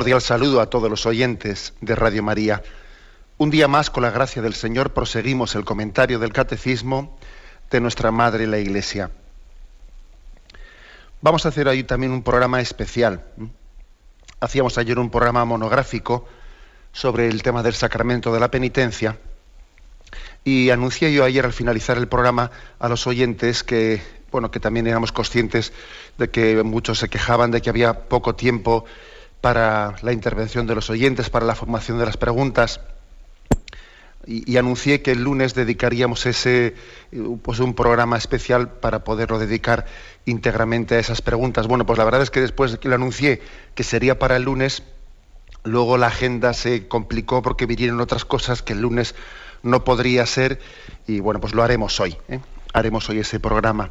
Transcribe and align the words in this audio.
Cordial 0.00 0.22
saludo 0.22 0.62
a 0.62 0.70
todos 0.70 0.88
los 0.88 1.04
oyentes 1.04 1.74
de 1.82 1.94
Radio 1.94 2.22
María. 2.22 2.62
Un 3.36 3.50
día 3.50 3.68
más, 3.68 3.90
con 3.90 4.02
la 4.02 4.10
gracia 4.10 4.40
del 4.40 4.54
Señor, 4.54 4.94
proseguimos 4.94 5.54
el 5.56 5.66
comentario 5.66 6.18
del 6.18 6.32
Catecismo 6.32 7.18
de 7.70 7.82
nuestra 7.82 8.10
Madre 8.10 8.46
la 8.46 8.58
Iglesia. 8.58 9.10
Vamos 11.20 11.44
a 11.44 11.50
hacer 11.50 11.68
hoy 11.68 11.84
también 11.84 12.12
un 12.12 12.22
programa 12.22 12.62
especial. 12.62 13.26
Hacíamos 14.40 14.78
ayer 14.78 14.98
un 14.98 15.10
programa 15.10 15.44
monográfico 15.44 16.26
sobre 16.92 17.28
el 17.28 17.42
tema 17.42 17.62
del 17.62 17.74
sacramento 17.74 18.32
de 18.32 18.40
la 18.40 18.50
penitencia 18.50 19.18
y 20.44 20.70
anuncié 20.70 21.12
yo 21.12 21.24
ayer 21.24 21.44
al 21.44 21.52
finalizar 21.52 21.98
el 21.98 22.08
programa 22.08 22.50
a 22.78 22.88
los 22.88 23.06
oyentes 23.06 23.62
que 23.62 24.00
bueno 24.32 24.50
que 24.50 24.60
también 24.60 24.86
éramos 24.86 25.12
conscientes 25.12 25.74
de 26.16 26.30
que 26.30 26.62
muchos 26.62 27.00
se 27.00 27.10
quejaban 27.10 27.50
de 27.50 27.60
que 27.60 27.68
había 27.68 28.08
poco 28.08 28.34
tiempo 28.34 28.86
para 29.40 29.96
la 30.02 30.12
intervención 30.12 30.66
de 30.66 30.74
los 30.74 30.90
oyentes, 30.90 31.30
para 31.30 31.46
la 31.46 31.54
formación 31.54 31.98
de 31.98 32.06
las 32.06 32.16
preguntas. 32.16 32.80
Y, 34.26 34.58
anuncié 34.58 35.00
que 35.00 35.12
el 35.12 35.22
lunes 35.22 35.54
dedicaríamos 35.54 36.26
ese, 36.26 36.74
pues 37.42 37.58
un 37.58 37.74
programa 37.74 38.18
especial 38.18 38.68
para 38.68 39.02
poderlo 39.02 39.38
dedicar 39.38 39.86
íntegramente 40.26 40.94
a 40.94 40.98
esas 40.98 41.22
preguntas. 41.22 41.66
Bueno, 41.66 41.86
pues 41.86 41.98
la 41.98 42.04
verdad 42.04 42.22
es 42.22 42.30
que 42.30 42.40
después 42.40 42.72
de 42.72 42.78
que 42.78 42.88
lo 42.88 42.96
anuncié 42.96 43.40
que 43.74 43.82
sería 43.82 44.18
para 44.18 44.36
el 44.36 44.42
lunes, 44.42 44.82
luego 45.64 45.96
la 45.96 46.08
agenda 46.08 46.52
se 46.52 46.86
complicó 46.86 47.40
porque 47.40 47.64
vinieron 47.64 48.00
otras 48.00 48.26
cosas 48.26 48.62
que 48.62 48.74
el 48.74 48.82
lunes 48.82 49.14
no 49.62 49.84
podría 49.84 50.26
ser 50.26 50.60
y 51.06 51.20
bueno, 51.20 51.40
pues 51.40 51.54
lo 51.54 51.62
haremos 51.62 51.98
hoy. 51.98 52.16
¿eh? 52.28 52.40
Haremos 52.74 53.08
hoy 53.08 53.20
ese 53.20 53.40
programa. 53.40 53.90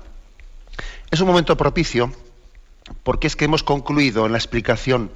Es 1.09 1.19
un 1.21 1.27
momento 1.27 1.57
propicio 1.57 2.11
porque 3.03 3.27
es 3.27 3.35
que 3.35 3.45
hemos 3.45 3.63
concluido 3.63 4.27
en 4.27 4.31
la 4.31 4.37
explicación 4.37 5.11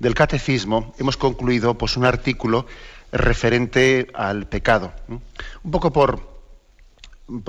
del 0.00 0.14
catecismo 0.14 0.94
hemos 0.98 1.16
concluido 1.16 1.74
pues, 1.74 1.96
un 1.96 2.04
artículo 2.04 2.66
referente 3.12 4.08
al 4.14 4.46
pecado. 4.48 4.92
Un 5.08 5.70
poco 5.70 5.92
por, 5.92 6.28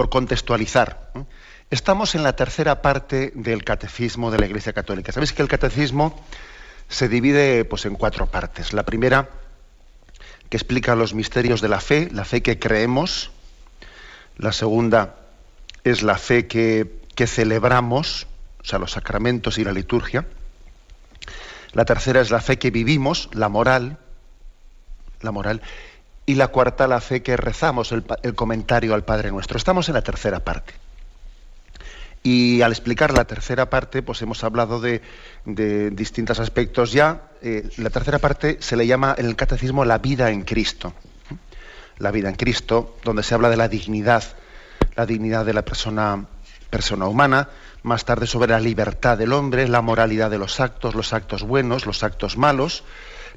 contextualizar. 0.09 1.11
Estamos 1.71 2.13
en 2.13 2.23
la 2.23 2.35
tercera 2.35 2.81
parte 2.81 3.31
del 3.33 3.63
catecismo 3.63 4.29
de 4.29 4.39
la 4.39 4.45
Iglesia 4.45 4.73
Católica. 4.73 5.11
Sabéis 5.11 5.33
que 5.33 5.41
el 5.41 5.47
catecismo 5.47 6.23
se 6.89 7.07
divide 7.07 7.63
pues, 7.63 7.85
en 7.85 7.95
cuatro 7.95 8.27
partes. 8.27 8.73
La 8.73 8.83
primera, 8.83 9.29
que 10.49 10.57
explica 10.57 10.95
los 10.95 11.13
misterios 11.13 11.61
de 11.61 11.69
la 11.69 11.79
fe, 11.79 12.09
la 12.11 12.25
fe 12.25 12.43
que 12.43 12.59
creemos. 12.59 13.31
La 14.37 14.51
segunda 14.51 15.15
es 15.85 16.03
la 16.03 16.17
fe 16.17 16.47
que, 16.47 16.99
que 17.15 17.27
celebramos, 17.27 18.27
o 18.61 18.65
sea, 18.65 18.77
los 18.77 18.91
sacramentos 18.91 19.57
y 19.57 19.63
la 19.63 19.71
liturgia. 19.71 20.25
La 21.73 21.85
tercera 21.85 22.21
es 22.21 22.31
la 22.31 22.41
fe 22.41 22.57
que 22.59 22.71
vivimos, 22.71 23.29
la 23.33 23.49
moral, 23.49 23.97
la 25.21 25.31
moral. 25.31 25.61
Y 26.25 26.35
la 26.35 26.49
cuarta, 26.49 26.87
la 26.87 27.01
fe 27.01 27.23
que 27.23 27.37
rezamos, 27.37 27.91
el, 27.91 28.35
comentario 28.35 28.93
al 28.93 29.03
Padre 29.03 29.31
Nuestro. 29.31 29.57
Estamos 29.57 29.87
en 29.89 29.95
la 29.95 30.01
tercera 30.01 30.39
parte. 30.39 30.73
Y 32.23 32.61
al 32.61 32.71
explicar 32.71 33.13
la 33.13 33.25
tercera 33.25 33.69
parte, 33.69 34.03
pues 34.03 34.21
hemos 34.21 34.43
hablado 34.43 34.79
de, 34.79 35.01
distintos 35.45 36.39
aspectos 36.39 36.91
ya. 36.91 37.29
Eh, 37.41 37.67
la 37.77 37.89
tercera 37.89 38.19
parte 38.19 38.57
se 38.59 38.75
le 38.75 38.85
llama 38.85 39.15
en 39.17 39.25
el 39.25 39.35
catecismo 39.35 39.85
la 39.85 39.97
vida 39.97 40.29
en 40.29 40.43
Cristo. 40.43 40.93
La 41.97 42.11
vida 42.11 42.29
en 42.29 42.35
Cristo, 42.35 42.97
donde 43.03 43.23
se 43.23 43.33
habla 43.33 43.49
de 43.49 43.57
la 43.57 43.67
dignidad, 43.67 44.23
la 44.95 45.05
dignidad 45.05 45.45
de 45.45 45.53
la 45.53 45.63
persona, 45.63 46.27
persona 46.71 47.05
humana, 47.05 47.49
más 47.83 48.05
tarde 48.05 48.25
sobre 48.25 48.49
la 48.49 48.59
libertad 48.59 49.17
del 49.17 49.33
hombre, 49.33 49.67
la 49.67 49.81
moralidad 49.81 50.31
de 50.31 50.39
los 50.39 50.59
actos, 50.59 50.95
los 50.95 51.13
actos 51.13 51.43
buenos, 51.43 51.85
los 51.85 52.03
actos 52.03 52.37
malos, 52.37 52.83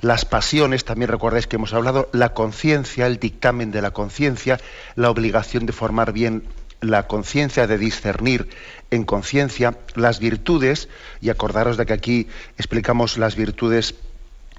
las 0.01 0.25
pasiones, 0.25 0.85
también 0.85 1.11
recordáis 1.11 1.47
que 1.47 1.57
hemos 1.57 1.75
hablado, 1.75 2.09
la 2.13 2.33
conciencia, 2.33 3.07
el 3.07 3.19
dictamen 3.19 3.71
de 3.71 3.83
la 3.83 3.91
conciencia, 3.91 4.59
la 4.97 5.11
obligación 5.11 5.67
de 5.67 5.73
formar 5.73 6.13
bien 6.13 6.45
la 6.81 7.07
conciencia, 7.07 7.67
de 7.67 7.79
discernir 7.79 8.49
en 8.91 9.05
conciencia, 9.05 9.79
las 9.95 10.19
virtudes, 10.19 10.89
y 11.21 11.31
acordaros 11.31 11.77
de 11.77 11.87
que 11.87 11.93
aquí 11.93 12.29
explicamos 12.59 13.19
las 13.19 13.37
virtudes 13.37 13.95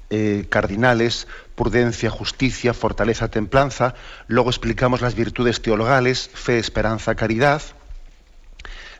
eh, 0.09 0.45
cardinales, 0.49 1.27
prudencia, 1.55 2.09
justicia, 2.09 2.73
fortaleza, 2.73 3.29
templanza, 3.29 3.95
luego 4.27 4.49
explicamos 4.49 5.01
las 5.01 5.15
virtudes 5.15 5.61
teologales, 5.61 6.29
fe, 6.33 6.57
esperanza, 6.59 7.15
caridad, 7.15 7.61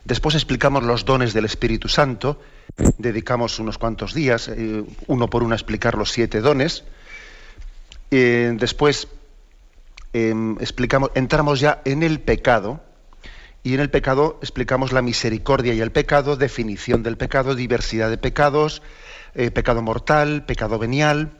Después 0.06 0.36
explicamos 0.36 0.84
los 0.84 1.04
dones 1.04 1.34
del 1.34 1.46
Espíritu 1.46 1.88
Santo, 1.88 2.40
dedicamos 2.96 3.58
unos 3.58 3.76
cuantos 3.76 4.14
días, 4.14 4.46
eh, 4.46 4.84
uno 5.08 5.28
por 5.28 5.42
uno, 5.42 5.52
a 5.52 5.56
explicar 5.56 5.98
los 5.98 6.12
siete 6.12 6.40
dones. 6.40 6.84
Eh, 8.12 8.52
después 8.56 9.08
em, 10.12 10.56
explicamos, 10.60 11.10
entramos 11.16 11.58
ya 11.58 11.82
en 11.84 12.04
el 12.04 12.20
pecado, 12.20 12.80
y 13.64 13.74
en 13.74 13.80
el 13.80 13.90
pecado 13.90 14.38
explicamos 14.42 14.92
la 14.92 15.02
misericordia 15.02 15.74
y 15.74 15.80
el 15.80 15.90
pecado, 15.90 16.36
definición 16.36 17.02
del 17.02 17.16
pecado, 17.16 17.56
diversidad 17.56 18.08
de 18.08 18.16
pecados, 18.16 18.82
eh, 19.34 19.50
pecado 19.50 19.82
mortal, 19.82 20.44
pecado 20.46 20.78
venial, 20.78 21.35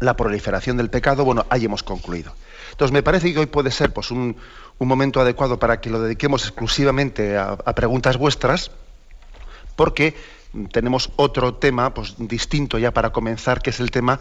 la 0.00 0.16
proliferación 0.16 0.76
del 0.76 0.90
pecado. 0.90 1.24
Bueno, 1.24 1.46
ahí 1.50 1.64
hemos 1.64 1.82
concluido. 1.82 2.32
Entonces 2.70 2.92
me 2.92 3.02
parece 3.02 3.32
que 3.32 3.40
hoy 3.40 3.46
puede 3.46 3.70
ser 3.70 3.92
pues, 3.92 4.10
un, 4.10 4.36
momento 4.78 5.20
adecuado 5.20 5.58
para 5.58 5.80
que 5.80 5.90
lo 5.90 6.00
dediquemos 6.00 6.44
exclusivamente 6.44 7.36
a, 7.36 7.56
preguntas 7.74 8.16
vuestras, 8.16 8.70
porque 9.74 10.14
tenemos 10.72 11.10
otro 11.16 11.54
tema 11.54 11.92
pues, 11.94 12.14
distinto 12.18 12.78
ya 12.78 12.92
para 12.92 13.10
comenzar, 13.10 13.62
que 13.62 13.70
es 13.70 13.80
el 13.80 13.90
tema 13.90 14.20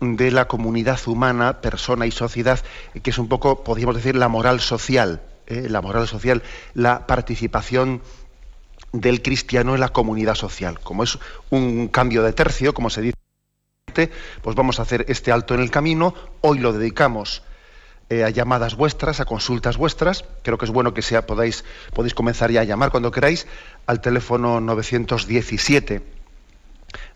de 0.00 0.30
la 0.30 0.46
comunidad 0.46 0.98
humana, 1.06 1.60
persona 1.60 2.06
y 2.06 2.10
sociedad, 2.10 2.60
que 3.02 3.10
es 3.10 3.18
un 3.18 3.28
poco, 3.28 3.64
podríamos 3.64 3.96
decir, 3.96 4.16
la 4.16 4.28
moral 4.28 4.60
social, 4.60 5.20
¿eh? 5.46 5.66
la 5.68 5.82
moral 5.82 6.08
social, 6.08 6.42
la 6.74 7.06
participación 7.06 8.00
del 8.92 9.22
cristiano 9.22 9.74
en 9.74 9.80
la 9.80 9.90
comunidad 9.90 10.34
social. 10.34 10.80
Como 10.80 11.02
es 11.02 11.18
un 11.50 11.88
cambio 11.88 12.22
de 12.22 12.32
tercio, 12.32 12.72
como 12.72 12.88
se 12.88 13.02
dice, 13.02 13.16
pues 14.42 14.56
vamos 14.56 14.78
a 14.78 14.82
hacer 14.82 15.04
este 15.08 15.32
alto 15.32 15.54
en 15.54 15.60
el 15.60 15.70
camino. 15.70 16.14
Hoy 16.40 16.58
lo 16.58 16.72
dedicamos 16.72 17.42
eh, 18.08 18.24
a 18.24 18.30
llamadas 18.30 18.74
vuestras, 18.74 19.20
a 19.20 19.24
consultas 19.24 19.76
vuestras. 19.76 20.24
Creo 20.42 20.58
que 20.58 20.64
es 20.64 20.72
bueno 20.72 20.92
que 20.92 21.00
sea, 21.00 21.26
podáis, 21.26 21.64
podéis 21.94 22.12
comenzar 22.12 22.50
ya 22.50 22.62
a 22.62 22.64
llamar 22.64 22.90
cuando 22.90 23.12
queráis 23.12 23.46
al 23.86 24.00
teléfono 24.00 24.60
917 24.60 26.02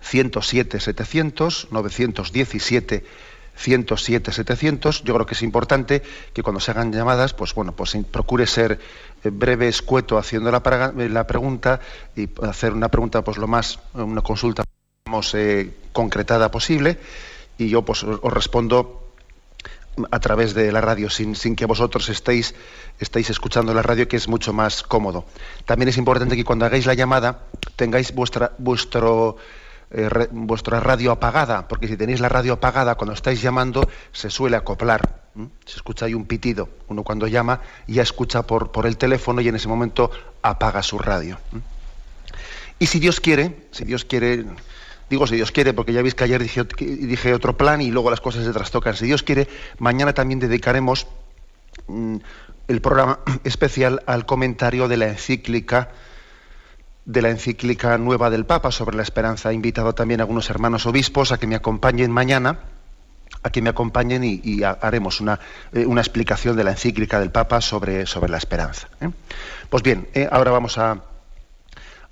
107 0.00 0.80
700, 0.80 1.68
917 1.72 3.04
107 3.56 4.32
700. 4.32 5.02
Yo 5.02 5.14
creo 5.14 5.26
que 5.26 5.34
es 5.34 5.42
importante 5.42 6.02
que 6.32 6.44
cuando 6.44 6.60
se 6.60 6.70
hagan 6.70 6.92
llamadas, 6.92 7.34
pues 7.34 7.54
bueno, 7.54 7.72
pues 7.72 7.96
procure 8.10 8.46
ser 8.46 8.78
eh, 9.24 9.30
breve, 9.32 9.66
escueto, 9.66 10.16
haciendo 10.16 10.52
la, 10.52 10.62
la 10.94 11.26
pregunta 11.26 11.80
y 12.14 12.28
hacer 12.42 12.72
una 12.72 12.88
pregunta, 12.88 13.24
pues 13.24 13.36
lo 13.36 13.48
más, 13.48 13.80
una 13.94 14.20
consulta 14.20 14.62
más 15.10 15.34
eh, 15.34 15.70
concretada 15.92 16.50
posible. 16.50 16.98
Y 17.58 17.68
yo 17.68 17.82
pues 17.82 18.02
os 18.04 18.32
respondo 18.32 19.12
a 20.10 20.18
través 20.18 20.54
de 20.54 20.72
la 20.72 20.80
radio, 20.80 21.10
sin, 21.10 21.34
que 21.54 21.66
vosotros 21.66 22.08
estéis, 22.08 22.54
estéis 22.98 23.28
escuchando 23.28 23.74
la 23.74 23.82
radio, 23.82 24.08
que 24.08 24.16
es 24.16 24.28
mucho 24.28 24.54
más 24.54 24.82
cómodo. 24.82 25.26
También 25.66 25.90
es 25.90 25.98
importante 25.98 26.36
que 26.36 26.44
cuando 26.44 26.64
hagáis 26.64 26.86
la 26.86 26.94
llamada 26.94 27.42
tengáis 27.76 28.14
vuestra, 28.14 28.52
vuestro, 28.56 29.36
eh, 29.90 30.08
vuestra 30.30 30.80
radio 30.80 31.12
apagada, 31.12 31.68
porque 31.68 31.86
si 31.86 31.98
tenéis 31.98 32.20
la 32.20 32.30
radio 32.30 32.54
apagada 32.54 32.94
cuando 32.94 33.12
estáis 33.12 33.42
llamando 33.42 33.86
se 34.10 34.30
suele 34.30 34.56
acoplar. 34.56 35.24
Se 35.66 35.76
escucha 35.76 36.06
ahí 36.06 36.14
un 36.14 36.24
pitido. 36.24 36.70
Uno 36.88 37.04
cuando 37.04 37.26
llama 37.26 37.60
ya 37.86 38.02
escucha 38.02 38.46
por, 38.46 38.72
por 38.72 38.86
el 38.86 38.96
teléfono 38.96 39.42
y 39.42 39.48
en 39.48 39.56
ese 39.56 39.68
momento 39.68 40.10
apaga 40.40 40.82
su 40.82 40.98
radio. 40.98 41.38
Y 42.78 42.86
si 42.86 42.98
Dios 42.98 43.20
quiere, 43.20 43.66
si 43.70 43.84
Dios 43.84 44.04
quiere, 44.04 44.44
Digo, 45.14 45.28
si 45.28 45.36
Dios 45.36 45.52
quiere, 45.52 45.72
porque 45.72 45.92
ya 45.92 46.02
veis 46.02 46.16
que 46.16 46.24
ayer 46.24 46.42
dije, 46.42 47.34
otro 47.34 47.56
plan 47.56 47.80
y 47.80 47.92
luego 47.92 48.10
las 48.10 48.20
cosas 48.20 48.44
se 48.44 48.50
trastocan. 48.50 48.96
Si 48.96 49.06
Dios 49.06 49.22
quiere, 49.22 49.46
mañana 49.78 50.12
también 50.12 50.40
dedicaremos 50.40 51.06
mm, 51.86 52.16
el 52.66 52.80
programa 52.80 53.20
especial 53.44 54.02
al 54.06 54.26
comentario 54.26 54.88
de 54.88 54.96
la 54.96 55.06
encíclica 55.06 55.90
de 57.04 57.22
la 57.22 57.30
encíclica 57.30 57.96
nueva 57.96 58.28
del 58.28 58.44
Papa 58.44 58.72
sobre 58.72 58.96
la 58.96 59.04
esperanza. 59.04 59.52
He 59.52 59.54
invitado 59.54 59.94
también 59.94 60.18
a 60.18 60.24
algunos 60.24 60.50
hermanos 60.50 60.84
obispos 60.84 61.30
a 61.30 61.38
que 61.38 61.46
me 61.46 61.54
acompañen 61.54 62.10
mañana, 62.10 62.58
a 63.44 63.50
que 63.50 63.62
me 63.62 63.70
acompañen 63.70 64.24
y, 64.24 64.64
haremos 64.64 65.20
una, 65.20 65.38
eh, 65.72 65.86
una, 65.86 66.00
explicación 66.00 66.56
de 66.56 66.64
la 66.64 66.72
encíclica 66.72 67.20
del 67.20 67.30
Papa 67.30 67.60
sobre, 67.60 68.06
sobre 68.06 68.32
la 68.32 68.38
esperanza. 68.38 68.88
¿eh? 69.00 69.10
Pues 69.70 69.84
bien, 69.84 70.08
eh, 70.12 70.26
ahora 70.28 70.50
vamos 70.50 70.76
a, 70.76 71.04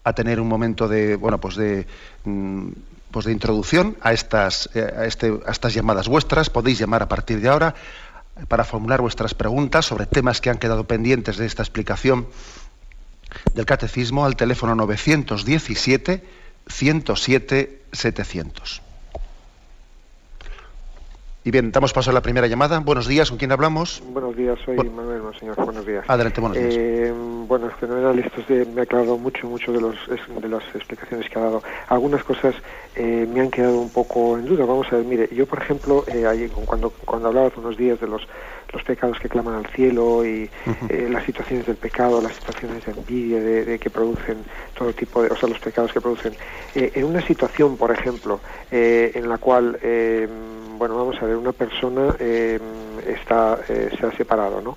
a, 0.05 0.13
tener 0.13 0.41
un 0.41 0.49
momento 0.49 0.89
de, 0.89 1.17
bueno, 1.17 1.39
pues 1.39 1.57
de, 1.57 1.87
mm, 2.25 2.69
pues 3.11 3.27
de 3.27 3.33
introducción 3.33 3.97
a 4.01 4.13
estas, 4.13 4.69
a, 4.75 5.05
este, 5.05 5.39
a 5.47 5.51
estas 5.51 5.75
llamadas 5.75 6.09
vuestras. 6.09 6.51
Podéis 6.51 6.79
llamar 6.79 7.03
a 7.03 7.09
partir 7.09 7.41
de 7.41 7.49
ahora 7.49 7.75
para 8.49 8.65
formular 8.65 9.01
vuestras 9.01 9.35
preguntas 9.35 9.85
sobre 9.87 10.07
temas 10.07 10.41
que 10.41 10.51
han 10.51 10.59
quedado 10.59 10.85
pendientes 10.85 11.37
de 11.37 11.47
esta 11.47 11.63
explicación 11.63 12.27
del 13.55 13.67
Catecismo 13.67 14.25
al 14.25 14.37
teléfono 14.37 14.75
917 14.75 16.25
107 16.67 17.83
700. 17.93 18.92
Y 21.45 21.51
bien, 21.51 21.73
damos 21.73 21.93
paso 21.93 22.11
a 22.11 22.13
la 22.15 22.21
primera 22.21 22.47
llamada. 22.47 22.79
Buenos 22.79 23.09
días, 23.09 23.29
¿con 23.29 23.37
quién 23.37 23.51
hablamos? 23.51 24.01
Buenos 24.13 24.37
días, 24.37 24.57
soy 24.65 24.77
Manuel, 24.77 25.23
señor. 25.41 25.57
Buenos 25.57 25.85
días. 25.85 26.05
Adelante, 26.07 26.41
buenos 26.41 26.57
días. 26.57 26.73
Eh, 26.73 27.13
bueno, 27.49 27.67
en 27.67 27.73
general 27.73 28.17
esto 28.21 28.43
me 28.73 28.83
ha 28.83 28.85
aclarado 28.85 29.19
mucho, 29.19 29.49
mucho 29.49 29.73
de, 29.73 29.81
los, 29.81 29.97
de 30.09 30.49
las 30.49 30.63
explicaciones 30.73 31.29
que 31.29 31.39
ha 31.41 31.43
dado. 31.43 31.65
Algunas 31.89 32.23
cosas 32.23 32.55
eh, 32.95 33.27
me 33.29 33.41
han 33.41 33.51
quedado 33.51 33.81
un 33.81 33.91
poco 33.91 34.39
en 34.39 34.47
duda. 34.47 34.65
Vamos 34.65 34.87
a 34.93 34.97
ver, 34.99 35.05
mire, 35.05 35.29
yo 35.35 35.45
por 35.47 35.59
ejemplo, 35.61 36.05
eh, 36.07 36.49
cuando, 36.65 36.91
cuando 37.05 37.27
hablaba 37.27 37.49
hace 37.49 37.59
unos 37.59 37.77
días 37.77 37.99
de 37.99 38.07
los 38.07 38.23
los 38.73 38.83
pecados 38.83 39.19
que 39.19 39.29
claman 39.29 39.55
al 39.55 39.67
cielo 39.67 40.25
y 40.25 40.49
eh, 40.89 41.09
las 41.11 41.25
situaciones 41.25 41.67
del 41.67 41.77
pecado, 41.77 42.21
las 42.21 42.35
situaciones 42.35 42.85
de 42.85 42.93
envidia, 42.93 43.41
de, 43.41 43.79
que 43.79 43.91
producen 43.91 44.39
todo 44.75 44.93
tipo 44.93 45.23
de, 45.23 45.31
o 45.31 45.37
sea, 45.37 45.49
los 45.49 45.59
pecados 45.59 45.93
que 45.93 46.01
producen. 46.01 46.35
Eh, 46.75 46.93
en 46.95 47.05
una 47.05 47.27
situación, 47.27 47.77
por 47.77 47.91
ejemplo, 47.91 48.41
eh, 48.71 49.13
en 49.15 49.29
la 49.29 49.39
cual, 49.39 49.79
bueno, 50.79 50.97
vamos 50.97 51.21
a 51.21 51.27
ver, 51.27 51.37
una 51.37 51.53
persona 51.53 52.15
está, 53.07 53.59
se 53.67 54.07
ha 54.07 54.13
separado, 54.17 54.61
¿no? 54.61 54.77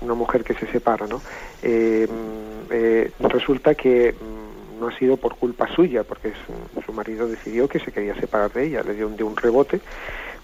una 0.00 0.14
mujer 0.14 0.44
que 0.44 0.54
se 0.54 0.66
separa, 0.66 1.06
¿no? 1.06 1.20
resulta 3.34 3.74
que 3.74 4.12
mm, 4.12 4.80
no 4.80 4.88
ha 4.88 4.98
sido 4.98 5.16
por 5.16 5.36
culpa 5.36 5.66
suya, 5.74 6.02
porque 6.04 6.32
su 6.84 6.92
marido 6.92 7.26
decidió 7.26 7.68
que 7.68 7.80
se 7.80 7.92
quería 7.92 8.14
separar 8.14 8.52
de 8.52 8.66
ella, 8.66 8.82
le 8.82 8.94
dio 8.94 9.06
un, 9.06 9.16
de 9.16 9.24
un 9.24 9.36
rebote 9.36 9.80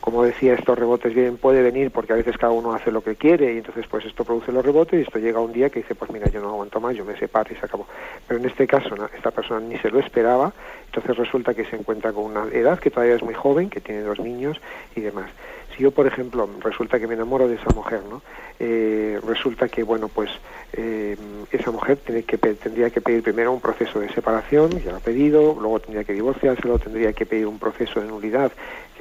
como 0.01 0.23
decía, 0.23 0.55
estos 0.55 0.79
rebotes 0.79 1.15
bien 1.15 1.37
puede 1.37 1.63
venir 1.63 1.91
porque 1.91 2.13
a 2.13 2.17
veces 2.17 2.39
cada 2.39 2.53
uno 2.53 2.73
hace 2.73 2.91
lo 2.91 3.03
que 3.03 3.17
quiere 3.17 3.53
y 3.53 3.59
entonces 3.59 3.87
pues 3.87 4.05
esto 4.07 4.25
produce 4.25 4.51
los 4.51 4.65
rebotes 4.65 4.99
y 4.99 5.03
esto 5.03 5.19
llega 5.19 5.41
un 5.41 5.53
día 5.53 5.69
que 5.69 5.81
dice 5.81 5.95
pues 5.95 6.11
mira 6.11 6.29
yo 6.31 6.41
no 6.41 6.49
aguanto 6.49 6.81
más, 6.81 6.97
yo 6.97 7.05
me 7.05 7.17
separo 7.19 7.53
y 7.53 7.57
se 7.57 7.67
acabó. 7.67 7.87
Pero 8.27 8.41
en 8.41 8.47
este 8.47 8.67
caso 8.67 8.95
esta 9.15 9.31
persona 9.31 9.61
ni 9.61 9.77
se 9.79 9.91
lo 9.91 9.99
esperaba, 9.99 10.53
entonces 10.87 11.17
resulta 11.17 11.55
que 11.55 11.65
se 11.67 11.77
encuentra 11.77 12.13
con 12.13 12.25
una 12.25 12.45
edad 12.53 12.79
que 12.79 12.91
todavía 12.91 13.17
es 13.17 13.23
muy 13.23 13.35
joven, 13.35 13.69
que 13.69 13.81
tiene 13.81 14.01
dos 14.01 14.19
niños 14.19 14.61
y 14.97 15.01
demás. 15.01 15.31
Si 15.77 15.83
yo 15.83 15.91
por 15.91 16.07
ejemplo 16.07 16.49
resulta 16.61 16.99
que 16.99 17.07
me 17.07 17.15
enamoro 17.15 17.47
de 17.47 17.57
esa 17.57 17.71
mujer, 17.71 18.01
¿no? 18.09 18.23
Eh, 18.59 19.21
resulta 19.27 19.69
que 19.69 19.83
bueno 19.83 20.09
pues 20.09 20.31
eh, 20.73 21.17
esa 21.51 21.71
mujer 21.71 21.99
tendría 21.99 22.91
que 22.91 23.01
pedir 23.01 23.23
primero 23.23 23.53
un 23.53 23.61
proceso 23.61 24.01
de 24.01 24.09
separación, 24.13 24.81
ya 24.83 24.93
lo 24.93 24.97
ha 24.97 25.01
pedido, 25.01 25.57
luego 25.61 25.81
tendría 25.81 26.05
que 26.05 26.13
divorciarse, 26.13 26.63
luego 26.63 26.79
tendría 26.79 27.13
que 27.13 27.27
pedir 27.27 27.47
un 27.47 27.59
proceso 27.59 28.01
de 28.01 28.07
nulidad 28.07 28.53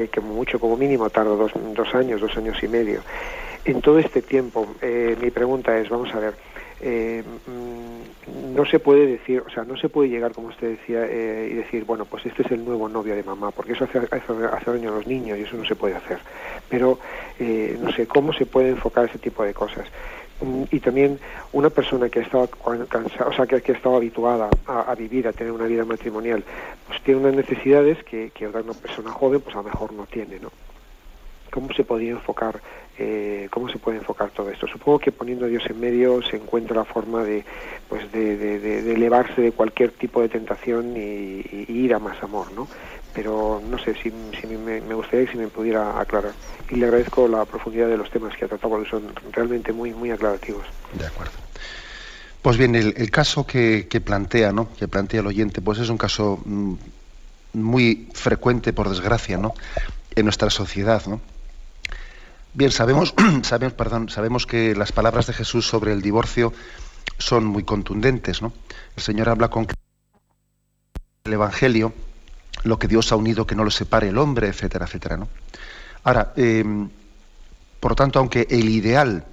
que 0.07 0.22
mucho 0.22 0.60
como 0.60 0.78
mínimo 0.78 1.10
tarda 1.10 1.36
dos, 1.36 1.51
dos, 1.74 1.96
años, 1.96 2.22
dos 2.22 2.36
años 2.38 2.62
y 2.63 2.68
medio. 2.68 3.01
En 3.66 3.81
todo 3.81 4.00
este 4.00 4.22
tiempo, 4.22 4.68
eh, 4.81 5.18
mi 5.22 5.31
pregunta 5.31 5.78
es, 5.78 5.90
vamos 5.90 6.13
a 6.13 6.19
ver, 6.19 6.34
eh, 6.81 7.22
mm, 7.46 8.56
no 8.56 8.66
se 8.66 8.80
puede 8.80 9.06
decir, 9.06 9.44
o 9.46 9.50
sea, 9.50 9.63
no 9.63 9.75
se 9.75 9.90
puede 9.90 10.10
llegar, 10.10 10.31
como 10.31 10.48
usted 10.48 10.78
decía, 10.78 11.06
eh, 11.06 11.50
y 11.51 11.56
decir, 11.56 11.84
bueno, 11.84 12.06
pues 12.06 12.25
este 12.25 12.44
es 12.44 12.51
el 12.51 12.63
nuevo 12.63 12.88
novio 12.88 13.16
de 13.16 13.24
mamá, 13.24 13.51
porque 13.51 13.74
eso 13.74 13.84
hace, 13.84 14.00
hace, 14.00 14.72
daño 14.72 14.90
a 14.90 14.96
los 14.96 15.07
niños 15.07 15.38
y 15.38 15.42
eso 15.42 15.57
no 15.57 15.66
se 15.66 15.75
puede 15.75 15.96
hacer. 15.96 16.19
Pero, 16.69 17.00
no 17.40 17.92
sé, 17.92 18.07
¿cómo 18.07 18.31
se 18.31 18.46
puede 18.46 18.69
enfocar 18.69 19.06
ese 19.06 19.19
tipo 19.19 19.44
de 19.44 19.54
cosas? 19.54 19.86
Y 20.71 20.80
también 20.80 21.19
una 21.51 21.69
persona 21.69 22.07
que 22.07 22.19
ha 22.19 22.24
estado 22.24 22.47
cansada, 22.88 23.30
o 23.30 23.33
sea, 23.33 23.45
que, 23.45 23.62
que 23.62 23.74
ha 23.74 23.75
estado 23.75 23.97
habituada 23.97 24.50
a, 24.68 24.95
vivir, 24.95 25.27
a 25.27 25.33
tener 25.33 25.51
una 25.51 25.65
vida 25.65 25.83
matrimonial, 25.83 26.44
pues 26.88 27.01
tiene 27.03 27.19
unas 27.19 27.36
necesidades 27.36 28.01
que, 28.06 28.31
que 28.31 28.47
otra 28.47 28.63
persona 28.63 29.12
joven, 29.12 29.41
pues 29.41 29.53
a 29.56 29.59
lo 29.59 29.65
mejor 29.65 29.91
no 29.91 30.06
tiene, 30.06 30.39
¿no? 30.39 30.50
¿Cómo 31.51 31.74
se 31.74 31.83
podría 31.83 32.12
enfocar, 32.12 32.62
eh, 32.97 33.47
cómo 33.51 33.69
se 33.69 33.80
puede 33.80 33.97
enfocar 33.97 34.30
todo 34.30 34.50
esto? 34.50 34.68
Supongo 34.68 35.00
que 35.00 35.12
poniendo 35.12 35.45
a 35.45 35.50
Dios 35.50 35.63
en 35.68 35.80
medio 35.80 36.21
se 36.21 36.38
encuentra 36.38 36.75
la 36.75 36.86
forma 36.86 37.24
de, 37.24 37.44
pues 37.89 38.09
de, 38.12 38.38
de, 38.38 38.94
elevarse 38.94 39.41
de 39.41 39.51
cualquier 39.51 39.91
tipo 39.91 40.21
de 40.21 40.30
tentación 40.30 40.95
y, 40.95 41.41
y, 41.51 41.65
ir 41.68 41.94
a 41.94 42.00
más 42.00 42.21
amor, 42.24 42.51
¿no? 42.53 42.68
Pero 43.13 43.61
no 43.67 43.77
sé 43.79 43.95
si, 44.01 44.11
me, 44.11 44.79
gustaría 44.94 45.25
que 45.25 45.31
si 45.31 45.38
me 45.38 45.47
pudiera 45.47 46.00
aclarar. 46.00 46.33
Y 46.69 46.75
le 46.75 46.85
agradezco 46.85 47.27
la 47.27 47.45
profundidad 47.45 47.88
de 47.88 47.97
los 47.97 48.09
temas 48.09 48.35
que 48.35 48.45
ha 48.45 48.47
tratado, 48.47 48.69
porque 48.69 48.89
son 48.89 49.13
realmente 49.31 49.73
muy, 49.73 49.94
muy 49.94 50.11
aclarativos. 50.11 50.65
De 50.94 51.06
acuerdo. 51.06 51.33
Pues 52.41 52.57
bien, 52.57 52.75
el, 52.75 53.11
caso 53.11 53.45
que, 53.45 53.85
plantea, 54.03 54.53
¿no? 54.53 54.69
que 54.73 54.88
plantea 54.88 55.19
el 55.19 55.27
oyente, 55.27 55.61
pues 55.61 55.79
es 55.79 55.89
un 55.89 55.97
caso 55.97 56.39
mm, 56.45 56.73
muy 57.53 58.07
frecuente, 58.13 58.71
por 58.71 58.88
desgracia, 58.88 59.38
¿no? 59.38 59.53
en 60.15 60.25
nuestra 60.25 60.50
sociedad. 60.50 61.05
¿no? 61.05 61.19
Bien, 62.53 62.71
sabemos, 62.71 63.13
sabemos, 63.44 63.73
perdón, 63.73 64.09
sabemos 64.09 64.45
que 64.45 64.73
las 64.75 64.91
palabras 64.91 65.27
de 65.27 65.33
Jesús 65.33 65.67
sobre 65.67 65.91
el 65.91 66.01
divorcio 66.01 66.53
son 67.17 67.45
muy 67.45 67.63
contundentes. 67.63 68.41
¿no? 68.41 68.53
El 68.95 69.03
Señor 69.03 69.27
habla 69.27 69.50
con 69.50 69.67
el 71.25 71.33
Evangelio 71.33 71.94
lo 72.63 72.79
que 72.79 72.88
Dios 72.88 73.11
ha 73.11 73.15
unido 73.15 73.47
que 73.47 73.56
no 73.56 73.63
lo 73.63 73.71
separe 73.71 74.09
el 74.09 74.17
hombre, 74.17 74.47
etcétera, 74.47 74.85
etcétera. 74.85 75.17
¿no? 75.17 75.27
Ahora, 76.03 76.33
eh, 76.35 76.63
por 77.79 77.95
tanto, 77.95 78.19
aunque 78.19 78.48
el 78.50 78.69
ideal, 78.69 79.25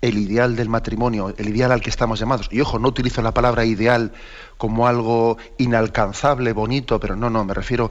el 0.00 0.18
ideal 0.18 0.56
del 0.56 0.68
matrimonio, 0.68 1.34
el 1.36 1.48
ideal 1.48 1.72
al 1.72 1.80
que 1.80 1.90
estamos 1.90 2.18
llamados, 2.18 2.48
y 2.50 2.60
ojo, 2.60 2.78
no 2.78 2.88
utilizo 2.88 3.22
la 3.22 3.32
palabra 3.32 3.64
ideal 3.64 4.12
como 4.56 4.86
algo 4.86 5.38
inalcanzable, 5.58 6.52
bonito, 6.52 6.98
pero 6.98 7.16
no, 7.16 7.30
no, 7.30 7.44
me 7.44 7.54
refiero, 7.54 7.90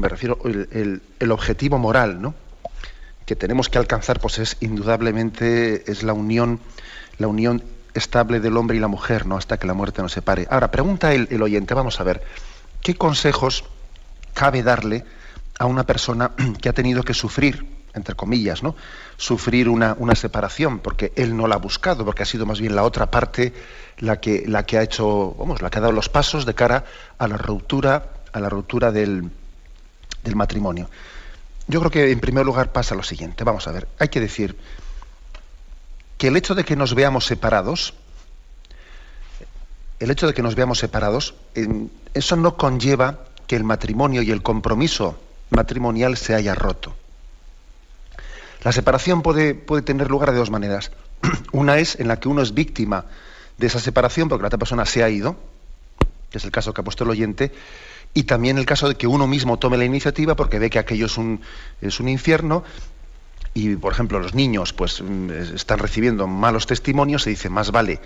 me 0.00 0.08
refiero 0.08 0.38
el, 0.44 1.30
objetivo 1.30 1.78
moral, 1.78 2.20
¿no? 2.20 2.34
que 3.26 3.36
tenemos 3.36 3.68
que 3.68 3.78
alcanzar, 3.78 4.20
pues 4.20 4.38
es 4.38 4.56
indudablemente 4.60 5.90
es 5.90 6.02
la 6.02 6.12
unión, 6.12 6.58
la 7.18 7.28
unión 7.28 7.62
estable 7.94 8.40
del 8.40 8.56
hombre 8.56 8.76
y 8.76 8.80
la 8.80 8.88
mujer, 8.88 9.26
¿no? 9.26 9.36
hasta 9.36 9.58
que 9.58 9.66
la 9.66 9.74
muerte 9.74 10.02
nos 10.02 10.12
separe. 10.12 10.46
Ahora, 10.50 10.70
pregunta 10.70 11.14
el 11.14 11.42
oyente, 11.42 11.74
vamos 11.74 12.00
a 12.00 12.04
ver. 12.04 12.22
¿Qué 12.82 12.94
consejos 12.94 13.64
cabe 14.34 14.62
darle 14.62 15.04
a 15.58 15.66
una 15.66 15.84
persona 15.84 16.32
que 16.60 16.68
ha 16.68 16.72
tenido 16.72 17.02
que 17.02 17.14
sufrir, 17.14 17.66
entre 17.94 18.14
comillas, 18.14 18.62
¿no? 18.62 18.74
sufrir 19.16 19.68
una, 19.68 19.96
separación, 20.16 20.80
porque 20.80 21.12
él 21.14 21.36
no 21.36 21.46
la 21.46 21.54
ha 21.54 21.58
buscado, 21.58 22.04
porque 22.04 22.24
ha 22.24 22.26
sido 22.26 22.44
más 22.44 22.60
bien 22.60 22.74
la 22.74 22.82
otra 22.82 23.10
parte 23.10 23.52
la 23.98 24.20
que, 24.20 24.44
la 24.46 24.66
que 24.66 24.78
ha 24.78 24.82
hecho, 24.82 25.34
vamos, 25.38 25.62
la 25.62 25.70
que 25.70 25.78
ha 25.78 25.80
dado 25.80 25.92
los 25.92 26.08
pasos 26.08 26.44
de 26.44 26.54
cara 26.54 26.84
a 27.18 27.28
la 27.28 27.36
ruptura, 27.36 28.14
a 28.32 28.40
la 28.40 28.48
ruptura 28.48 28.90
del, 28.90 29.30
del 30.24 30.36
matrimonio. 30.36 30.90
Yo 31.68 31.78
creo 31.78 31.90
que 31.92 32.10
en 32.10 32.18
primer 32.18 32.44
lugar 32.44 32.72
pasa 32.72 32.96
lo 32.96 33.04
siguiente, 33.04 33.44
vamos 33.44 33.68
a 33.68 33.72
ver, 33.72 33.86
hay 34.00 34.08
que 34.08 34.20
decir 34.20 34.56
que 36.18 36.28
el 36.28 36.36
hecho 36.36 36.56
de 36.56 36.64
que 36.64 36.74
nos 36.74 36.94
veamos 36.94 37.26
separados 37.26 37.94
el 40.02 40.10
hecho 40.10 40.26
de 40.26 40.34
que 40.34 40.42
nos 40.42 40.56
veamos 40.56 40.80
separados, 40.80 41.34
eso 42.12 42.34
no 42.34 42.56
conlleva 42.56 43.20
que 43.46 43.54
el 43.54 43.62
matrimonio 43.62 44.22
y 44.22 44.32
el 44.32 44.42
compromiso 44.42 45.16
matrimonial 45.50 46.16
se 46.16 46.34
haya 46.34 46.56
roto. 46.56 46.96
La 48.64 48.72
separación 48.72 49.22
puede, 49.22 49.54
puede 49.54 49.82
tener 49.82 50.10
lugar 50.10 50.32
de 50.32 50.38
dos 50.38 50.50
maneras. 50.50 50.90
Una 51.52 51.78
es 51.78 52.00
en 52.00 52.08
la 52.08 52.18
que 52.18 52.28
uno 52.28 52.42
es 52.42 52.52
víctima 52.52 53.04
de 53.58 53.68
esa 53.68 53.78
separación 53.78 54.28
porque 54.28 54.42
la 54.42 54.48
otra 54.48 54.58
persona 54.58 54.86
se 54.86 55.04
ha 55.04 55.08
ido, 55.08 55.36
que 56.30 56.38
es 56.38 56.44
el 56.44 56.50
caso 56.50 56.74
que 56.74 56.80
ha 56.80 56.84
puesto 56.84 57.04
el 57.04 57.10
oyente, 57.10 57.52
y 58.12 58.24
también 58.24 58.58
el 58.58 58.66
caso 58.66 58.88
de 58.88 58.96
que 58.96 59.06
uno 59.06 59.28
mismo 59.28 59.60
tome 59.60 59.76
la 59.76 59.84
iniciativa 59.84 60.34
porque 60.34 60.58
ve 60.58 60.68
que 60.68 60.80
aquello 60.80 61.06
es 61.06 61.16
un, 61.16 61.42
es 61.80 62.00
un 62.00 62.08
infierno 62.08 62.64
y, 63.54 63.76
por 63.76 63.92
ejemplo, 63.92 64.18
los 64.18 64.34
niños 64.34 64.72
pues 64.72 65.00
mm, 65.00 65.30
están 65.54 65.78
recibiendo 65.78 66.26
malos 66.26 66.66
testimonios, 66.66 67.22
se 67.22 67.30
dice, 67.30 67.48
más 67.48 67.70
vale 67.70 68.00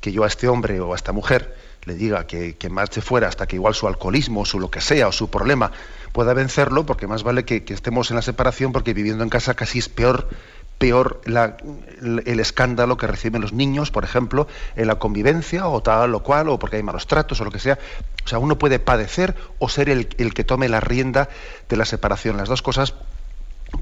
que 0.00 0.12
yo 0.12 0.24
a 0.24 0.26
este 0.26 0.48
hombre 0.48 0.80
o 0.80 0.92
a 0.92 0.96
esta 0.96 1.12
mujer 1.12 1.54
le 1.84 1.94
diga 1.94 2.26
que, 2.26 2.56
marche 2.70 3.00
fuera 3.00 3.28
hasta 3.28 3.46
que 3.46 3.56
igual 3.56 3.74
su 3.74 3.88
alcoholismo, 3.88 4.42
o 4.42 4.44
su 4.44 4.60
lo 4.60 4.70
que 4.70 4.80
sea, 4.80 5.08
o 5.08 5.12
su 5.12 5.30
problema 5.30 5.72
pueda 6.12 6.34
vencerlo, 6.34 6.84
porque 6.84 7.06
más 7.06 7.22
vale 7.22 7.44
que, 7.44 7.64
estemos 7.68 8.10
en 8.10 8.16
la 8.16 8.22
separación, 8.22 8.72
porque 8.72 8.92
viviendo 8.94 9.24
en 9.24 9.30
casa 9.30 9.54
casi 9.54 9.78
es 9.78 9.88
peor, 9.88 10.28
peor 10.76 11.20
el, 11.24 12.40
escándalo 12.40 12.96
que 12.96 13.06
reciben 13.06 13.40
los 13.40 13.52
niños, 13.52 13.90
por 13.90 14.04
ejemplo, 14.04 14.46
en 14.76 14.86
la 14.86 14.98
convivencia, 14.98 15.66
o 15.66 15.82
tal 15.82 16.14
o 16.14 16.22
cual, 16.22 16.50
o 16.50 16.58
porque 16.58 16.76
hay 16.76 16.82
malos 16.82 17.06
tratos, 17.06 17.40
o 17.40 17.44
lo 17.44 17.50
que 17.50 17.58
sea. 17.58 17.78
O 18.24 18.28
sea, 18.28 18.38
uno 18.38 18.58
puede 18.58 18.78
padecer 18.78 19.34
o 19.58 19.68
ser 19.68 19.88
el 19.88 20.06
que 20.06 20.44
tome 20.44 20.68
la 20.68 20.80
rienda 20.80 21.30
de 21.68 21.76
la 21.76 21.86
separación. 21.86 22.36
Las 22.36 22.48
dos 22.48 22.60
cosas 22.60 22.94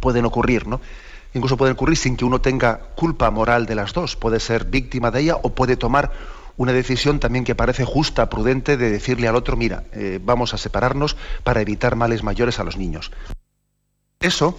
pueden 0.01 0.25
ocurrir, 0.25 0.67
¿no? 0.67 0.81
Incluso 1.35 1.57
puede 1.57 1.73
ocurrir 1.73 1.97
sin 1.97 2.17
que 2.17 2.25
uno 2.25 2.41
tenga 2.41 2.79
culpa 2.97 3.31
moral 3.31 3.67
de 3.67 3.75
las 3.75 3.93
dos. 3.93 4.17
Puede 4.17 4.41
ser 4.41 4.65
víctima 4.67 5.11
de 5.11 5.21
ella 5.21 5.37
o 5.43 5.55
puede 5.55 5.77
tomar 5.77 6.13
una 6.57 6.73
decisión 6.73 7.21
también 7.21 7.45
que 7.45 7.55
parece 7.55 7.85
justa, 7.85 8.31
prudente, 8.31 8.77
de 8.77 8.91
decirle 8.91 9.29
al 9.29 9.37
otro, 9.37 9.57
mira, 9.57 9.85
eh, 9.93 10.19
vamos 10.23 10.55
a 10.55 10.59
separarnos 10.59 11.17
para 11.45 11.61
evitar 11.61 11.97
males 11.97 12.23
mayores 12.23 12.59
a 12.59 12.65
los 12.65 12.77
niños. 12.77 13.13
Eso, 14.21 14.59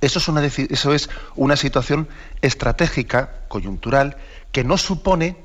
eso, 0.00 0.18
es 0.94 1.08
una, 1.34 1.56
situación 1.56 2.08
estratégica, 2.42 3.40
coyuntural, 3.48 4.16
que 4.52 4.62
no 4.62 4.78
supone 4.78 5.36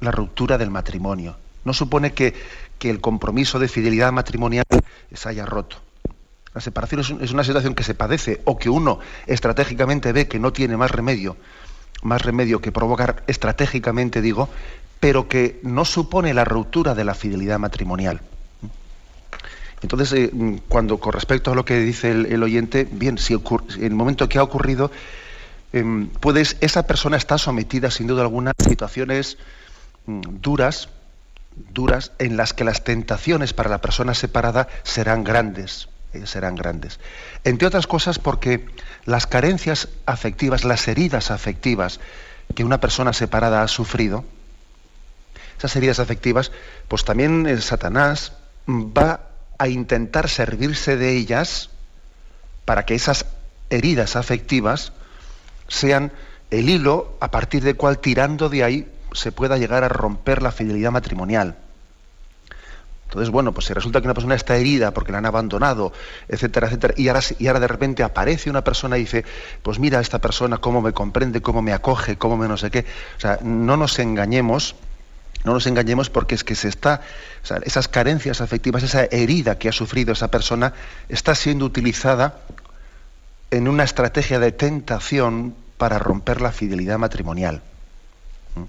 la 0.00 0.10
ruptura 0.10 0.58
del 0.58 0.70
matrimonio, 0.70 1.36
no 1.64 1.72
supone 1.72 2.12
que 2.12 2.34
el 2.80 3.00
compromiso 3.00 3.58
de 3.60 3.68
fidelidad 3.68 4.10
matrimonial 4.10 4.64
se 5.12 5.28
haya 5.28 5.46
roto. 5.46 5.76
La 6.54 6.60
separación 6.60 7.00
es, 7.20 7.30
una 7.32 7.44
situación 7.44 7.74
que 7.74 7.84
se 7.84 7.94
padece 7.94 8.40
o 8.44 8.58
que 8.58 8.70
uno 8.70 8.98
estratégicamente 9.26 10.12
ve 10.12 10.26
que 10.26 10.40
no 10.40 10.52
tiene 10.52 10.76
más 10.76 10.90
remedio, 10.90 11.36
más 12.02 12.22
remedio 12.22 12.60
que 12.60 12.72
provocar 12.72 13.22
estratégicamente, 13.28 14.20
digo, 14.20 14.48
pero 14.98 15.28
que 15.28 15.60
no 15.62 15.84
supone 15.84 16.34
la 16.34 16.44
ruptura 16.44 16.94
de 16.94 17.04
la 17.04 17.14
fidelidad 17.14 17.60
matrimonial. 17.60 18.20
Entonces, 19.82 20.12
eh, 20.12 20.60
cuando 20.68 20.98
con 20.98 21.12
respecto 21.12 21.52
a 21.52 21.54
lo 21.54 21.64
que 21.64 21.78
dice 21.78 22.10
el, 22.10 22.42
oyente, 22.42 22.86
bien, 22.90 23.16
si 23.16 23.34
en 23.34 23.84
el 23.84 23.94
momento 23.94 24.28
que 24.28 24.38
ha 24.38 24.42
ocurrido, 24.42 24.90
em, 25.72 26.08
puedes, 26.08 26.56
esa 26.60 26.86
persona 26.86 27.16
está 27.16 27.38
sometida 27.38 27.90
sin 27.90 28.08
duda 28.08 28.22
alguna 28.22 28.50
a 28.50 28.62
situaciones 28.62 29.38
mm, 30.06 30.20
duras, 30.42 30.90
duras, 31.72 32.12
en 32.18 32.36
las 32.36 32.52
que 32.52 32.64
las 32.64 32.84
tentaciones 32.84 33.54
para 33.54 33.70
la 33.70 33.80
persona 33.80 34.14
separada 34.14 34.68
serán 34.82 35.24
grandes. 35.24 35.88
Serán 36.24 36.56
grandes. 36.56 36.98
Entre 37.44 37.66
otras 37.68 37.86
cosas 37.86 38.18
porque 38.18 38.66
las 39.04 39.26
carencias 39.26 39.88
afectivas, 40.06 40.64
las 40.64 40.88
heridas 40.88 41.30
afectivas 41.30 42.00
que 42.54 42.64
una 42.64 42.80
persona 42.80 43.12
separada 43.12 43.62
ha 43.62 43.68
sufrido, 43.68 44.24
esas 45.58 45.76
heridas 45.76 46.00
afectivas, 46.00 46.52
pues 46.88 47.04
también 47.04 47.46
Satanás 47.60 48.32
va 48.66 49.28
a 49.58 49.68
intentar 49.68 50.28
servirse 50.28 50.96
de 50.96 51.16
ellas 51.16 51.70
para 52.64 52.86
que 52.86 52.94
esas 52.94 53.26
heridas 53.68 54.16
afectivas 54.16 54.92
sean 55.68 56.12
el 56.50 56.68
hilo 56.68 57.16
a 57.20 57.30
partir 57.30 57.62
del 57.62 57.76
cual 57.76 57.98
tirando 57.98 58.48
de 58.48 58.64
ahí 58.64 58.92
se 59.12 59.32
pueda 59.32 59.58
llegar 59.58 59.84
a 59.84 59.88
romper 59.88 60.42
la 60.42 60.50
fidelidad 60.50 60.90
matrimonial. 60.90 61.56
Entonces, 63.10 63.30
bueno, 63.30 63.52
pues 63.52 63.66
si 63.66 63.74
resulta 63.74 64.00
que 64.00 64.06
una 64.06 64.14
persona 64.14 64.36
está 64.36 64.56
herida 64.56 64.92
porque 64.94 65.10
la 65.10 65.18
han 65.18 65.26
abandonado, 65.26 65.92
etcétera, 66.28 66.68
etcétera, 66.68 66.94
y 66.96 67.08
ahora, 67.08 67.20
y 67.40 67.48
ahora 67.48 67.58
de 67.58 67.66
repente 67.66 68.04
aparece 68.04 68.48
una 68.48 68.62
persona 68.62 68.98
y 68.98 69.00
dice, 69.00 69.24
pues 69.64 69.80
mira 69.80 69.98
esta 69.98 70.20
persona 70.20 70.58
cómo 70.58 70.80
me 70.80 70.92
comprende, 70.92 71.42
cómo 71.42 71.60
me 71.60 71.72
acoge, 71.72 72.16
cómo 72.16 72.36
me 72.36 72.46
no 72.46 72.56
sé 72.56 72.70
qué. 72.70 72.86
O 73.16 73.20
sea, 73.20 73.40
no 73.42 73.76
nos 73.76 73.98
engañemos, 73.98 74.76
no 75.42 75.54
nos 75.54 75.66
engañemos 75.66 76.08
porque 76.08 76.36
es 76.36 76.44
que 76.44 76.54
se 76.54 76.68
está, 76.68 77.00
o 77.42 77.46
sea, 77.46 77.58
esas 77.64 77.88
carencias 77.88 78.40
afectivas, 78.40 78.84
esa 78.84 79.02
herida 79.06 79.58
que 79.58 79.68
ha 79.68 79.72
sufrido 79.72 80.12
esa 80.12 80.30
persona, 80.30 80.72
está 81.08 81.34
siendo 81.34 81.64
utilizada 81.64 82.38
en 83.50 83.66
una 83.66 83.82
estrategia 83.82 84.38
de 84.38 84.52
tentación 84.52 85.56
para 85.78 85.98
romper 85.98 86.40
la 86.40 86.52
fidelidad 86.52 86.98
matrimonial. 86.98 87.60
¿Mm? 88.54 88.62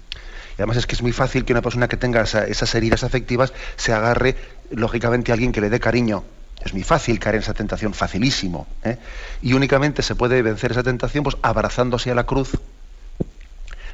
Además 0.56 0.76
es 0.76 0.86
que 0.86 0.94
es 0.94 1.02
muy 1.02 1.12
fácil 1.12 1.44
que 1.44 1.52
una 1.52 1.62
persona 1.62 1.88
que 1.88 1.96
tenga 1.96 2.22
esas 2.22 2.74
heridas 2.74 3.04
afectivas 3.04 3.52
se 3.76 3.92
agarre, 3.92 4.36
lógicamente, 4.70 5.32
a 5.32 5.34
alguien 5.34 5.52
que 5.52 5.60
le 5.60 5.70
dé 5.70 5.80
cariño. 5.80 6.24
Es 6.64 6.72
muy 6.72 6.84
fácil 6.84 7.18
caer 7.18 7.36
en 7.36 7.42
esa 7.42 7.54
tentación, 7.54 7.94
facilísimo. 7.94 8.66
¿eh? 8.84 8.98
Y 9.42 9.54
únicamente 9.54 10.02
se 10.02 10.14
puede 10.14 10.42
vencer 10.42 10.72
esa 10.72 10.82
tentación 10.82 11.24
pues, 11.24 11.36
abrazándose 11.42 12.10
a 12.10 12.14
la 12.14 12.24
cruz, 12.24 12.50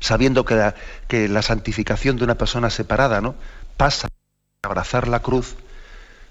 sabiendo 0.00 0.44
que 0.44 1.28
la, 1.28 1.42
santificación 1.42 2.16
de 2.16 2.24
una 2.24 2.34
persona 2.34 2.70
separada 2.70 3.20
¿no? 3.20 3.34
pasa 3.76 4.08
a 4.08 4.66
abrazar 4.66 5.08
la 5.08 5.20
cruz 5.20 5.56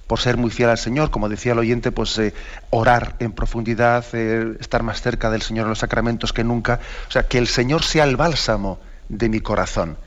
por 0.06 0.20
ser 0.20 0.38
muy 0.38 0.52
fiel 0.52 0.70
al 0.70 0.78
Señor, 0.78 1.10
como 1.10 1.28
decía 1.28 1.52
el 1.52 1.60
oyente, 1.60 1.92
pues 1.92 2.18
eh, 2.18 2.34
orar 2.70 3.16
en 3.20 3.34
profundidad, 3.34 4.06
eh, 4.14 4.56
estar 4.60 4.84
más 4.84 5.02
cerca 5.02 5.30
del 5.30 5.42
Señor 5.42 5.64
en 5.64 5.70
los 5.70 5.80
sacramentos 5.80 6.32
que 6.32 6.46
nunca. 6.46 6.80
O 7.10 7.12
sea, 7.12 7.24
que 7.24 7.38
el 7.38 7.48
Señor 7.48 7.84
sea 7.84 8.06
el 8.06 8.16
bálsamo 8.16 8.80
de 9.10 9.28
mi 9.28 9.42
corazón 9.42 9.98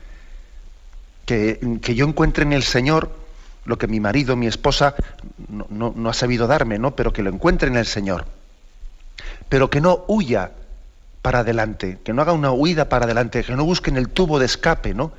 que, 1.25 1.59
yo 1.95 2.07
encuentre 2.07 2.43
en 2.43 2.53
el 2.53 2.63
Señor 2.63 3.11
lo 3.65 3.77
que 3.77 3.87
mi 3.87 3.99
marido, 3.99 4.35
mi 4.35 4.47
esposa 4.47 4.95
no, 5.47 6.09
ha 6.09 6.13
sabido 6.13 6.47
darme, 6.47 6.79
¿no? 6.79 6.95
Pero 6.95 7.13
que 7.13 7.23
lo 7.23 7.29
encuentre 7.29 7.69
en 7.69 7.77
el 7.77 7.85
Señor. 7.85 8.25
Pero 9.49 9.69
que 9.69 9.81
no 9.81 10.03
huya 10.07 10.51
para 11.21 11.39
adelante, 11.39 11.99
que 12.03 12.13
no 12.13 12.21
haga 12.21 12.33
una 12.33 12.51
huida 12.51 12.89
para 12.89 13.05
adelante, 13.05 13.43
que 13.43 13.55
no 13.55 13.63
busque 13.63 13.91
en 13.91 13.97
el 13.97 14.09
tubo 14.09 14.39
de 14.39 14.45
escape, 14.45 14.93
¿no? 14.93 15.11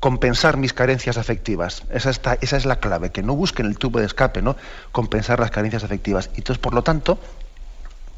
Compensar 0.00 0.56
mis 0.56 0.72
carencias 0.72 1.16
afectivas. 1.18 1.84
Esa, 1.90 2.10
esa 2.10 2.56
es 2.56 2.64
la 2.64 2.80
clave, 2.80 3.10
que 3.10 3.22
no 3.22 3.36
busque 3.36 3.62
en 3.62 3.68
el 3.68 3.78
tubo 3.78 4.00
de 4.00 4.06
escape, 4.06 4.42
¿no? 4.42 4.56
Compensar 4.92 5.38
las 5.38 5.50
carencias 5.50 5.84
afectivas. 5.84 6.30
Entonces, 6.34 6.58
por 6.58 6.74
lo 6.74 6.82
tanto, 6.82 7.20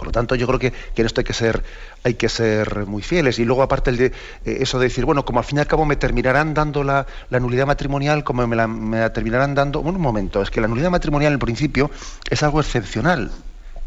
por 0.03 0.09
lo 0.09 0.13
tanto, 0.13 0.35
yo 0.35 0.49
creo 0.49 0.59
que, 0.59 0.73
en 0.97 1.07
esto 1.07 1.21
hay 1.21 2.15
que 2.15 2.29
ser, 2.29 2.87
muy 2.87 3.03
fieles. 3.03 3.39
Y 3.39 3.45
luego, 3.45 3.63
aparte 3.63 3.93
de 3.93 4.07
eh, 4.07 4.13
eso 4.45 4.81
de 4.81 4.87
decir, 4.87 5.05
bueno, 5.05 5.25
como 5.25 5.39
al 5.39 5.45
fin 5.45 5.59
y 5.59 5.61
al 5.61 5.69
cabo 5.69 5.85
me 5.85 5.95
terminarán 5.95 6.55
dando 6.55 6.83
la, 6.83 7.07
nulidad 7.31 7.67
matrimonial, 7.67 8.25
como 8.25 8.45
me 8.49 8.57
la, 8.57 9.13
terminarán 9.13 9.55
dando. 9.55 9.81
Bueno, 9.81 9.99
un 9.99 10.03
momento, 10.03 10.43
es 10.43 10.51
que 10.51 10.61
la 10.61 10.67
nulidad 10.67 10.91
matrimonial 10.91 11.35
en 11.35 11.39
principio 11.39 11.89
es 12.29 12.43
algo 12.43 12.59
excepcional. 12.59 13.31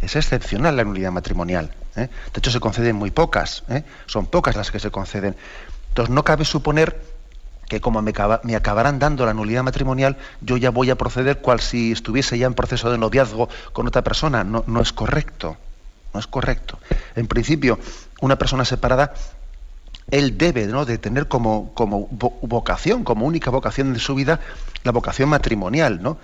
Es 0.01 0.15
excepcional 0.15 0.77
la 0.77 0.85
nulidad 0.85 1.11
matrimonial. 1.11 1.73
¿eh? 1.97 2.07
De 2.07 2.37
hecho, 2.37 2.49
se 2.49 2.61
conceden 2.61 2.95
muy 2.95 3.11
pocas. 3.11 3.65
¿eh? 3.67 3.83
Son 4.05 4.25
pocas 4.27 4.55
las 4.55 4.71
que 4.71 4.79
se 4.79 4.91
conceden. 4.91 5.35
Entonces, 5.89 6.15
no 6.15 6.23
cabe 6.23 6.45
suponer 6.45 6.97
que 7.67 7.81
como 7.81 8.01
me, 8.01 8.11
acabarán 8.55 8.99
dando 8.99 9.25
la 9.25 9.33
nulidad 9.33 9.63
matrimonial, 9.63 10.15
yo 10.39 10.55
ya 10.55 10.69
voy 10.69 10.91
a 10.91 10.95
proceder 10.95 11.39
cual 11.39 11.59
si 11.59 11.91
estuviese 11.91 12.37
ya 12.37 12.47
en 12.47 12.53
proceso 12.53 12.89
de 12.89 12.97
noviazgo 12.97 13.49
con 13.73 13.85
otra 13.85 14.01
persona. 14.01 14.45
No 14.45 14.81
es 14.81 14.93
correcto 14.93 15.57
no 16.15 16.19
es 16.19 16.27
correcto. 16.27 16.79
En 17.15 17.27
principio, 17.27 17.77
una 18.21 18.37
persona 18.37 18.63
separada, 18.63 19.13
él 20.09 20.37
debe 20.37 20.65
¿no? 20.65 20.85
tener 20.85 21.27
como, 21.27 21.73
como 21.73 22.07
vocación, 22.41 23.03
como 23.03 23.25
única 23.25 23.51
vocación 23.51 23.93
de 23.93 23.99
su 23.99 24.15
vida, 24.15 24.39
la 24.83 24.91
vocación 24.91 25.29
matrimonial, 25.29 26.01
¿no? 26.01 26.17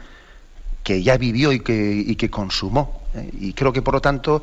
que 0.81 1.03
ya 1.03 1.17
vivió 1.17 1.51
y 1.51 1.59
que, 1.59 2.15
que 2.17 2.29
consumó. 2.29 3.01
¿eh? 3.13 3.29
Y 3.33 3.53
creo 3.53 3.73
que, 3.73 3.81
por 3.81 3.93
lo 3.93 4.01
tanto, 4.01 4.41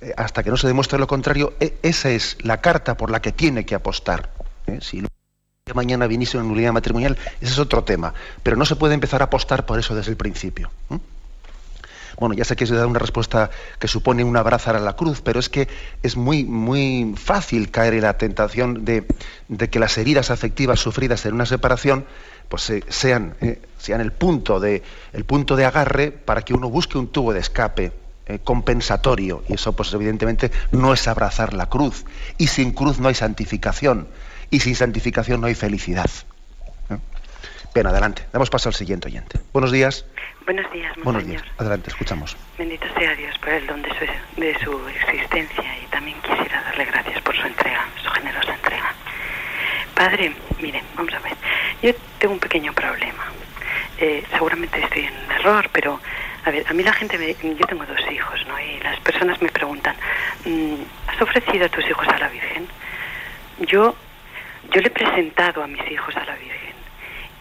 eh, 0.00 0.12
hasta 0.16 0.42
que 0.42 0.50
no 0.50 0.56
se 0.56 0.66
demuestre 0.66 0.98
lo 0.98 1.06
contrario, 1.06 1.54
e, 1.60 1.78
esa 1.82 2.10
es 2.10 2.36
la 2.42 2.60
carta 2.60 2.96
por 2.96 3.10
la 3.10 3.22
que 3.22 3.32
tiene 3.32 3.64
que 3.64 3.76
apostar. 3.76 4.30
¿eh? 4.66 4.80
Si 4.82 5.04
mañana 5.74 6.06
viniese 6.06 6.38
una 6.38 6.48
nulidad 6.48 6.72
matrimonial, 6.72 7.16
ese 7.40 7.52
es 7.52 7.58
otro 7.58 7.84
tema. 7.84 8.12
Pero 8.42 8.56
no 8.56 8.64
se 8.64 8.74
puede 8.74 8.94
empezar 8.94 9.22
a 9.22 9.26
apostar 9.26 9.64
por 9.64 9.78
eso 9.78 9.94
desde 9.94 10.10
el 10.10 10.16
principio. 10.16 10.70
Bueno, 12.18 12.34
ya 12.34 12.44
sé 12.44 12.56
que 12.56 12.64
es 12.64 12.70
dar 12.70 12.86
una 12.86 12.98
respuesta 12.98 13.50
que 13.78 13.86
supone 13.86 14.24
un 14.24 14.36
abrazar 14.36 14.74
a 14.74 14.80
la 14.80 14.96
cruz, 14.96 15.20
pero 15.20 15.38
es 15.38 15.48
que 15.48 15.68
es 16.02 16.16
muy, 16.16 16.44
muy 16.44 17.14
fácil 17.16 17.70
caer 17.70 17.94
en 17.94 18.02
la 18.02 18.18
tentación 18.18 18.84
de, 18.84 19.06
que 19.70 19.78
las 19.78 19.96
heridas 19.98 20.30
afectivas 20.30 20.80
sufridas 20.80 21.24
en 21.26 21.34
una 21.34 21.46
separación 21.46 22.06
pues, 22.48 22.70
eh, 22.70 22.82
sean, 22.88 23.34
eh, 23.40 23.62
sean 23.78 24.00
el, 24.00 24.12
punto 24.12 24.58
de, 24.58 24.82
el 25.12 25.24
punto 25.24 25.54
de 25.54 25.64
agarre 25.64 26.10
para 26.10 26.42
que 26.42 26.54
uno 26.54 26.68
busque 26.68 26.98
un 26.98 27.08
tubo 27.08 27.32
de 27.32 27.40
escape 27.40 27.92
eh, 28.26 28.40
compensatorio. 28.42 29.44
Y 29.48 29.54
eso, 29.54 29.74
pues 29.74 29.92
evidentemente, 29.94 30.50
no 30.72 30.92
es 30.92 31.06
abrazar 31.06 31.54
la 31.54 31.66
cruz. 31.66 32.04
Y 32.36 32.48
sin 32.48 32.72
cruz 32.72 32.98
no 32.98 33.08
hay 33.08 33.14
santificación. 33.14 34.08
Y 34.50 34.60
sin 34.60 34.74
santificación 34.74 35.40
no 35.40 35.46
hay 35.46 35.54
felicidad. 35.54 36.10
Bien, 37.74 37.86
adelante. 37.86 38.26
Damos 38.32 38.50
paso 38.50 38.70
al 38.70 38.74
siguiente 38.74 39.08
oyente. 39.08 39.38
Buenos 39.52 39.70
días. 39.70 40.04
Buenos 40.48 40.72
días, 40.72 40.96
monseñor. 40.96 41.04
Buenos 41.04 41.26
días. 41.26 41.42
Adelante, 41.58 41.90
escuchamos. 41.90 42.34
Bendito 42.56 42.86
sea 42.98 43.14
Dios 43.14 43.36
por 43.36 43.50
el 43.50 43.66
don 43.66 43.82
de 43.82 43.90
su, 43.90 44.40
de 44.40 44.58
su 44.60 44.88
existencia 44.88 45.78
y 45.78 45.86
también 45.88 46.16
quisiera 46.22 46.62
darle 46.62 46.86
gracias 46.86 47.20
por 47.20 47.36
su 47.36 47.46
entrega, 47.46 47.86
su 48.02 48.08
generosa 48.08 48.54
entrega. 48.54 48.94
Padre, 49.94 50.32
mire, 50.58 50.82
vamos 50.94 51.12
a 51.12 51.18
ver. 51.18 51.34
Yo 51.82 51.92
tengo 52.18 52.32
un 52.32 52.40
pequeño 52.40 52.72
problema. 52.72 53.24
Eh, 53.98 54.24
seguramente 54.30 54.82
estoy 54.82 55.04
en 55.04 55.12
un 55.26 55.32
error, 55.32 55.68
pero 55.70 56.00
a 56.46 56.50
ver, 56.50 56.64
a 56.66 56.72
mí 56.72 56.82
la 56.82 56.94
gente 56.94 57.18
me, 57.18 57.34
yo 57.54 57.66
tengo 57.66 57.84
dos 57.84 58.10
hijos, 58.10 58.46
¿no? 58.48 58.58
Y 58.58 58.80
las 58.80 58.98
personas 59.00 59.42
me 59.42 59.50
preguntan, 59.50 59.96
mm, 60.46 60.76
¿has 61.08 61.20
ofrecido 61.20 61.66
a 61.66 61.68
tus 61.68 61.86
hijos 61.86 62.08
a 62.08 62.18
la 62.18 62.28
Virgen? 62.30 62.66
Yo, 63.66 63.94
yo 64.72 64.80
le 64.80 64.86
he 64.86 64.92
presentado 64.92 65.62
a 65.62 65.66
mis 65.66 65.90
hijos 65.90 66.16
a 66.16 66.24
la 66.24 66.36
Virgen 66.36 66.74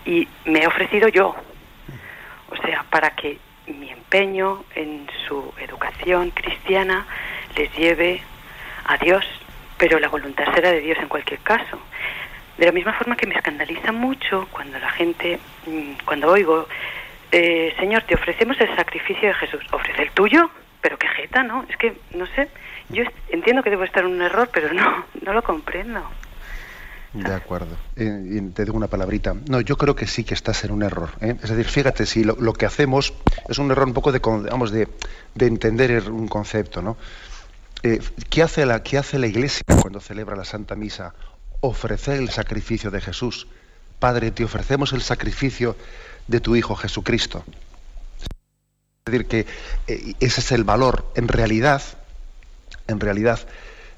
y 0.04 0.28
me 0.44 0.60
he 0.60 0.68
ofrecido 0.68 1.08
yo, 1.08 1.38
o 2.50 2.56
sea, 2.58 2.86
para 2.90 3.12
que 3.12 3.38
mi 3.68 3.90
empeño 3.92 4.64
en 4.76 5.08
su 5.28 5.54
educación 5.60 6.32
cristiana 6.32 7.06
les 7.56 7.76
lleve 7.76 8.22
a 8.86 8.98
Dios, 8.98 9.26
pero 9.78 10.00
la 10.00 10.08
voluntad 10.08 10.46
será 10.54 10.72
de 10.72 10.80
Dios 10.80 10.98
en 11.00 11.10
cualquier 11.10 11.40
caso. 11.42 11.80
De 12.58 12.66
la 12.66 12.72
misma 12.72 12.94
forma 12.94 13.16
que 13.16 13.28
me 13.28 13.36
escandaliza 13.36 13.92
mucho 13.92 14.48
cuando 14.52 14.80
la 14.80 14.90
gente, 14.92 15.40
mm, 15.66 16.06
cuando 16.06 16.32
oigo, 16.32 16.68
eh, 17.32 17.74
Señor, 17.78 18.04
te 18.04 18.16
ofrecemos 18.16 18.60
el 18.62 18.74
sacrificio 18.76 19.28
de 19.28 19.34
Jesús, 19.36 19.62
ofrece 19.72 20.04
el 20.04 20.12
tuyo, 20.12 20.50
pero 20.82 20.98
qué 20.98 21.08
jeta, 21.08 21.44
¿no? 21.44 21.66
Es 21.70 21.78
que, 21.78 21.98
no 22.12 22.26
sé, 22.28 22.50
yo 22.90 23.04
entiendo 23.30 23.62
que 23.62 23.70
debo 23.70 23.84
estar 23.84 24.04
en 24.04 24.12
un 24.12 24.22
error, 24.22 24.50
pero 24.52 24.74
no, 24.74 25.06
no 25.22 25.34
lo 25.34 25.44
comprendo. 25.44 26.10
De 27.14 27.34
acuerdo. 27.34 27.78
Eh, 27.96 28.52
te 28.54 28.66
digo 28.66 28.78
una 28.78 28.88
palabrita. 28.88 29.36
No, 29.48 29.62
yo 29.62 29.78
creo 29.78 29.96
que 29.96 30.08
sí 30.08 30.24
que 30.24 30.34
estás 30.34 30.64
en 30.64 30.72
un 30.72 30.84
error. 30.84 31.12
¿eh? 31.22 31.36
Es 31.42 31.50
decir, 31.50 31.66
fíjate, 31.66 32.06
si 32.06 32.24
lo, 32.24 32.54
que 32.54 32.66
hacemos 32.66 33.14
es 33.48 33.58
un 33.58 33.72
error 33.72 33.88
un 33.88 33.94
poco 33.94 34.12
de, 34.12 34.20
vamos, 34.20 34.72
de, 34.72 34.88
entender 35.40 36.10
un 36.12 36.28
concepto, 36.28 36.82
¿no? 36.82 36.98
Eh, 37.84 38.02
¿qué, 38.30 38.44
hace 38.44 38.66
la, 38.66 38.84
¿Qué 38.84 38.98
hace 38.98 39.20
la 39.20 39.28
Iglesia 39.28 39.64
cuando 39.82 40.00
celebra 40.00 40.36
la 40.36 40.46
Santa 40.46 40.76
Misa? 40.76 41.14
Ofrecer 41.62 42.18
el 42.18 42.30
sacrificio 42.30 42.92
de 42.92 43.02
Jesús. 43.02 43.48
Padre, 44.00 44.32
te 44.32 44.44
ofrecemos 44.44 44.94
el 44.94 45.02
sacrificio 45.02 45.76
de 46.28 46.40
tu 46.40 46.56
Hijo 46.56 46.76
Jesucristo. 46.76 47.44
Es 49.06 49.12
decir, 49.12 49.28
que 49.28 49.46
ese 50.20 50.42
es 50.42 50.52
el 50.52 50.66
valor. 50.66 51.10
En 51.16 51.30
realidad, 51.30 51.82
en 52.88 53.00
realidad, 53.00 53.40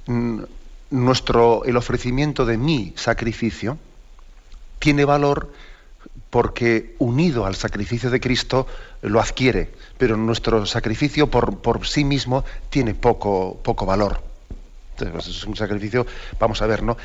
mm, 0.06 0.44
nuestro, 0.92 1.64
el 1.66 1.78
ofrecimiento 1.78 2.46
de 2.46 2.58
mi 2.58 2.94
sacrificio 2.96 3.78
tiene 4.80 5.06
valor 5.06 5.52
porque 6.30 6.96
unido 7.00 7.46
al 7.46 7.56
sacrificio 7.56 8.10
de 8.10 8.20
Cristo 8.20 8.68
lo 9.02 9.20
adquiere, 9.20 9.72
pero 9.98 10.16
nuestro 10.16 10.66
sacrificio 10.66 11.28
por, 11.28 11.58
por 11.58 11.88
sí 11.88 12.04
mismo 12.04 12.46
tiene 12.70 12.94
poco, 12.94 13.60
poco 13.64 13.86
valor. 13.86 14.22
Entonces, 14.92 15.14
pues, 15.14 15.28
es 15.28 15.44
un 15.46 15.56
sacrificio, 15.56 16.06
vamos 16.40 16.62
a 16.62 16.68
ver, 16.68 16.84
¿no? 16.84 16.98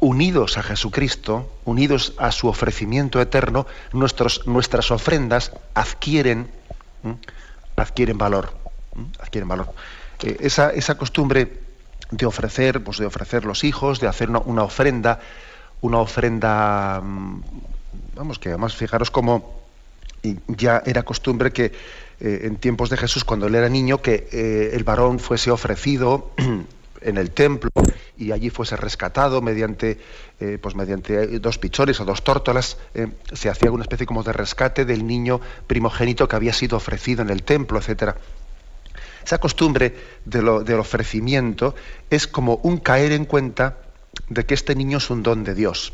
Unidos 0.00 0.58
a 0.58 0.62
Jesucristo, 0.62 1.50
unidos 1.64 2.14
a 2.18 2.32
su 2.32 2.48
ofrecimiento 2.48 3.20
eterno, 3.20 3.66
nuestros, 3.92 4.46
nuestras 4.46 4.90
ofrendas 4.90 5.52
adquieren, 5.74 6.50
adquieren 7.76 8.18
valor. 8.18 8.52
Adquieren 9.20 9.48
valor. 9.48 9.72
Eh, 10.22 10.36
esa, 10.40 10.70
esa 10.70 10.96
costumbre 10.96 11.61
de 12.12 12.26
ofrecer, 12.26 12.84
pues 12.84 12.98
de 12.98 13.06
ofrecer 13.06 13.44
los 13.44 13.64
hijos, 13.64 13.98
de 13.98 14.06
hacer 14.06 14.30
una, 14.30 14.62
ofrenda, 14.62 15.18
una 15.80 15.98
ofrenda, 15.98 17.00
mm, 17.02 17.42
vamos, 18.14 18.38
que 18.38 18.50
además 18.50 18.76
fijaros 18.76 19.10
cómo 19.10 19.60
ya 20.46 20.82
era 20.86 21.02
costumbre 21.02 21.52
que 21.52 21.72
eh, 22.20 22.42
en 22.44 22.56
tiempos 22.56 22.90
de 22.90 22.96
Jesús, 22.96 23.24
cuando 23.24 23.46
él 23.46 23.54
era 23.54 23.68
niño, 23.68 24.00
que 24.00 24.28
eh, 24.30 24.70
el 24.74 24.84
varón 24.84 25.18
fuese 25.18 25.50
ofrecido 25.50 26.30
en 27.00 27.16
el 27.16 27.32
templo 27.32 27.70
y 28.16 28.30
allí 28.30 28.50
fuese 28.50 28.76
rescatado 28.76 29.42
mediante, 29.42 29.98
eh, 30.38 30.58
pues 30.62 30.76
mediante 30.76 31.40
dos 31.40 31.58
pichones 31.58 31.98
o 31.98 32.04
dos 32.04 32.22
tórtolas, 32.22 32.76
se 33.32 33.48
hacía 33.48 33.72
una 33.72 33.82
especie 33.82 34.06
como 34.06 34.22
de 34.22 34.32
rescate 34.32 34.84
del 34.84 35.04
niño 35.04 35.40
primogénito 35.66 36.28
que 36.28 36.36
había 36.36 36.52
sido 36.52 36.76
ofrecido 36.76 37.22
en 37.22 37.30
el 37.30 37.42
templo, 37.42 37.78
etcétera. 37.78 38.16
Esa 39.24 39.38
costumbre 39.38 39.94
del 40.24 40.78
ofrecimiento 40.78 41.74
es 42.10 42.26
como 42.26 42.56
un 42.62 42.78
caer 42.78 43.12
en 43.12 43.24
cuenta 43.24 43.78
de 44.28 44.44
que 44.44 44.54
este 44.54 44.74
niño 44.74 44.98
es 44.98 45.10
un 45.10 45.22
don 45.22 45.44
de 45.44 45.54
Dios. 45.54 45.92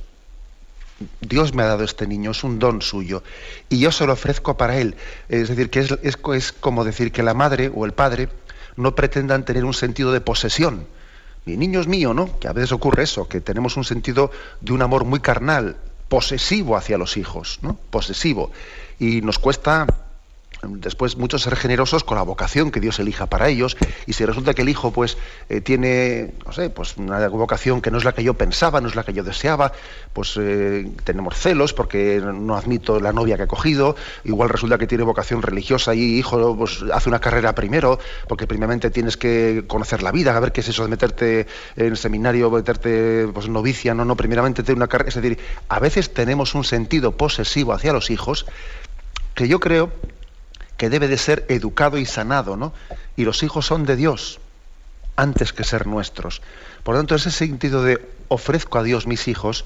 Dios 1.20 1.54
me 1.54 1.62
ha 1.62 1.66
dado 1.66 1.84
este 1.84 2.06
niño, 2.06 2.32
es 2.32 2.42
un 2.42 2.58
don 2.58 2.82
suyo, 2.82 3.22
y 3.68 3.78
yo 3.78 3.92
se 3.92 4.06
lo 4.06 4.14
ofrezco 4.14 4.56
para 4.56 4.76
él. 4.78 4.96
Es 5.28 5.48
decir, 5.48 5.70
que 5.70 5.80
es, 5.80 5.94
es, 6.02 6.52
como 6.52 6.84
decir 6.84 7.12
que 7.12 7.22
la 7.22 7.34
madre 7.34 7.70
o 7.72 7.84
el 7.84 7.92
padre 7.92 8.28
no 8.76 8.94
pretendan 8.94 9.44
tener 9.44 9.64
un 9.64 9.74
sentido 9.74 10.12
de 10.12 10.20
posesión. 10.20 10.86
Mi 11.44 11.56
niño 11.56 11.80
es 11.80 11.86
mío, 11.86 12.14
¿no? 12.14 12.38
Que 12.38 12.48
a 12.48 12.52
veces 12.52 12.72
ocurre 12.72 13.04
eso, 13.04 13.28
que 13.28 13.40
tenemos 13.40 13.76
un 13.76 13.84
sentido 13.84 14.30
de 14.60 14.72
un 14.72 14.82
amor 14.82 15.04
muy 15.04 15.20
carnal, 15.20 15.76
posesivo 16.08 16.76
hacia 16.76 16.98
los 16.98 17.16
hijos, 17.16 17.58
¿no? 17.62 17.78
Posesivo. 17.90 18.50
Y 18.98 19.20
nos 19.20 19.38
cuesta 19.38 19.86
después 20.62 21.16
muchos 21.16 21.42
ser 21.42 21.56
generosos 21.56 22.04
con 22.04 22.16
la 22.16 22.22
vocación 22.22 22.70
que 22.70 22.80
Dios 22.80 22.98
elija 22.98 23.26
para 23.26 23.48
ellos 23.48 23.76
y 24.06 24.12
si 24.14 24.24
resulta 24.24 24.54
que 24.54 24.62
el 24.62 24.68
hijo 24.68 24.92
pues 24.92 25.16
eh, 25.48 25.60
tiene 25.60 26.34
no 26.44 26.52
sé 26.52 26.70
pues 26.70 26.96
una 26.96 27.28
vocación 27.28 27.80
que 27.80 27.90
no 27.90 27.98
es 27.98 28.04
la 28.04 28.12
que 28.12 28.24
yo 28.24 28.34
pensaba 28.34 28.80
no 28.80 28.88
es 28.88 28.96
la 28.96 29.04
que 29.04 29.12
yo 29.12 29.22
deseaba 29.22 29.72
pues 30.12 30.36
eh, 30.36 30.90
tenemos 31.04 31.36
celos 31.36 31.74
porque 31.74 32.20
no 32.20 32.56
admito 32.56 32.98
la 32.98 33.12
novia 33.12 33.36
que 33.36 33.44
he 33.44 33.46
cogido 33.46 33.94
igual 34.24 34.48
resulta 34.48 34.78
que 34.78 34.86
tiene 34.86 35.04
vocación 35.04 35.42
religiosa 35.42 35.94
y 35.94 36.18
hijo 36.18 36.56
pues 36.56 36.84
hace 36.92 37.08
una 37.08 37.20
carrera 37.20 37.54
primero 37.54 37.98
porque 38.26 38.46
primeramente 38.46 38.90
tienes 38.90 39.16
que 39.16 39.64
conocer 39.68 40.02
la 40.02 40.10
vida 40.10 40.36
a 40.36 40.40
ver 40.40 40.52
qué 40.52 40.60
es 40.60 40.68
eso 40.68 40.82
de 40.82 40.88
meterte 40.88 41.46
en 41.76 41.96
seminario 41.96 42.50
meterte 42.50 43.28
pues 43.32 43.48
novicia 43.48 43.94
no 43.94 44.04
no 44.04 44.16
primeramente 44.16 44.62
tener 44.62 44.76
una 44.76 44.88
carrera 44.88 45.08
es 45.08 45.14
decir 45.14 45.38
a 45.68 45.78
veces 45.78 46.12
tenemos 46.12 46.54
un 46.54 46.64
sentido 46.64 47.12
posesivo 47.12 47.72
hacia 47.72 47.92
los 47.92 48.10
hijos 48.10 48.44
que 49.34 49.46
yo 49.46 49.60
creo 49.60 49.92
que 50.78 50.88
debe 50.88 51.08
de 51.08 51.18
ser 51.18 51.44
educado 51.48 51.98
y 51.98 52.06
sanado, 52.06 52.56
¿no? 52.56 52.72
Y 53.16 53.24
los 53.24 53.42
hijos 53.42 53.66
son 53.66 53.84
de 53.84 53.96
Dios 53.96 54.40
antes 55.16 55.52
que 55.52 55.64
ser 55.64 55.86
nuestros. 55.86 56.40
Por 56.84 56.94
lo 56.94 57.00
tanto, 57.00 57.16
ese 57.16 57.32
sentido 57.32 57.82
de 57.82 58.00
ofrezco 58.28 58.78
a 58.78 58.84
Dios 58.84 59.06
mis 59.06 59.26
hijos, 59.26 59.64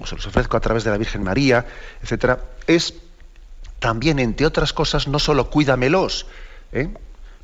o 0.00 0.06
se 0.06 0.16
los 0.16 0.26
ofrezco 0.26 0.56
a 0.56 0.60
través 0.60 0.82
de 0.82 0.90
la 0.90 0.96
Virgen 0.96 1.22
María, 1.22 1.66
etcétera, 2.02 2.40
es 2.66 2.94
también, 3.78 4.18
entre 4.18 4.46
otras 4.46 4.72
cosas, 4.72 5.06
no 5.06 5.18
solo 5.18 5.50
cuídamelos, 5.50 6.26
¿eh? 6.72 6.88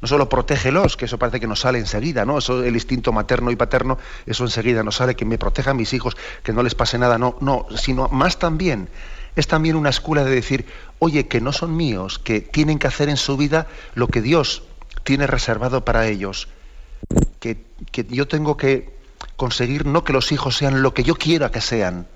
no 0.00 0.08
solo 0.08 0.28
protégelos, 0.30 0.96
que 0.96 1.04
eso 1.04 1.18
parece 1.18 1.38
que 1.38 1.46
nos 1.46 1.60
sale 1.60 1.78
enseguida, 1.78 2.24
¿no? 2.24 2.38
Eso, 2.38 2.64
el 2.64 2.74
instinto 2.74 3.12
materno 3.12 3.50
y 3.50 3.56
paterno, 3.56 3.98
eso 4.24 4.44
enseguida 4.44 4.82
nos 4.82 4.96
sale, 4.96 5.14
que 5.14 5.26
me 5.26 5.36
protejan 5.36 5.76
mis 5.76 5.92
hijos, 5.92 6.16
que 6.42 6.54
no 6.54 6.62
les 6.62 6.74
pase 6.74 6.98
nada, 6.98 7.18
no, 7.18 7.36
no, 7.40 7.66
sino 7.76 8.08
más 8.08 8.38
también 8.38 8.88
es 9.36 9.46
también 9.46 9.76
una 9.76 9.90
escuela 9.90 10.24
de 10.24 10.34
decir, 10.34 10.66
oye, 10.98 11.28
que 11.28 11.40
no 11.40 11.52
son 11.52 11.76
míos, 11.76 12.18
que 12.18 12.40
tienen 12.40 12.78
que 12.78 12.86
hacer 12.86 13.08
en 13.10 13.18
su 13.18 13.36
vida 13.36 13.66
lo 13.94 14.08
que 14.08 14.22
Dios 14.22 14.62
tiene 15.04 15.26
reservado 15.26 15.84
para 15.84 16.06
ellos, 16.08 16.48
que, 17.38 17.64
yo 18.08 18.26
tengo 18.26 18.56
que 18.56 18.96
conseguir 19.36 19.86
no 19.86 20.02
que 20.02 20.14
los 20.14 20.32
hijos 20.32 20.56
sean 20.56 20.82
lo 20.82 20.94
que 20.94 21.04
yo 21.04 21.14
quiera 21.14 21.50
que 21.50 21.60
sean, 21.60 22.06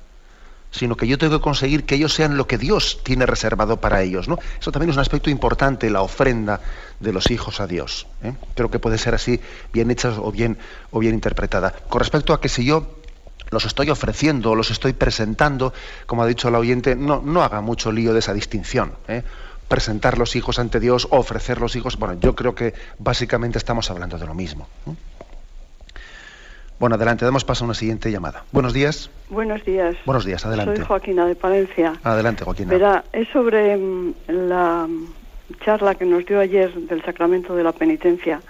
sino 0.70 0.96
que 0.96 1.06
yo 1.06 1.18
tengo 1.18 1.38
que 1.38 1.42
conseguir 1.42 1.84
que 1.84 1.96
ellos 1.96 2.14
sean 2.14 2.36
lo 2.36 2.46
que 2.46 2.56
Dios 2.56 3.00
tiene 3.02 3.26
reservado 3.26 3.80
para 3.80 4.02
ellos. 4.02 4.26
¿no? 4.26 4.38
Eso 4.58 4.72
también 4.72 4.90
es 4.90 4.96
un 4.96 5.02
aspecto 5.02 5.28
importante, 5.28 5.90
la 5.90 6.00
ofrenda 6.00 6.60
de 7.00 7.12
los 7.12 7.30
hijos 7.30 7.60
a 7.60 7.66
Dios. 7.66 8.06
¿eh? 8.22 8.32
Creo 8.54 8.70
que 8.70 8.78
puede 8.78 8.96
ser 8.96 9.14
así, 9.14 9.40
bien 9.72 9.90
hecha 9.90 10.10
o 10.18 10.32
bien, 10.32 10.58
o 10.90 11.00
bien 11.00 11.14
interpretada. 11.14 11.72
Con 11.88 11.98
respecto 12.00 12.32
a 12.32 12.40
que 12.40 12.48
si 12.48 12.64
yo 12.64 12.99
los 13.50 13.64
estoy 13.64 13.90
ofreciendo, 13.90 14.54
los 14.54 14.70
estoy 14.70 14.92
presentando, 14.92 15.72
como 16.06 16.22
ha 16.22 16.26
dicho 16.26 16.48
el 16.48 16.54
oyente, 16.54 16.96
no, 16.96 17.22
no 17.24 17.42
haga 17.42 17.60
mucho 17.60 17.92
lío 17.92 18.12
de 18.12 18.20
esa 18.20 18.32
distinción. 18.32 18.92
¿eh? 19.08 19.22
Presentar 19.68 20.18
los 20.18 20.36
hijos 20.36 20.58
ante 20.58 20.80
Dios, 20.80 21.08
ofrecer 21.10 21.60
los 21.60 21.76
hijos, 21.76 21.96
bueno, 21.96 22.18
yo 22.20 22.34
creo 22.34 22.54
que 22.54 22.74
básicamente 22.98 23.58
estamos 23.58 23.90
hablando 23.90 24.18
de 24.18 24.26
lo 24.26 24.34
mismo. 24.34 24.68
Bueno, 26.78 26.96
adelante, 26.96 27.26
damos 27.26 27.44
paso 27.44 27.64
a 27.64 27.66
una 27.66 27.74
siguiente 27.74 28.10
llamada. 28.10 28.44
Buenos 28.52 28.72
días. 28.72 29.10
Buenos 29.28 29.62
días. 29.64 29.96
Buenos 30.06 30.24
días, 30.24 30.46
adelante. 30.46 30.76
Soy 30.76 30.86
Joaquina 30.86 31.26
de 31.26 31.34
Palencia. 31.34 31.92
Adelante, 32.02 32.42
Joaquina. 32.42 32.70
Verá, 32.70 33.04
es 33.12 33.28
sobre 33.28 33.76
mm, 33.76 34.14
la 34.28 34.88
charla 35.62 35.94
que 35.94 36.06
nos 36.06 36.24
dio 36.24 36.40
ayer 36.40 36.72
del 36.72 37.04
sacramento 37.04 37.54
de 37.54 37.64
la 37.64 37.72
penitencia. 37.72 38.40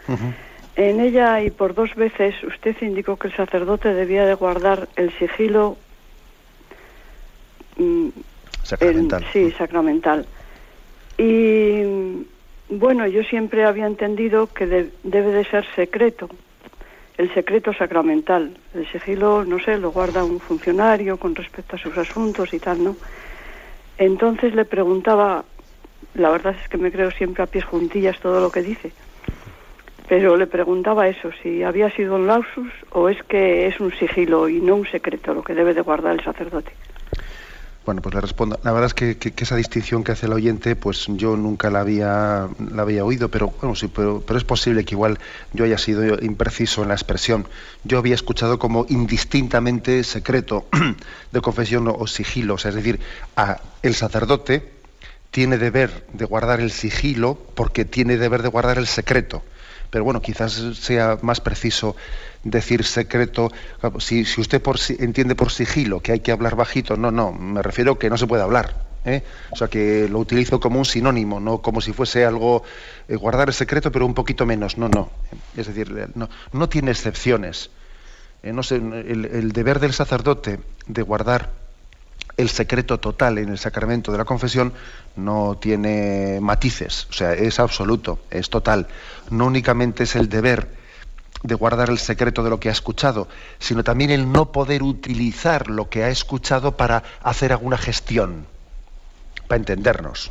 En 0.81 0.99
ella 0.99 1.43
y 1.43 1.51
por 1.51 1.75
dos 1.75 1.95
veces 1.95 2.35
usted 2.43 2.75
indicó 2.81 3.19
que 3.19 3.29
el 3.29 3.37
sacerdote 3.37 3.93
debía 3.93 4.25
de 4.25 4.33
guardar 4.33 4.89
el 4.97 5.13
sigilo 5.19 5.77
mm, 7.77 8.09
sacramental. 8.63 9.27
sí, 9.31 9.51
sacramental. 9.59 10.25
Y 11.19 11.83
bueno, 12.71 13.07
yo 13.07 13.23
siempre 13.25 13.67
había 13.67 13.87
entendido 13.87 14.55
que 14.55 14.65
debe 15.05 15.33
de 15.33 15.45
ser 15.45 15.67
secreto, 15.77 16.31
el 17.19 17.31
secreto 17.35 17.75
sacramental. 17.75 18.57
El 18.73 18.91
sigilo, 18.91 19.45
no 19.45 19.59
sé, 19.59 19.77
lo 19.77 19.91
guarda 19.91 20.25
un 20.25 20.41
funcionario 20.41 21.19
con 21.19 21.35
respecto 21.35 21.77
a 21.77 21.79
sus 21.79 21.95
asuntos 21.99 22.55
y 22.55 22.59
tal, 22.59 22.83
¿no? 22.83 22.97
Entonces 23.99 24.55
le 24.55 24.65
preguntaba, 24.65 25.45
la 26.15 26.31
verdad 26.31 26.57
es 26.59 26.67
que 26.71 26.79
me 26.79 26.91
creo 26.91 27.11
siempre 27.11 27.43
a 27.43 27.49
pies 27.49 27.67
juntillas 27.67 28.19
todo 28.21 28.41
lo 28.41 28.51
que 28.51 28.63
dice 28.63 28.95
pero 30.11 30.37
le 30.37 30.49
preguntaba 30.49 31.07
eso, 31.07 31.31
si 31.41 31.63
había 31.63 31.89
sido 31.93 32.17
un 32.17 32.27
lausus 32.27 32.73
o 32.91 33.09
es 33.09 33.23
que 33.29 33.69
es 33.69 33.79
un 33.79 33.93
sigilo 33.93 34.49
y 34.49 34.61
no 34.61 34.75
un 34.75 34.85
secreto 34.85 35.33
lo 35.33 35.45
que 35.45 35.55
debe 35.55 35.73
de 35.73 35.83
guardar 35.83 36.15
el 36.19 36.25
sacerdote. 36.25 36.73
Bueno, 37.87 38.03
pues 38.03 38.17
le 38.17 38.21
respondo. 38.21 38.59
La 38.65 38.73
verdad 38.73 38.87
es 38.89 38.95
que, 38.95 39.33
esa 39.41 39.55
distinción 39.55 40.03
que 40.03 40.11
hace 40.11 40.27
el 40.27 40.33
oyente, 40.33 40.75
pues 40.75 41.07
yo 41.11 41.37
nunca 41.37 41.71
la 41.71 41.83
había, 41.83 42.49
la 42.73 42.83
había 42.83 43.05
oído, 43.05 43.29
pero 43.29 43.55
bueno, 43.61 43.77
sí, 43.77 43.87
pero, 43.87 44.21
pero, 44.27 44.37
es 44.37 44.43
posible 44.43 44.85
que 44.85 44.97
igual 44.97 45.17
yo 45.53 45.65
haya 45.65 45.79
sido 45.79 46.03
impreciso 46.21 46.83
en 46.83 46.89
la 46.89 46.95
expresión. 46.95 47.47
Yo 47.85 47.99
había 47.99 48.17
escuchado 48.17 48.59
como 48.59 48.87
indistintamente 48.89 50.03
secreto 50.03 50.67
de 51.31 51.41
confesión 51.41 51.87
o 51.87 52.05
sigilo, 52.09 52.55
o 52.55 52.59
sea, 52.59 52.71
es 52.71 52.75
decir, 52.75 52.99
a 53.37 53.61
el 53.85 53.95
sacerdote 53.95 54.73
tiene 55.31 55.57
deber 55.57 56.05
de 56.13 56.25
guardar 56.25 56.59
el 56.59 56.73
sigilo 56.73 57.39
porque 57.55 57.85
tiene 57.85 58.17
deber 58.17 58.43
de 58.43 58.49
guardar 58.49 58.77
el 58.79 58.89
secreto 58.89 59.45
pero 59.91 60.05
bueno, 60.05 60.23
quizás 60.23 60.53
sea 60.75 61.19
más 61.23 61.41
preciso 61.41 61.97
decir 62.45 62.85
secreto. 62.85 63.51
Si, 63.99 64.23
usted 64.23 64.63
entiende 64.99 65.35
por 65.35 65.51
sigilo 65.51 66.01
que 66.01 66.13
hay 66.13 66.21
que 66.21 66.33
hablar 66.33 66.57
bajito, 66.57 66.97
no, 66.97 67.11
no, 67.11 67.33
me 67.33 67.63
refiero 67.63 67.99
que 67.99 68.09
no 68.09 68.17
se 68.17 68.27
puede 68.27 68.43
hablar. 68.43 68.91
¿eh? 69.05 69.23
O 69.51 69.57
sea, 69.57 69.69
que 69.69 70.09
lo 70.09 70.19
utilizo 70.19 70.61
como 70.61 70.79
un 70.79 70.85
sinónimo, 70.85 71.41
no 71.41 71.59
como 71.59 71.81
si 71.81 71.93
fuese 71.93 72.25
algo, 72.25 72.63
eh, 73.09 73.17
guardar 73.17 73.49
el 73.49 73.55
secreto, 73.55 73.91
pero 73.91 74.07
un 74.07 74.15
poquito 74.15 74.47
menos. 74.47 74.79
No, 74.79 74.89
no. 74.89 75.11
Es 75.57 75.67
decir, 75.67 76.11
no, 76.15 76.69
tiene 76.69 76.91
excepciones. 76.91 77.71
eh, 78.43 78.53
no 78.53 78.63
sé, 78.63 78.77
el, 78.77 79.53
deber 79.53 79.81
del 79.81 79.93
sacerdote 79.93 80.61
de 80.87 81.03
guardar 81.03 81.51
el 82.37 82.49
secreto 82.49 82.99
total 82.99 83.39
en 83.39 83.51
el 83.51 83.59
sacramento 83.59 84.13
de 84.13 84.19
la 84.19 84.25
confesión 84.25 84.73
no 85.17 85.59
tiene 85.61 86.39
matices, 86.41 87.07
o 87.11 87.13
sea, 87.13 87.33
es 87.35 87.59
absoluto, 87.61 88.21
es 88.31 88.51
total. 88.51 88.89
No 89.31 89.47
únicamente 89.47 90.05
es 90.05 90.17
el 90.17 90.29
deber 90.29 90.69
de 91.43 91.55
guardar 91.55 91.89
el 91.89 91.99
secreto 91.99 92.43
de 92.43 92.51
lo 92.51 92.61
que 92.61 92.69
ha 92.69 92.73
escuchado, 92.73 93.29
sino 93.59 93.83
también 93.83 94.11
el 94.11 94.31
no 94.31 94.53
poder 94.53 94.83
utilizar 94.83 95.69
lo 95.69 95.89
que 95.89 96.05
ha 96.05 96.11
escuchado 96.11 96.77
para 96.77 97.03
hacer 97.23 97.53
alguna 97.53 97.79
gestión, 97.79 98.47
para 99.49 99.59
entendernos. 99.59 100.31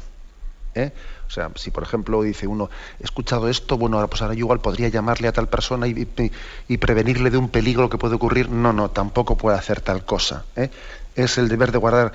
¿eh? 0.76 0.92
O 1.28 1.32
sea, 1.32 1.52
si 1.56 1.70
por 1.72 1.84
ejemplo 1.84 2.22
dice 2.24 2.48
uno, 2.48 2.70
he 3.00 3.04
escuchado 3.04 3.50
esto, 3.50 3.78
bueno, 3.78 4.06
pues 4.08 4.22
ahora 4.22 4.34
yo 4.34 4.40
igual 4.40 4.62
podría 4.62 4.88
llamarle 4.88 5.28
a 5.28 5.32
tal 5.32 5.48
persona 5.48 5.88
y, 5.88 6.78
prevenirle 6.78 7.30
de 7.30 7.38
un 7.38 7.50
peligro 7.50 7.90
que 7.90 7.98
puede 7.98 8.16
ocurrir. 8.16 8.50
No, 8.50 8.74
no, 8.74 8.90
tampoco 8.90 9.38
puede 9.38 9.58
hacer 9.58 9.82
tal 9.82 10.06
cosa. 10.06 10.46
¿eh? 10.56 10.70
Es 11.16 11.38
el 11.38 11.48
deber 11.48 11.72
de 11.72 11.78
guardar 11.78 12.14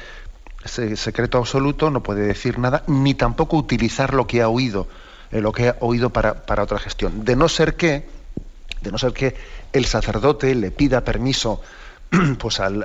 secreto 0.64 1.38
absoluto, 1.38 1.90
no 1.90 2.03
puede 2.03 2.27
decir 2.27 2.59
nada, 2.59 2.83
ni 2.87 3.14
tampoco 3.14 3.57
utilizar 3.57 4.14
lo 4.14 4.27
que 4.27 4.42
ha 4.42 4.48
oído, 4.48 4.88
eh, 5.31 5.40
lo 5.40 5.53
que 5.53 5.68
ha 5.68 5.77
oído 5.81 6.11
para, 6.11 6.42
otra 6.62 6.79
gestión. 6.79 7.24
De 7.24 7.37
no 7.37 7.48
ser 7.48 7.74
que, 7.74 8.07
de 8.81 8.90
no 8.90 8.98
ser 8.98 9.12
que 9.12 9.35
el 9.72 9.85
sacerdote 9.87 10.55
le 10.55 10.70
pida 10.70 11.03
permiso 11.03 11.61
pues 12.38 12.61
al 12.61 12.85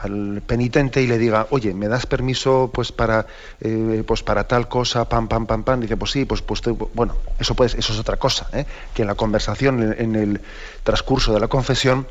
al 0.00 0.42
penitente 0.46 1.02
y 1.02 1.06
le 1.06 1.18
diga, 1.18 1.48
oye, 1.50 1.74
¿me 1.74 1.88
das 1.88 2.06
permiso 2.06 2.70
pues 2.72 2.92
para 2.92 3.26
eh, 3.60 4.04
pues 4.06 4.22
para 4.22 4.46
tal 4.46 4.68
cosa, 4.68 5.08
pam, 5.08 5.26
pam, 5.26 5.46
pam, 5.46 5.64
pam? 5.64 5.80
Dice, 5.80 5.96
pues 5.96 6.12
sí, 6.12 6.24
pues, 6.24 6.40
pues 6.42 6.62
bueno, 6.94 7.16
eso 7.38 7.56
eso 7.64 7.92
es 7.92 7.98
otra 7.98 8.16
cosa, 8.16 8.48
¿eh? 8.52 8.64
que 8.94 9.02
en 9.02 9.08
la 9.08 9.16
conversación, 9.16 9.94
en, 9.98 10.14
el 10.14 10.40
transcurso 10.84 11.32
de 11.34 11.40
la 11.40 11.48
confesión, 11.48 12.06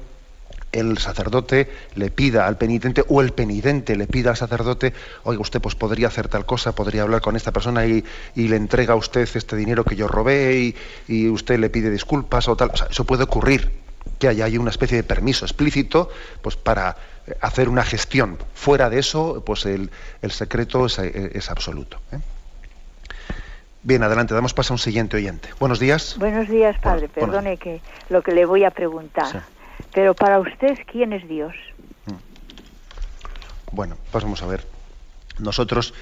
el 0.79 0.97
sacerdote 0.97 1.69
le 1.95 2.11
pida 2.11 2.47
al 2.47 2.57
penitente 2.57 3.03
o 3.07 3.21
el 3.21 3.31
penitente 3.31 3.95
le 3.95 4.07
pida 4.07 4.31
al 4.31 4.37
sacerdote, 4.37 4.93
oye, 5.23 5.39
usted 5.39 5.61
pues 5.61 5.75
podría 5.75 6.07
hacer 6.07 6.27
tal 6.27 6.45
cosa, 6.45 6.73
podría 6.73 7.03
hablar 7.03 7.21
con 7.21 7.35
esta 7.35 7.51
persona 7.51 7.85
y, 7.85 8.03
le 8.35 8.55
entrega 8.55 8.93
a 8.93 8.97
usted 8.97 9.27
este 9.33 9.55
dinero 9.55 9.83
que 9.83 9.95
yo 9.95 10.07
robé 10.07 10.57
y, 10.57 10.75
y 11.07 11.29
usted 11.29 11.59
le 11.59 11.69
pide 11.69 11.89
disculpas 11.89 12.47
o 12.47 12.55
tal. 12.55 12.71
O 12.73 12.77
sea, 12.77 12.87
eso 12.89 13.03
puede 13.03 13.23
ocurrir, 13.23 13.71
que 14.19 14.27
haya 14.27 14.47
una 14.59 14.69
especie 14.69 14.97
de 14.97 15.03
permiso 15.03 15.45
explícito 15.45 16.09
pues 16.41 16.55
para 16.55 16.97
hacer 17.41 17.69
una 17.69 17.83
gestión. 17.83 18.37
Fuera 18.53 18.89
de 18.89 18.99
eso, 18.99 19.43
pues 19.45 19.65
el, 19.65 19.89
secreto 20.29 20.85
es, 20.85 21.49
absoluto. 21.49 21.99
¿eh? 22.11 22.19
Bien, 23.83 24.03
adelante, 24.03 24.33
damos 24.33 24.53
paso 24.53 24.73
a 24.73 24.75
un 24.75 24.79
siguiente 24.79 25.17
oyente. 25.17 25.49
Buenos 25.59 25.79
días. 25.79 26.15
Buenos 26.17 26.47
días, 26.49 26.77
padre. 26.79 27.07
Perdone 27.07 27.57
que 27.57 27.81
lo 28.09 28.21
que 28.21 28.31
le 28.31 28.45
voy 28.45 28.63
a 28.63 28.71
preguntar. 28.71 29.43
Pero 29.93 30.13
para 30.13 30.39
usted, 30.39 30.77
¿quién 30.91 31.13
es 31.13 31.27
Dios? 31.27 31.53
Mm. 32.05 33.75
Bueno, 33.75 33.97
pues 34.11 34.23
vamos 34.23 34.41
a 34.41 34.47
ver. 34.47 34.65
Nosotros, 35.39 35.93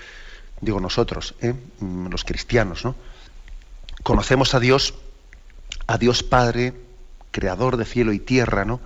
digo 0.61 0.79
nosotros, 0.79 1.35
¿eh? 1.41 1.53
mm, 1.79 2.07
los 2.07 2.23
cristianos, 2.23 2.85
¿no? 2.85 2.95
Conocemos 4.03 4.53
a 4.53 4.59
Dios, 4.59 4.93
a 5.87 5.97
Dios 5.97 6.23
Padre, 6.23 6.73
creador 7.31 7.77
de 7.77 7.85
cielo 7.85 8.13
y 8.13 8.19
tierra, 8.19 8.65
¿no? 8.65 8.79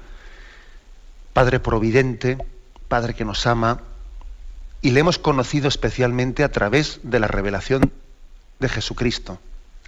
Padre 1.34 1.60
providente, 1.60 2.38
Padre 2.88 3.13
que 3.13 3.25
nos 3.25 3.45
ama, 3.45 3.82
y 4.82 4.91
le 4.91 5.02
hemos 5.02 5.19
conocido 5.19 5.67
especialmente 5.67 6.43
a 6.43 6.52
través 6.52 6.99
de 7.04 7.19
la 7.19 7.28
revelación 7.28 7.91
de 8.60 8.69
Jesucristo, 8.69 9.39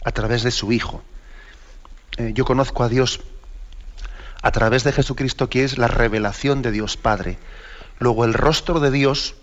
a 0.04 0.12
través 0.12 0.44
de 0.44 0.52
su 0.52 0.72
Hijo. 0.72 1.02
Eh, 2.18 2.32
yo 2.34 2.46
conozco 2.46 2.84
a 2.84 2.90
Dios 2.90 3.22
a 4.42 4.52
través 4.52 4.84
de 4.84 4.92
Jesucristo, 4.92 5.50
que 5.50 5.64
es 5.64 5.78
la 5.78 5.88
revelación 5.88 6.62
de 6.62 6.72
Dios 6.72 6.98
Padre. 6.98 7.38
Luego 8.00 8.26
el 8.26 8.34
rostro 8.34 8.80
de 8.80 8.92
Dios, 8.92 9.36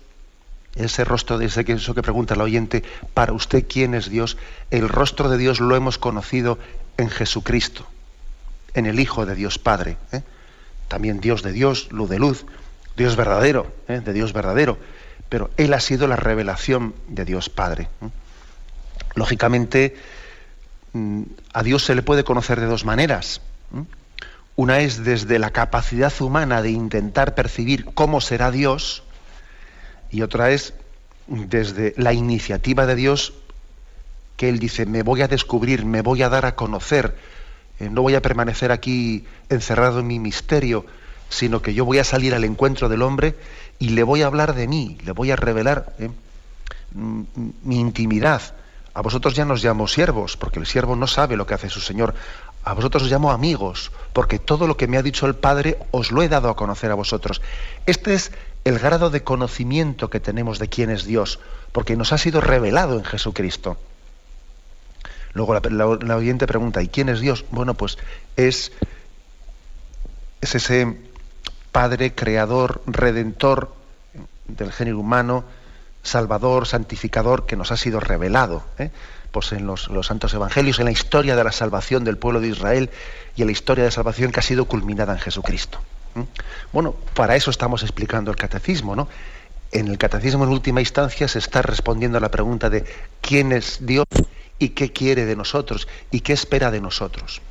ese 0.75 1.03
rostro 1.03 1.37
de 1.37 1.45
ese 1.45 1.65
eso 1.67 1.95
que 1.95 2.01
pregunta 2.01 2.33
el 2.33 2.41
oyente, 2.41 2.83
para 3.13 3.33
usted 3.33 3.65
quién 3.67 3.95
es 3.95 4.09
Dios, 4.09 4.37
el 4.71 4.89
rostro 4.89 5.29
de 5.29 5.37
Dios 5.37 5.59
lo 5.59 5.75
hemos 5.75 5.97
conocido 5.97 6.59
en 6.97 7.09
Jesucristo, 7.09 7.85
en 8.73 8.85
el 8.85 8.99
Hijo 8.99 9.25
de 9.25 9.35
Dios 9.35 9.57
Padre. 9.57 9.97
¿eh? 10.11 10.21
también 10.89 11.21
Dios 11.21 11.43
de 11.43 11.53
Dios, 11.53 11.87
luz 11.91 12.09
de 12.09 12.19
luz, 12.19 12.45
Dios 12.97 13.15
verdadero, 13.15 13.71
¿eh? 13.87 14.01
de 14.03 14.11
Dios 14.11 14.33
verdadero, 14.33 14.77
pero 15.29 15.51
Él 15.55 15.73
ha 15.73 15.79
sido 15.79 16.07
la 16.07 16.17
revelación 16.17 16.93
de 17.07 17.23
Dios 17.23 17.47
Padre. 17.47 17.87
¿eh? 18.01 18.09
Lógicamente, 19.15 19.95
mm, 20.91 21.21
a 21.53 21.63
Dios 21.63 21.85
se 21.85 21.95
le 21.95 22.01
puede 22.01 22.25
conocer 22.25 22.59
de 22.59 22.65
dos 22.65 22.83
maneras. 22.83 23.41
Una 24.59 24.81
es 24.81 25.05
desde 25.05 25.39
la 25.39 25.51
capacidad 25.51 26.11
humana 26.19 26.61
de 26.61 26.69
intentar 26.69 27.33
percibir 27.33 27.85
cómo 27.93 28.19
será 28.19 28.51
Dios, 28.51 29.03
y 30.11 30.21
otra 30.21 30.51
es 30.51 30.73
desde 31.27 31.93
la 31.95 32.11
iniciativa 32.11 32.85
de 32.85 32.95
Dios 32.95 33.31
que 34.35 34.49
Él 34.49 34.59
dice, 34.59 34.85
me 34.85 35.01
voy 35.01 35.21
a 35.21 35.29
descubrir, 35.29 35.85
me 35.85 36.01
voy 36.01 36.23
a 36.23 36.29
dar 36.29 36.45
a 36.45 36.55
conocer, 36.55 37.15
eh, 37.79 37.89
no 37.89 38.01
voy 38.01 38.15
a 38.15 38.21
permanecer 38.21 38.73
aquí 38.73 39.23
encerrado 39.47 40.01
en 40.01 40.07
mi 40.07 40.19
misterio, 40.19 40.85
sino 41.29 41.61
que 41.61 41.73
yo 41.73 41.85
voy 41.85 41.99
a 41.99 42.03
salir 42.03 42.35
al 42.35 42.43
encuentro 42.43 42.89
del 42.89 43.01
hombre 43.01 43.37
y 43.79 43.91
le 43.91 44.03
voy 44.03 44.23
a 44.23 44.25
hablar 44.25 44.55
de 44.55 44.67
mí, 44.67 44.97
le 45.05 45.13
voy 45.13 45.31
a 45.31 45.37
revelar 45.37 45.95
eh, 45.99 46.09
mi 46.93 47.79
intimidad. 47.79 48.41
A 48.93 49.01
vosotros 49.01 49.35
ya 49.35 49.45
nos 49.45 49.63
llamo 49.63 49.87
siervos, 49.87 50.35
porque 50.35 50.59
el 50.59 50.65
siervo 50.65 50.97
no 50.97 51.07
sabe 51.07 51.37
lo 51.37 51.45
que 51.45 51.53
hace 51.53 51.69
su 51.69 51.79
Señor. 51.79 52.13
A 52.69 52.75
vosotros 52.75 53.01
os 53.01 53.09
llamo 53.09 53.31
amigos, 53.31 53.91
porque 54.13 54.37
todo 54.37 54.67
lo 54.67 54.77
que 54.77 54.87
me 54.87 54.99
ha 54.99 55.01
dicho 55.01 55.25
el 55.25 55.33
Padre 55.33 55.79
os 55.89 56.11
lo 56.11 56.21
he 56.21 56.29
dado 56.29 56.49
a 56.49 56.55
conocer 56.55 56.91
a 56.91 56.93
vosotros. 56.93 57.41
Este 57.87 58.13
es 58.13 58.31
el 58.63 58.77
grado 58.77 59.09
de 59.09 59.23
conocimiento 59.23 60.11
que 60.11 60.19
tenemos 60.19 60.59
de 60.59 60.69
quién 60.69 60.91
es 60.91 61.03
Dios, 61.03 61.39
porque 61.71 61.95
nos 61.95 62.13
ha 62.13 62.19
sido 62.19 62.41
revelado 62.41 62.99
en 62.99 63.05
Jesucristo. 63.05 63.77
Luego 65.33 65.59
la, 65.59 66.15
oyente 66.15 66.45
pregunta, 66.45 66.83
¿y 66.83 66.89
quién 66.89 67.09
es 67.09 67.21
Dios? 67.21 67.43
Bueno, 67.49 67.73
pues 67.73 67.97
es, 68.35 68.71
es 70.39 70.53
ese 70.53 70.95
Padre, 71.71 72.13
Creador, 72.13 72.83
Redentor 72.85 73.73
del 74.47 74.71
género 74.71 74.99
humano, 74.99 75.43
Salvador, 76.03 76.67
Santificador, 76.67 77.47
que 77.47 77.55
nos 77.55 77.71
ha 77.71 77.77
sido 77.77 77.99
revelado. 77.99 78.61
¿eh? 78.77 78.91
Pues 79.31 79.51
en 79.51 79.67
los, 79.67 79.89
santos 80.01 80.33
evangelios, 80.33 80.79
en 80.79 80.85
la 80.85 80.91
historia 80.91 81.35
de 81.35 81.43
la 81.43 81.51
salvación 81.51 82.03
del 82.03 82.17
pueblo 82.17 82.41
de 82.41 82.47
Israel 82.47 82.89
y 83.35 83.41
en 83.41 83.47
la 83.47 83.51
historia 83.51 83.83
de 83.83 83.91
salvación 83.91 84.31
que 84.31 84.39
ha 84.39 84.43
sido 84.43 84.65
culminada 84.65 85.13
en 85.13 85.19
Jesucristo. 85.19 85.79
Bueno, 86.73 86.95
para 87.13 87.35
eso 87.35 87.51
estamos 87.51 87.83
explicando 87.83 88.31
el 88.31 88.37
catecismo, 88.37 88.95
¿no? 88.95 89.07
En 89.71 89.87
el 89.87 89.97
catecismo 89.99 90.43
en 90.43 90.49
última 90.49 90.79
instancia 90.79 91.27
se 91.27 91.37
está 91.37 91.61
respondiendo 91.61 92.17
a 92.17 92.21
la 92.21 92.31
pregunta 92.31 92.69
de 92.71 92.85
quién 93.21 93.51
es 93.51 93.85
Dios 93.85 94.07
y 94.57 94.69
qué 94.69 94.91
quiere 94.91 95.25
de 95.25 95.35
nosotros 95.35 95.87
y 96.09 96.21
qué 96.21 96.33
espera 96.33 96.71
de 96.71 96.81
nosotros. 96.81 97.41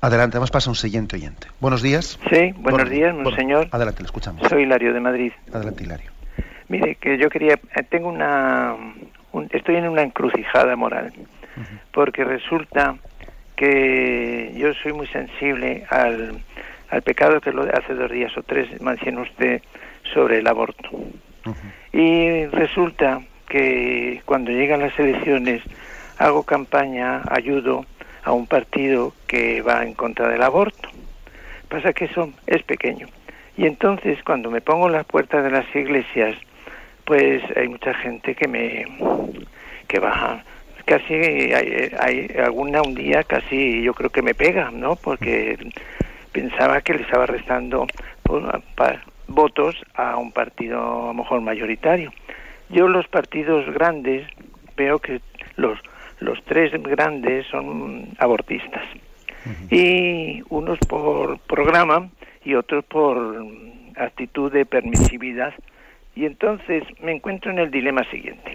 Adelante, 0.00 0.36
vamos 0.36 0.50
pasa 0.50 0.68
un 0.68 0.74
siguiente 0.74 1.14
oyente. 1.14 1.46
Buenos 1.60 1.80
días. 1.80 2.18
Sí, 2.28 2.52
buenos 2.56 2.90
días, 2.90 3.14
señor. 3.36 3.68
Adelante, 3.70 4.02
le 4.02 4.06
escuchamos. 4.06 4.48
Soy 4.48 4.64
Hilario 4.64 4.92
de 4.92 4.98
Madrid. 4.98 5.32
Adelante, 5.52 5.84
Hilario. 5.84 6.10
Mire, 6.68 6.96
que 6.96 7.18
yo 7.18 7.28
quería, 7.28 7.54
eh, 7.54 7.82
tengo 7.88 8.08
una, 8.08 8.74
estoy 9.50 9.76
en 9.76 9.88
una 9.88 10.02
encrucijada 10.02 10.76
moral, 10.76 11.12
porque 11.92 12.24
resulta 12.24 12.96
que 13.56 14.52
yo 14.56 14.72
soy 14.74 14.92
muy 14.92 15.06
sensible 15.08 15.84
al, 15.90 16.42
al 16.90 17.02
pecado 17.02 17.40
que 17.40 17.52
lo 17.52 17.62
hace 17.62 17.94
dos 17.94 18.10
días 18.10 18.36
o 18.36 18.42
tres 18.42 18.80
mencionó 18.80 19.22
usted 19.22 19.62
sobre 20.12 20.38
el 20.38 20.46
aborto. 20.46 20.90
Y 21.92 22.46
resulta 22.46 23.20
que 23.48 24.22
cuando 24.24 24.50
llegan 24.50 24.80
las 24.80 24.98
elecciones 24.98 25.62
hago 26.18 26.44
campaña, 26.44 27.22
ayudo 27.30 27.84
a 28.24 28.32
un 28.32 28.46
partido 28.46 29.12
que 29.26 29.62
va 29.62 29.84
en 29.84 29.94
contra 29.94 30.28
del 30.28 30.42
aborto. 30.42 30.88
Pasa 31.68 31.92
que 31.92 32.06
eso 32.06 32.30
es 32.46 32.62
pequeño. 32.62 33.08
Y 33.56 33.66
entonces 33.66 34.22
cuando 34.24 34.50
me 34.50 34.60
pongo 34.60 34.86
en 34.86 34.92
las 34.92 35.04
puertas 35.04 35.42
de 35.44 35.50
las 35.50 35.66
iglesias, 35.74 36.36
pues 37.04 37.42
hay 37.56 37.68
mucha 37.68 37.94
gente 37.94 38.34
que 38.34 38.48
me 38.48 38.86
que 39.88 39.98
baja 39.98 40.44
casi 40.84 41.14
hay, 41.14 42.30
alguna 42.42 42.82
un 42.82 42.94
día 42.94 43.22
casi 43.24 43.82
yo 43.82 43.94
creo 43.94 44.10
que 44.10 44.22
me 44.22 44.34
pega, 44.34 44.70
¿no? 44.70 44.96
Porque 44.96 45.58
pensaba 46.32 46.80
que 46.80 46.94
le 46.94 47.02
estaba 47.02 47.26
restando 47.26 47.86
votos 49.28 49.76
a 49.94 50.16
un 50.16 50.32
partido 50.32 51.04
a 51.04 51.06
lo 51.08 51.14
mejor 51.14 51.40
mayoritario. 51.40 52.12
Yo 52.70 52.88
los 52.88 53.06
partidos 53.08 53.72
grandes 53.72 54.26
veo 54.76 54.98
que 54.98 55.20
los, 55.56 55.78
los 56.20 56.42
tres 56.44 56.72
grandes 56.82 57.46
son 57.46 58.08
abortistas. 58.18 58.84
Y 59.70 60.42
unos 60.50 60.78
por 60.88 61.38
programa 61.40 62.08
y 62.44 62.54
otros 62.54 62.84
por 62.84 63.44
actitud 63.96 64.52
de 64.52 64.64
permisividad. 64.64 65.52
Y 66.14 66.26
entonces 66.26 66.84
me 67.00 67.12
encuentro 67.12 67.50
en 67.50 67.58
el 67.58 67.70
dilema 67.70 68.04
siguiente. 68.10 68.52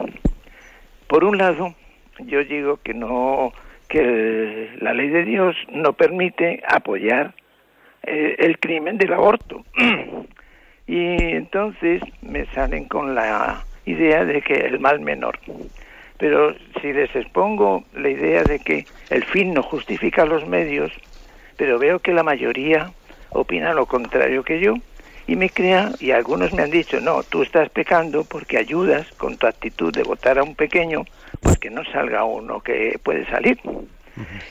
Por 1.08 1.24
un 1.24 1.38
lado, 1.38 1.74
yo 2.20 2.43
digo 2.43 2.80
que 2.84 2.93
no 2.93 3.52
que 3.88 4.70
la 4.82 4.93
ley 4.93 5.10
de 5.10 5.24
Dios 5.24 5.56
no 5.72 5.93
permite 5.93 6.62
apoyar 6.67 7.34
eh, 8.04 8.36
el 8.39 8.60
crimen 8.60 8.98
del 8.98 9.13
aborto. 9.13 9.63
y 10.88 11.15
entonces 11.15 12.02
me 12.22 12.46
salen 12.48 12.86
con 12.86 13.15
la 13.15 13.63
idea 13.86 14.26
de 14.26 14.41
que 14.41 14.54
el 14.54 14.80
mal 14.80 15.00
menor. 15.00 15.39
Pero 16.17 16.56
si 16.82 16.93
les 16.93 17.15
expongo 17.15 17.84
la 17.93 18.10
idea 18.10 18.43
de 18.43 18.60
que 18.60 18.86
el 19.10 19.24
fin 19.24 19.54
no 19.54 19.63
justifica 19.63 20.26
los 20.26 20.48
medios, 20.48 20.91
pero 21.58 21.80
veo 21.80 22.00
que 22.00 22.13
la 22.13 22.24
mayoría 22.24 22.91
opina 23.30 23.74
lo 23.74 23.86
contrario 23.86 24.43
que 24.43 24.60
yo, 24.60 24.76
y 25.28 25.36
me 25.36 25.50
crea, 25.50 25.92
y 26.00 26.12
algunos 26.12 26.54
me 26.54 26.63
han 26.63 26.72
dicho, 26.72 27.02
no, 27.02 27.22
tú 27.22 27.44
estás 27.44 27.70
pecando 27.70 28.24
porque 28.24 28.58
ayudas 28.58 29.06
con 29.18 29.38
tu 29.38 29.46
actitud 29.46 29.94
de 29.94 30.04
votar 30.04 30.40
a 30.40 30.44
un 30.44 30.56
pequeño, 30.56 31.04
pues 31.42 31.58
que 31.60 31.70
no 31.70 31.84
salga 31.92 32.24
uno 32.24 32.62
que 32.62 32.98
puede 33.04 33.26
salir. 33.30 33.60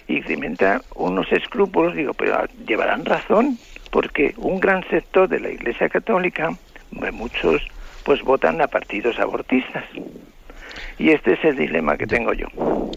Y 0.07 0.23
se 0.23 0.39
unos 0.95 1.33
escrúpulos, 1.33 1.95
digo, 1.95 2.13
pero 2.15 2.45
llevarán 2.67 3.05
razón, 3.05 3.59
porque 3.91 4.35
un 4.37 4.61
gran 4.61 4.87
sector 4.89 5.29
de 5.29 5.41
la 5.41 5.49
Iglesia 5.49 5.89
Católica, 5.89 6.51
muchos, 6.91 7.63
pues 8.05 8.23
votan 8.23 8.61
a 8.61 8.69
partidos 8.69 9.19
abortistas. 9.19 9.85
Y 10.99 11.11
este 11.11 11.33
es 11.33 11.45
el 11.45 11.57
dilema 11.57 11.97
que 11.97 12.07
tengo 12.07 12.33
yo. 12.33 12.47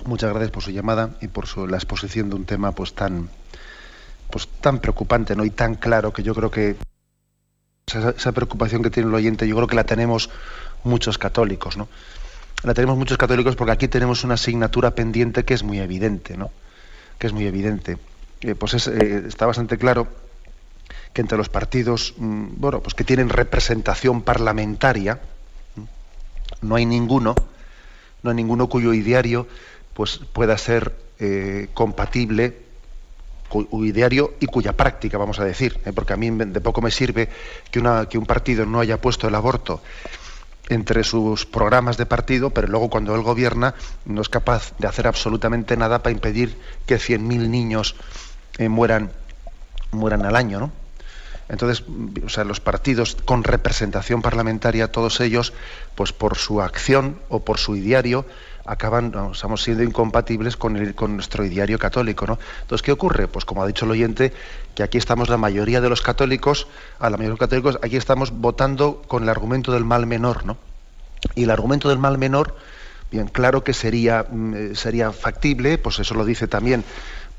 Muchas 0.05 0.29
gracias 0.31 0.51
por 0.51 0.63
su 0.63 0.71
llamada 0.71 1.11
y 1.21 1.27
por 1.27 1.47
su, 1.47 1.65
la 1.65 1.77
exposición 1.77 2.29
de 2.29 2.35
un 2.35 2.45
tema 2.45 2.73
pues 2.73 2.93
tan 2.93 3.29
pues 4.29 4.47
tan 4.61 4.79
preocupante 4.79 5.35
¿no? 5.35 5.43
y 5.43 5.49
tan 5.49 5.73
claro 5.73 6.13
que 6.13 6.21
yo 6.21 6.35
creo 6.35 6.51
que 6.51 6.75
esa, 7.95 8.31
preocupación 8.31 8.83
que 8.83 8.89
tiene 8.89 9.09
el 9.09 9.15
oyente, 9.15 9.47
yo 9.47 9.55
creo 9.55 9.67
que 9.67 9.75
la 9.75 9.83
tenemos 9.83 10.29
muchos 10.83 11.17
católicos, 11.17 11.77
¿no? 11.77 11.87
La 12.63 12.73
tenemos 12.73 12.97
muchos 12.97 13.17
católicos 13.17 13.55
porque 13.55 13.71
aquí 13.71 13.87
tenemos 13.87 14.23
una 14.23 14.33
asignatura 14.33 14.91
pendiente 14.91 15.45
que 15.45 15.53
es 15.53 15.63
muy 15.63 15.79
evidente, 15.79 16.37
¿no? 16.37 16.51
Que 17.17 17.27
es 17.27 17.33
muy 17.33 17.45
evidente. 17.45 17.97
Eh, 18.41 18.55
pues 18.55 18.87
eh, 18.87 19.23
está 19.27 19.45
bastante 19.45 19.77
claro 19.77 20.07
que 21.13 21.21
entre 21.21 21.37
los 21.37 21.49
partidos, 21.49 22.13
mm, 22.17 22.47
bueno, 22.57 22.81
pues 22.81 22.93
que 22.93 23.03
tienen 23.03 23.29
representación 23.29 24.21
parlamentaria, 24.21 25.19
no 26.61 26.75
hay 26.75 26.85
ninguno, 26.85 27.35
no 28.23 28.29
hay 28.29 28.35
ninguno 28.35 28.67
cuyo 28.67 28.93
ideario 28.93 29.47
pues 29.93 30.19
pueda 30.33 30.57
ser 30.57 30.95
eh, 31.19 31.67
compatible 31.73 32.68
ideario 33.71 34.35
y 34.39 34.45
cuya 34.45 34.73
práctica, 34.73 35.17
vamos 35.17 35.39
a 35.39 35.45
decir, 35.45 35.79
¿eh? 35.85 35.91
porque 35.93 36.13
a 36.13 36.17
mí 36.17 36.29
de 36.29 36.61
poco 36.61 36.81
me 36.81 36.91
sirve 36.91 37.29
que, 37.71 37.79
una, 37.79 38.07
que 38.07 38.17
un 38.17 38.25
partido 38.25 38.65
no 38.65 38.79
haya 38.79 39.01
puesto 39.01 39.27
el 39.27 39.35
aborto 39.35 39.81
entre 40.69 41.03
sus 41.03 41.45
programas 41.45 41.97
de 41.97 42.05
partido, 42.05 42.51
pero 42.51 42.67
luego 42.67 42.89
cuando 42.89 43.15
él 43.15 43.21
gobierna 43.21 43.73
no 44.05 44.21
es 44.21 44.29
capaz 44.29 44.73
de 44.77 44.87
hacer 44.87 45.07
absolutamente 45.07 45.75
nada 45.75 46.03
para 46.03 46.13
impedir 46.13 46.55
que 46.85 46.97
100.000 46.97 47.49
niños 47.49 47.95
eh, 48.59 48.69
mueran, 48.69 49.11
mueran 49.91 50.25
al 50.25 50.35
año. 50.35 50.59
¿no? 50.59 50.71
Entonces, 51.49 51.83
o 52.23 52.29
sea, 52.29 52.43
los 52.43 52.59
partidos 52.59 53.17
con 53.25 53.43
representación 53.43 54.21
parlamentaria, 54.21 54.91
todos 54.91 55.19
ellos, 55.19 55.53
pues 55.95 56.13
por 56.13 56.37
su 56.37 56.61
acción 56.61 57.19
o 57.29 57.43
por 57.43 57.57
su 57.57 57.75
ideario, 57.75 58.25
acaban, 58.69 59.11
estamos 59.31 59.63
siendo 59.63 59.83
incompatibles 59.83 60.55
con, 60.55 60.77
el, 60.77 60.93
con 60.93 61.15
nuestro 61.15 61.43
ideario 61.43 61.79
católico. 61.79 62.27
¿no? 62.27 62.37
Entonces, 62.61 62.83
¿qué 62.83 62.91
ocurre? 62.91 63.27
Pues 63.27 63.43
como 63.43 63.63
ha 63.63 63.67
dicho 63.67 63.85
el 63.85 63.91
oyente, 63.91 64.31
que 64.75 64.83
aquí 64.83 64.99
estamos 64.99 65.27
la 65.27 65.37
mayoría 65.37 65.81
de 65.81 65.89
los 65.89 66.01
católicos, 66.01 66.67
a 66.99 67.09
la 67.09 67.17
mayoría 67.17 67.29
de 67.29 67.31
los 67.31 67.39
católicos, 67.39 67.79
aquí 67.81 67.97
estamos 67.97 68.31
votando 68.31 69.01
con 69.07 69.23
el 69.23 69.29
argumento 69.29 69.71
del 69.71 69.85
mal 69.85 70.05
menor, 70.05 70.45
¿no? 70.45 70.57
Y 71.33 71.43
el 71.43 71.49
argumento 71.49 71.89
del 71.89 71.97
mal 71.97 72.19
menor, 72.19 72.55
bien, 73.11 73.27
claro 73.27 73.63
que 73.63 73.73
sería, 73.73 74.27
mm, 74.29 74.53
eh, 74.53 74.75
sería 74.75 75.11
factible, 75.11 75.79
pues 75.79 75.97
eso 75.99 76.13
lo 76.13 76.23
dice 76.23 76.47
también 76.47 76.85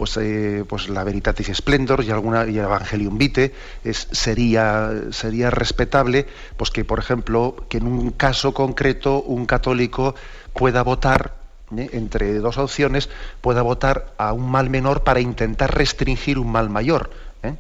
pues, 0.01 0.17
eh, 0.17 0.65
pues 0.67 0.89
la 0.89 1.05
Veritatis 1.05 1.55
Splendor 1.55 2.03
y 2.03 2.11
alguna 2.11 2.47
y 2.47 2.57
el 2.57 2.65
Evangelium 2.65 3.19
Vitae 3.19 3.53
es, 3.85 4.09
sería 4.11 4.91
sería 5.11 5.51
respetable 5.51 6.27
pues 6.57 6.71
que 6.71 6.87
por 6.87 6.99
ejemplo 6.99 7.55
que 7.69 7.77
en 7.77 7.87
un 7.87 8.11
caso 8.13 8.55
concreto 8.55 9.21
un 9.21 9.45
católico 9.45 10.15
pueda 10.53 10.83
votar 10.83 11.41
¿eh? 11.77 11.91
entre 11.93 12.35
dos 12.39 12.59
opciones, 12.59 13.09
pueda 13.41 13.63
votar 13.63 14.13
a 14.19 14.33
un 14.33 14.51
mal 14.51 14.71
menor 14.71 15.05
para 15.05 15.21
intentar 15.21 15.75
restringir 15.75 16.39
un 16.39 16.51
mal 16.51 16.71
mayor. 16.71 17.11
¿eh? 17.43 17.55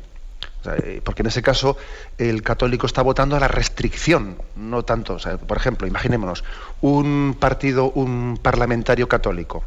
Eh, 0.65 1.01
porque 1.03 1.23
en 1.23 1.29
ese 1.29 1.43
caso 1.43 1.77
el 2.19 2.43
católico 2.43 2.87
está 2.87 3.03
votando 3.03 3.37
a 3.37 3.41
la 3.41 3.49
restricción, 3.49 4.37
no 4.57 4.85
tanto. 4.85 5.19
por 5.47 5.57
ejemplo, 5.57 5.87
imaginémonos, 5.87 6.45
un 6.81 7.37
partido, 7.39 7.91
un 7.91 8.39
parlamentario 8.41 9.09
católico, 9.09 9.65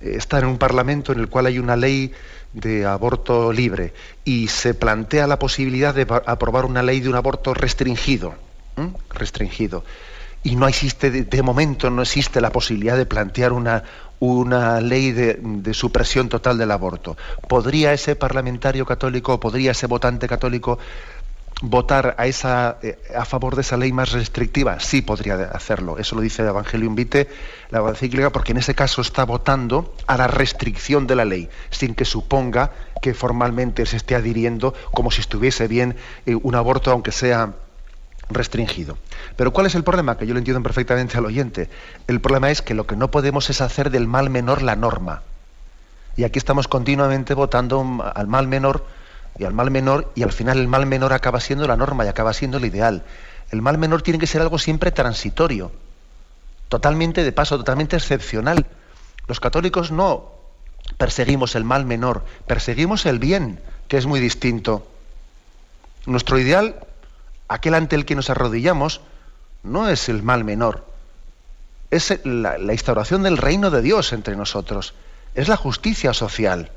está 0.00 0.38
en 0.38 0.46
un 0.46 0.58
parlamento 0.58 1.12
en 1.12 1.20
el 1.20 1.28
cual 1.28 1.46
hay 1.46 1.58
una 1.58 1.76
ley 1.76 2.12
de 2.52 2.86
aborto 2.86 3.52
libre 3.52 3.92
y 4.24 4.48
se 4.48 4.74
plantea 4.74 5.26
la 5.26 5.38
posibilidad 5.38 5.94
de 5.94 6.06
aprobar 6.26 6.64
una 6.64 6.82
ley 6.82 7.00
de 7.00 7.08
un 7.08 7.14
aborto 7.14 7.54
restringido. 7.54 8.34
Restringido 9.08 9.84
y 10.46 10.54
no 10.54 10.68
existe, 10.68 11.10
de, 11.10 11.42
momento 11.42 11.90
no 11.90 12.02
existe 12.02 12.40
la 12.40 12.50
posibilidad 12.50 12.96
de 12.96 13.04
plantear 13.04 13.52
una, 13.52 13.82
una 14.20 14.80
ley 14.80 15.10
de, 15.10 15.74
supresión 15.74 16.28
total 16.28 16.56
del 16.56 16.70
aborto. 16.70 17.16
¿Podría 17.48 17.92
ese 17.92 18.14
parlamentario 18.14 18.86
católico, 18.86 19.40
podría 19.40 19.72
ese 19.72 19.88
votante 19.88 20.28
católico 20.28 20.78
votar 21.62 22.14
a, 22.16 22.28
esa, 22.28 22.78
eh, 22.80 22.96
a 23.18 23.24
favor 23.24 23.56
de 23.56 23.62
esa 23.62 23.76
ley 23.76 23.92
más 23.92 24.12
restrictiva? 24.12 24.78
Sí 24.78 25.02
podría 25.02 25.34
hacerlo. 25.46 25.98
Eso 25.98 26.14
lo 26.14 26.20
dice 26.20 26.42
el 26.42 26.48
Evangelio 26.48 26.86
Invite, 26.86 27.28
la 27.70 27.80
encíclica, 27.80 28.30
porque 28.30 28.52
en 28.52 28.58
ese 28.58 28.76
caso 28.76 29.02
está 29.02 29.24
votando 29.24 29.96
a 30.06 30.16
la 30.16 30.28
restricción 30.28 31.08
de 31.08 31.16
la 31.16 31.24
ley, 31.24 31.48
sin 31.70 31.96
que 31.96 32.04
suponga 32.04 32.70
que 33.02 33.14
formalmente 33.14 33.84
se 33.84 33.96
esté 33.96 34.14
adhiriendo 34.14 34.74
como 34.92 35.10
si 35.10 35.22
estuviese 35.22 35.66
bien 35.66 35.96
eh, 36.24 36.36
un 36.40 36.54
aborto, 36.54 36.92
aunque 36.92 37.10
sea 37.10 37.65
restringido. 38.28 38.98
Pero 39.36 39.52
¿cuál 39.52 39.66
es 39.66 39.74
el 39.74 39.84
problema? 39.84 40.16
Que 40.16 40.26
yo 40.26 40.34
lo 40.34 40.38
entiendo 40.38 40.62
perfectamente 40.62 41.16
al 41.16 41.26
oyente. 41.26 41.68
El 42.06 42.20
problema 42.20 42.50
es 42.50 42.62
que 42.62 42.74
lo 42.74 42.86
que 42.86 42.96
no 42.96 43.10
podemos 43.10 43.50
es 43.50 43.60
hacer 43.60 43.90
del 43.90 44.06
mal 44.06 44.30
menor 44.30 44.62
la 44.62 44.76
norma. 44.76 45.22
Y 46.16 46.24
aquí 46.24 46.38
estamos 46.38 46.68
continuamente 46.68 47.34
votando 47.34 48.02
al 48.14 48.26
mal 48.26 48.48
menor 48.48 48.86
y 49.38 49.44
al 49.44 49.52
mal 49.52 49.70
menor 49.70 50.10
y 50.14 50.22
al 50.22 50.32
final 50.32 50.58
el 50.58 50.68
mal 50.68 50.86
menor 50.86 51.12
acaba 51.12 51.40
siendo 51.40 51.66
la 51.66 51.76
norma 51.76 52.04
y 52.04 52.08
acaba 52.08 52.32
siendo 52.32 52.56
el 52.56 52.64
ideal. 52.64 53.04
El 53.50 53.62
mal 53.62 53.78
menor 53.78 54.02
tiene 54.02 54.18
que 54.18 54.26
ser 54.26 54.40
algo 54.40 54.58
siempre 54.58 54.90
transitorio, 54.90 55.70
totalmente 56.68 57.22
de 57.22 57.32
paso, 57.32 57.58
totalmente 57.58 57.96
excepcional. 57.96 58.66
Los 59.28 59.40
católicos 59.40 59.92
no 59.92 60.32
perseguimos 60.96 61.54
el 61.54 61.64
mal 61.64 61.84
menor, 61.84 62.24
perseguimos 62.46 63.06
el 63.06 63.18
bien, 63.18 63.60
que 63.88 63.98
es 63.98 64.06
muy 64.06 64.20
distinto. 64.20 64.86
Nuestro 66.06 66.38
ideal 66.38 66.85
aquel 67.48 67.74
ante 67.74 67.96
el 67.96 68.04
que 68.04 68.14
nos 68.14 68.30
arrodillamos 68.30 69.00
no 69.62 69.88
es 69.88 70.08
el 70.08 70.22
mal 70.22 70.44
menor, 70.44 70.84
es 71.90 72.18
la, 72.24 72.58
instauración 72.72 73.22
del 73.22 73.36
reino 73.36 73.70
de 73.70 73.82
Dios 73.82 74.12
entre 74.12 74.36
nosotros, 74.36 74.94
es 75.34 75.48
la 75.48 75.56
justicia 75.56 76.12
social. 76.12 76.70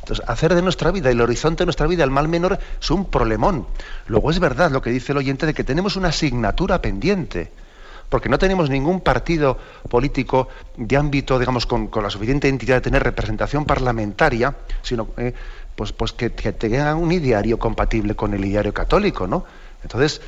Entonces, 0.00 0.24
hacer 0.28 0.54
de 0.54 0.62
nuestra 0.62 0.92
vida, 0.92 1.10
el 1.10 1.20
horizonte 1.20 1.62
de 1.62 1.66
nuestra 1.66 1.86
vida, 1.86 2.04
el 2.04 2.10
mal 2.10 2.28
menor 2.28 2.58
es 2.80 2.90
un 2.90 3.06
problemón. 3.06 3.66
Luego 4.06 4.30
es 4.30 4.38
verdad 4.38 4.70
lo 4.70 4.80
que 4.80 4.90
dice 4.90 5.12
el 5.12 5.18
oyente 5.18 5.46
de 5.46 5.54
que 5.54 5.64
tenemos 5.64 5.96
una 5.96 6.08
asignatura 6.08 6.80
pendiente, 6.80 7.50
porque 8.08 8.28
no 8.28 8.38
tenemos 8.38 8.70
ningún 8.70 9.00
partido 9.00 9.58
político 9.88 10.48
de 10.76 10.96
ámbito, 10.96 11.38
digamos, 11.38 11.66
con, 11.66 11.90
la 11.92 12.10
suficiente 12.10 12.48
entidad 12.48 12.76
de 12.76 12.82
tener 12.82 13.02
representación 13.02 13.64
parlamentaria, 13.64 14.54
sino 14.82 15.08
eh, 15.16 15.34
pues, 15.76 15.92
pues 15.92 16.12
que, 16.12 16.30
tengan 16.30 16.96
un 16.96 17.12
ideario 17.12 17.58
compatible 17.58 18.16
con 18.16 18.34
el 18.34 18.44
ideario 18.44 18.74
católico, 18.74 19.26
¿no? 19.26 19.44
Entonces, 19.82 20.20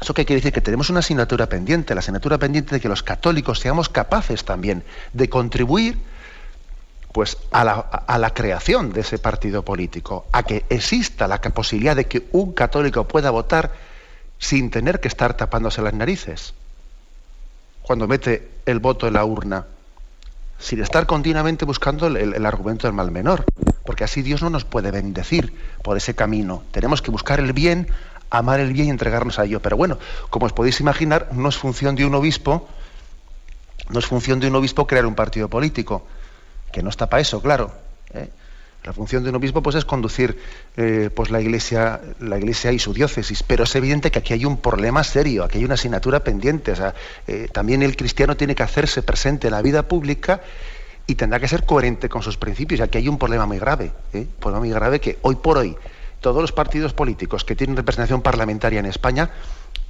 ¿eso 0.00 0.14
qué 0.14 0.24
quiere 0.24 0.40
decir? 0.40 0.52
Que 0.52 0.60
tenemos 0.60 0.88
una 0.88 1.00
asignatura 1.00 1.48
pendiente, 1.48 1.94
la 1.94 1.98
asignatura 1.98 2.38
pendiente 2.38 2.76
de 2.76 2.80
que 2.80 2.88
los 2.88 3.02
católicos 3.02 3.58
seamos 3.58 3.88
capaces 3.88 4.44
también 4.44 4.84
de 5.12 5.28
contribuir 5.28 5.98
pues, 7.12 7.36
a 7.50 7.64
la 8.18 8.30
creación 8.30 8.92
de 8.92 9.00
ese 9.00 9.18
partido 9.18 9.64
político, 9.64 10.26
a 10.32 10.44
que 10.44 10.64
exista 10.70 11.28
la 11.28 11.40
posibilidad 11.40 11.96
de 11.96 12.06
que 12.06 12.28
un 12.32 12.52
católico 12.52 13.06
pueda 13.06 13.30
votar 13.30 13.72
sin 14.38 14.70
tener 14.70 15.00
que 15.00 15.08
estar 15.08 15.34
tapándose 15.34 15.82
las 15.82 15.92
narices 15.92 16.54
cuando 17.82 18.08
mete 18.08 18.48
el 18.64 18.78
voto 18.78 19.06
en 19.06 19.14
la 19.14 19.24
urna 19.24 19.66
sin 20.62 20.80
estar 20.80 21.06
continuamente 21.06 21.64
buscando 21.64 22.06
el, 22.06 22.46
argumento 22.46 22.86
del 22.86 22.94
mal 22.94 23.10
menor, 23.10 23.44
porque 23.84 24.04
así 24.04 24.22
Dios 24.22 24.42
no 24.42 24.48
nos 24.48 24.64
puede 24.64 24.92
bendecir 24.92 25.52
por 25.82 25.96
ese 25.96 26.14
camino. 26.14 26.62
Tenemos 26.70 27.02
que 27.02 27.10
buscar 27.10 27.40
el 27.40 27.52
bien, 27.52 27.88
amar 28.30 28.60
el 28.60 28.72
bien 28.72 28.86
y 28.86 28.90
entregarnos 28.90 29.40
a 29.40 29.44
ello. 29.44 29.60
Pero 29.60 29.76
bueno, 29.76 29.98
como 30.30 30.46
os 30.46 30.52
podéis 30.52 30.78
imaginar, 30.78 31.30
no 31.32 31.48
es 31.48 31.58
función 31.58 31.96
de 31.96 32.06
un 32.06 32.14
obispo, 32.14 32.68
no 33.90 33.98
es 33.98 34.06
función 34.06 34.38
de 34.38 34.46
un 34.46 34.54
obispo 34.54 34.86
crear 34.86 35.04
un 35.04 35.16
partido 35.16 35.48
político, 35.48 36.06
que 36.70 36.80
no 36.80 36.90
está 36.90 37.10
para 37.10 37.20
eso, 37.20 37.42
claro. 37.42 37.72
¿eh? 38.14 38.30
La 38.84 38.92
función 38.92 39.22
de 39.22 39.30
un 39.30 39.36
obispo 39.36 39.62
pues, 39.62 39.76
es 39.76 39.84
conducir 39.84 40.36
eh, 40.76 41.08
pues, 41.14 41.30
la, 41.30 41.40
iglesia, 41.40 42.00
la 42.18 42.38
iglesia 42.38 42.72
y 42.72 42.80
su 42.80 42.92
diócesis, 42.92 43.44
pero 43.44 43.62
es 43.62 43.74
evidente 43.76 44.10
que 44.10 44.18
aquí 44.18 44.32
hay 44.32 44.44
un 44.44 44.56
problema 44.56 45.04
serio, 45.04 45.44
aquí 45.44 45.58
hay 45.58 45.64
una 45.64 45.74
asignatura 45.74 46.24
pendiente. 46.24 46.72
O 46.72 46.76
sea, 46.76 46.94
eh, 47.28 47.48
también 47.52 47.82
el 47.82 47.96
cristiano 47.96 48.36
tiene 48.36 48.56
que 48.56 48.64
hacerse 48.64 49.02
presente 49.02 49.46
en 49.46 49.52
la 49.52 49.62
vida 49.62 49.86
pública 49.86 50.40
y 51.06 51.14
tendrá 51.14 51.38
que 51.38 51.46
ser 51.46 51.64
coherente 51.64 52.08
con 52.08 52.22
sus 52.22 52.36
principios. 52.36 52.80
Aquí 52.80 52.98
hay 52.98 53.08
un 53.08 53.18
problema 53.18 53.46
muy 53.46 53.60
grave, 53.60 53.92
¿eh? 54.12 54.18
un 54.20 54.40
problema 54.40 54.60
muy 54.60 54.70
grave 54.70 55.00
que 55.00 55.18
hoy 55.22 55.36
por 55.36 55.58
hoy 55.58 55.76
todos 56.20 56.40
los 56.40 56.50
partidos 56.50 56.92
políticos 56.92 57.44
que 57.44 57.54
tienen 57.54 57.76
representación 57.76 58.20
parlamentaria 58.20 58.80
en 58.80 58.86
España 58.86 59.30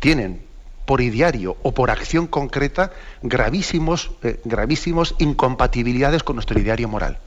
tienen 0.00 0.42
por 0.84 1.00
ideario 1.00 1.56
o 1.62 1.72
por 1.72 1.90
acción 1.90 2.26
concreta 2.26 2.92
gravísimos, 3.22 4.10
gravísimos 4.44 5.14
incompatibilidades 5.18 6.22
con 6.22 6.36
nuestro 6.36 6.58
ideario 6.58 6.88
moral. 6.88 7.18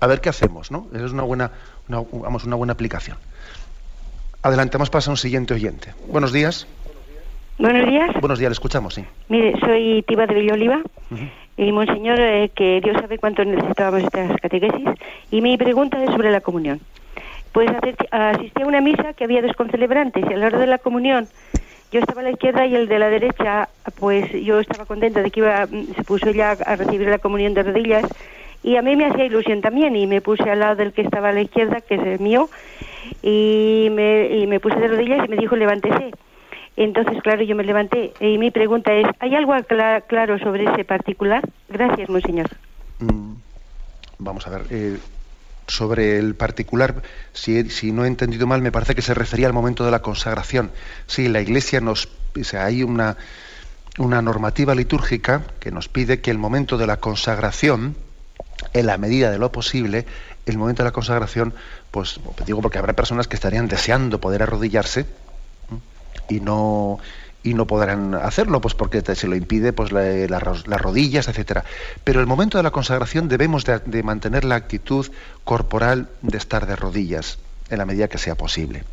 A 0.00 0.06
ver 0.06 0.20
qué 0.20 0.28
hacemos, 0.28 0.70
¿no? 0.70 0.86
Esa 0.94 1.06
es 1.06 1.12
una 1.12 1.22
buena, 1.22 1.50
vamos, 1.88 2.44
una 2.44 2.56
buena 2.56 2.72
aplicación. 2.72 3.16
Adelante, 4.42 4.76
vamos 4.76 5.08
a 5.08 5.10
un 5.10 5.16
siguiente 5.16 5.54
oyente. 5.54 5.94
Buenos 6.08 6.32
días. 6.32 6.66
Buenos 7.58 7.86
días. 7.86 8.10
Buenos 8.20 8.38
días, 8.38 8.50
le 8.50 8.54
escuchamos, 8.54 8.94
sí. 8.94 9.04
Mire, 9.28 9.58
soy 9.60 10.04
Tiba 10.06 10.26
de 10.26 10.34
Villoliva 10.34 10.82
y 11.56 11.72
Monseñor, 11.72 12.18
eh, 12.20 12.50
que 12.54 12.80
Dios 12.82 12.96
sabe 13.00 13.18
cuánto 13.18 13.44
necesitábamos 13.44 14.02
estas 14.02 14.40
catequesis, 14.40 14.88
y 15.30 15.40
mi 15.40 15.56
pregunta 15.56 16.02
es 16.02 16.10
sobre 16.10 16.32
la 16.32 16.40
comunión. 16.40 16.80
Pues 17.52 17.70
asistí 18.10 18.62
a 18.62 18.66
una 18.66 18.80
misa 18.80 19.12
que 19.12 19.24
había 19.24 19.40
dos 19.40 19.54
concelebrantes 19.54 20.24
y 20.28 20.34
a 20.34 20.36
la 20.36 20.46
hora 20.46 20.58
de 20.58 20.66
la 20.66 20.78
comunión 20.78 21.28
yo 21.94 22.00
estaba 22.00 22.22
a 22.22 22.24
la 22.24 22.32
izquierda 22.32 22.66
y 22.66 22.74
el 22.74 22.88
de 22.88 22.98
la 22.98 23.08
derecha, 23.08 23.68
pues 24.00 24.28
yo 24.32 24.58
estaba 24.58 24.84
contenta 24.84 25.22
de 25.22 25.30
que 25.30 25.38
iba, 25.38 25.64
se 25.66 26.02
puso 26.02 26.28
ella 26.28 26.56
a 26.66 26.74
recibir 26.74 27.08
la 27.08 27.18
comunión 27.18 27.54
de 27.54 27.62
rodillas 27.62 28.04
y 28.64 28.76
a 28.76 28.82
mí 28.82 28.96
me 28.96 29.06
hacía 29.06 29.26
ilusión 29.26 29.60
también 29.60 29.94
y 29.94 30.06
me 30.06 30.22
puse 30.22 30.50
al 30.50 30.58
lado 30.58 30.76
del 30.76 30.94
que 30.94 31.02
estaba 31.02 31.28
a 31.28 31.32
la 31.32 31.42
izquierda, 31.42 31.82
que 31.82 31.96
es 31.96 32.02
el 32.02 32.18
mío, 32.18 32.48
y 33.22 33.88
me, 33.92 34.38
y 34.38 34.46
me 34.46 34.58
puse 34.58 34.76
de 34.76 34.88
rodillas 34.88 35.26
y 35.26 35.28
me 35.28 35.36
dijo 35.36 35.54
levántese. 35.54 36.12
Entonces, 36.76 37.22
claro, 37.22 37.42
yo 37.42 37.54
me 37.54 37.62
levanté 37.62 38.14
y 38.20 38.38
mi 38.38 38.50
pregunta 38.50 38.92
es, 38.94 39.06
¿hay 39.20 39.34
algo 39.34 39.52
claro 40.08 40.38
sobre 40.38 40.64
ese 40.64 40.84
particular? 40.84 41.42
Gracias, 41.68 42.08
monseñor. 42.08 42.48
Mm, 43.00 43.34
vamos 44.18 44.46
a 44.46 44.50
ver, 44.50 44.62
eh, 44.70 44.98
sobre 45.68 46.18
el 46.18 46.34
particular, 46.34 47.02
si, 47.34 47.68
si, 47.68 47.92
no 47.92 48.06
he 48.06 48.08
entendido 48.08 48.46
mal, 48.46 48.62
me 48.62 48.72
parece 48.72 48.94
que 48.94 49.02
se 49.02 49.12
refería 49.12 49.46
al 49.46 49.52
momento 49.52 49.84
de 49.84 49.90
la 49.90 50.00
consagración. 50.00 50.72
Sí, 51.06 51.28
la 51.28 51.42
Iglesia 51.42 51.82
nos, 51.82 52.08
o 52.40 52.44
sea, 52.44 52.64
hay 52.64 52.82
una, 52.82 53.18
una 53.98 54.22
normativa 54.22 54.74
litúrgica 54.74 55.42
que 55.60 55.70
nos 55.70 55.88
pide 55.88 56.20
que 56.22 56.30
el 56.30 56.38
momento 56.38 56.78
de 56.78 56.86
la 56.86 56.96
consagración, 56.96 57.94
en 58.72 58.86
la 58.86 58.98
medida 58.98 59.30
de 59.30 59.38
lo 59.38 59.52
posible, 59.52 60.06
el 60.46 60.58
momento 60.58 60.82
de 60.82 60.88
la 60.88 60.92
consagración, 60.92 61.54
pues 61.90 62.20
digo 62.46 62.60
porque 62.60 62.78
habrá 62.78 62.92
personas 62.92 63.28
que 63.28 63.36
estarían 63.36 63.68
deseando 63.68 64.20
poder 64.20 64.42
arrodillarse 64.42 65.06
y 66.28 66.40
no 66.40 66.98
y 67.44 67.52
no 67.52 67.66
podrán 67.66 68.14
hacerlo, 68.14 68.62
pues 68.62 68.74
porque 68.74 69.02
se 69.14 69.28
lo 69.28 69.36
impide 69.36 69.74
pues, 69.74 69.92
las 69.92 70.80
rodillas, 70.80 71.28
etcétera. 71.28 71.62
Pero 72.02 72.20
el 72.20 72.26
momento 72.26 72.56
de 72.56 72.64
la 72.64 72.70
consagración 72.70 73.28
debemos 73.28 73.66
de, 73.66 74.02
mantener 74.02 74.44
la 74.44 74.54
actitud 74.54 75.12
corporal 75.44 76.08
de 76.22 76.38
estar 76.38 76.66
de 76.66 76.74
rodillas, 76.74 77.38
en 77.68 77.78
la 77.78 77.84
medida 77.84 78.08
que 78.08 78.16
sea 78.16 78.34
posible. 78.34 78.84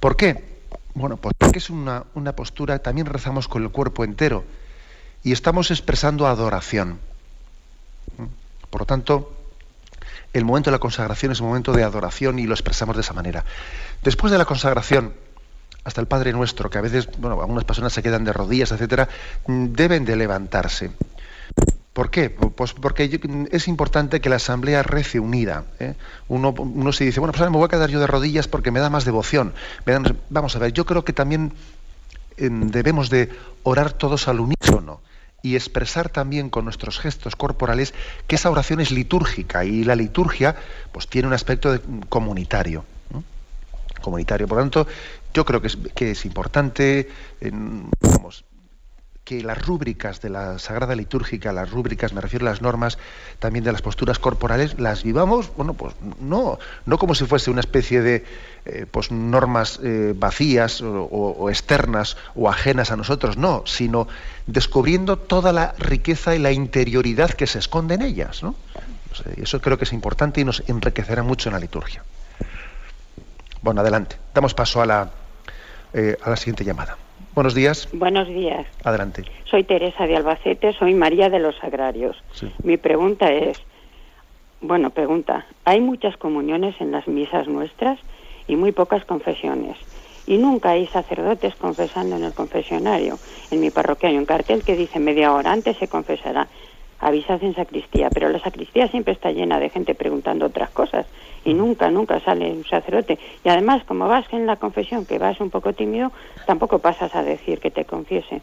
¿Por 0.00 0.16
qué? 0.16 0.62
Bueno, 0.94 1.18
pues 1.18 1.34
porque 1.36 1.58
es 1.58 1.68
una, 1.68 2.04
una 2.14 2.34
postura, 2.34 2.78
también 2.78 3.06
rezamos 3.06 3.48
con 3.48 3.62
el 3.62 3.70
cuerpo 3.70 4.02
entero 4.02 4.44
y 5.22 5.32
estamos 5.32 5.70
expresando 5.70 6.26
adoración. 6.26 6.98
Por 8.74 8.80
lo 8.80 8.86
tanto, 8.86 9.32
el 10.32 10.44
momento 10.44 10.68
de 10.68 10.72
la 10.72 10.80
consagración 10.80 11.30
es 11.30 11.38
un 11.38 11.46
momento 11.46 11.72
de 11.72 11.84
adoración 11.84 12.40
y 12.40 12.46
lo 12.48 12.54
expresamos 12.54 12.96
de 12.96 13.02
esa 13.02 13.12
manera. 13.12 13.44
Después 14.02 14.32
de 14.32 14.38
la 14.38 14.46
consagración, 14.46 15.14
hasta 15.84 16.00
el 16.00 16.08
Padre 16.08 16.32
Nuestro, 16.32 16.68
que 16.70 16.78
a 16.78 16.80
veces, 16.80 17.08
bueno, 17.18 17.40
algunas 17.40 17.62
personas 17.62 17.92
se 17.92 18.02
quedan 18.02 18.24
de 18.24 18.32
rodillas, 18.32 18.72
etcétera, 18.72 19.08
deben 19.46 20.04
de 20.04 20.16
levantarse. 20.16 20.90
¿Por 21.92 22.10
qué? 22.10 22.30
Pues 22.30 22.72
porque 22.72 23.20
es 23.52 23.68
importante 23.68 24.20
que 24.20 24.28
la 24.28 24.36
asamblea 24.36 24.82
rece 24.82 25.20
unida. 25.20 25.66
¿eh? 25.78 25.94
Uno, 26.26 26.52
se 26.92 27.04
dice, 27.04 27.20
bueno, 27.20 27.32
pues 27.32 27.48
me 27.48 27.56
voy 27.56 27.66
a 27.66 27.68
quedar 27.68 27.90
yo 27.90 28.00
de 28.00 28.08
rodillas 28.08 28.48
porque 28.48 28.72
me 28.72 28.80
da 28.80 28.90
más 28.90 29.04
devoción. 29.04 29.54
Vamos 30.30 30.56
a 30.56 30.58
ver, 30.58 30.72
yo 30.72 30.84
creo 30.84 31.04
que 31.04 31.12
también 31.12 31.52
debemos 32.36 33.08
de 33.08 33.30
orar 33.62 33.92
todos 33.92 34.26
al 34.26 34.40
unísono 34.40 34.98
y 35.44 35.56
expresar 35.56 36.08
también 36.08 36.48
con 36.48 36.64
nuestros 36.64 36.98
gestos 36.98 37.36
corporales 37.36 37.92
que 38.26 38.36
esa 38.36 38.50
oración 38.50 38.80
es 38.80 38.90
litúrgica 38.90 39.66
y 39.66 39.84
la 39.84 39.94
liturgia 39.94 40.56
pues 40.90 41.06
tiene 41.06 41.28
un 41.28 41.34
aspecto 41.34 41.78
comunitario 42.08 42.84
comunitario. 44.00 44.46
Por 44.46 44.58
lo 44.58 44.62
tanto, 44.64 44.86
yo 45.32 45.44
creo 45.44 45.60
que 45.60 45.68
es, 45.68 45.78
que 45.94 46.10
es 46.12 46.24
importante 46.26 47.08
que 49.24 49.42
las 49.42 49.64
rúbricas 49.64 50.20
de 50.20 50.28
la 50.28 50.58
Sagrada 50.58 50.94
Litúrgica, 50.94 51.52
las 51.52 51.70
rúbricas, 51.70 52.12
me 52.12 52.20
refiero 52.20 52.46
a 52.46 52.50
las 52.50 52.60
normas 52.60 52.98
también 53.38 53.64
de 53.64 53.72
las 53.72 53.80
posturas 53.80 54.18
corporales, 54.18 54.78
las 54.78 55.02
vivamos, 55.02 55.50
bueno, 55.56 55.72
pues 55.72 55.94
no, 56.20 56.58
no 56.84 56.98
como 56.98 57.14
si 57.14 57.24
fuese 57.24 57.50
una 57.50 57.60
especie 57.60 58.02
de 58.02 58.24
eh, 58.66 58.86
pues 58.90 59.10
normas 59.10 59.80
eh, 59.82 60.12
vacías 60.14 60.82
o, 60.82 61.48
externas 61.48 62.18
o 62.34 62.50
ajenas 62.50 62.90
a 62.90 62.96
nosotros, 62.96 63.38
no, 63.38 63.62
sino 63.66 64.08
descubriendo 64.46 65.18
toda 65.18 65.52
la 65.52 65.74
riqueza 65.78 66.34
y 66.36 66.38
la 66.38 66.52
interioridad 66.52 67.30
que 67.30 67.46
se 67.46 67.58
esconde 67.58 67.94
en 67.94 68.02
ellas, 68.02 68.42
¿no? 68.42 68.54
eso 69.36 69.60
creo 69.60 69.78
que 69.78 69.84
es 69.84 69.92
importante 69.92 70.40
y 70.40 70.44
nos 70.44 70.64
enriquecerá 70.66 71.22
mucho 71.22 71.48
en 71.48 71.52
la 71.54 71.60
liturgia. 71.60 72.02
Bueno, 73.62 73.80
adelante. 73.80 74.16
Damos 74.34 74.54
paso 74.54 74.82
a 74.82 74.86
la, 74.86 75.10
eh, 75.92 76.18
a 76.20 76.30
la 76.30 76.36
siguiente 76.36 76.64
llamada. 76.64 76.98
Buenos 77.34 77.54
días. 77.54 77.88
Buenos 77.92 78.28
días. 78.28 78.64
Adelante. 78.84 79.24
Soy 79.50 79.64
Teresa 79.64 80.06
de 80.06 80.16
Albacete, 80.16 80.72
soy 80.72 80.94
María 80.94 81.28
de 81.30 81.40
los 81.40 81.56
Agrarios. 81.64 82.16
Mi 82.62 82.76
pregunta 82.76 83.32
es, 83.32 83.60
bueno, 84.60 84.90
pregunta, 84.90 85.44
hay 85.64 85.80
muchas 85.80 86.16
comuniones 86.16 86.80
en 86.80 86.92
las 86.92 87.08
misas 87.08 87.48
nuestras 87.48 87.98
y 88.46 88.54
muy 88.54 88.70
pocas 88.70 89.04
confesiones. 89.04 89.76
Y 90.26 90.38
nunca 90.38 90.70
hay 90.70 90.86
sacerdotes 90.86 91.56
confesando 91.56 92.16
en 92.16 92.24
el 92.24 92.32
confesionario. 92.32 93.18
En 93.50 93.60
mi 93.60 93.70
parroquia 93.70 94.10
hay 94.10 94.16
un 94.16 94.26
cartel 94.26 94.62
que 94.62 94.76
dice 94.76 95.00
media 95.00 95.32
hora 95.34 95.52
antes 95.52 95.76
se 95.76 95.88
confesará. 95.88 96.46
Avisad 97.00 97.42
en 97.42 97.56
sacristía, 97.56 98.10
pero 98.10 98.28
la 98.28 98.38
sacristía 98.38 98.86
siempre 98.88 99.12
está 99.12 99.32
llena 99.32 99.58
de 99.58 99.70
gente 99.70 99.96
preguntando 99.96 100.46
otras 100.46 100.70
cosas 100.70 101.06
y 101.44 101.54
nunca, 101.54 101.90
nunca 101.90 102.20
sale 102.20 102.50
un 102.52 102.64
sacerdote. 102.64 103.18
Y 103.44 103.48
además, 103.48 103.84
como 103.84 104.08
vas 104.08 104.24
en 104.32 104.46
la 104.46 104.56
confesión, 104.56 105.04
que 105.04 105.18
vas 105.18 105.40
un 105.40 105.50
poco 105.50 105.72
tímido, 105.72 106.12
tampoco 106.46 106.78
pasas 106.78 107.14
a 107.14 107.22
decir 107.22 107.60
que 107.60 107.70
te 107.70 107.84
confiese. 107.84 108.42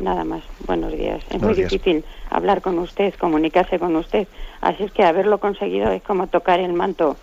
Nada 0.00 0.24
más. 0.24 0.42
Buenos 0.66 0.92
días. 0.92 1.20
Es 1.30 1.42
muy 1.42 1.54
difícil 1.54 2.04
hablar 2.30 2.62
con 2.62 2.78
usted, 2.78 3.12
comunicarse 3.14 3.78
con 3.78 3.96
usted. 3.96 4.28
Así 4.60 4.84
es 4.84 4.92
que 4.92 5.02
haberlo 5.04 5.38
conseguido 5.38 5.90
es 5.90 6.02
como 6.02 6.28
tocar 6.28 6.60
el 6.60 6.72
manto, 6.72 7.16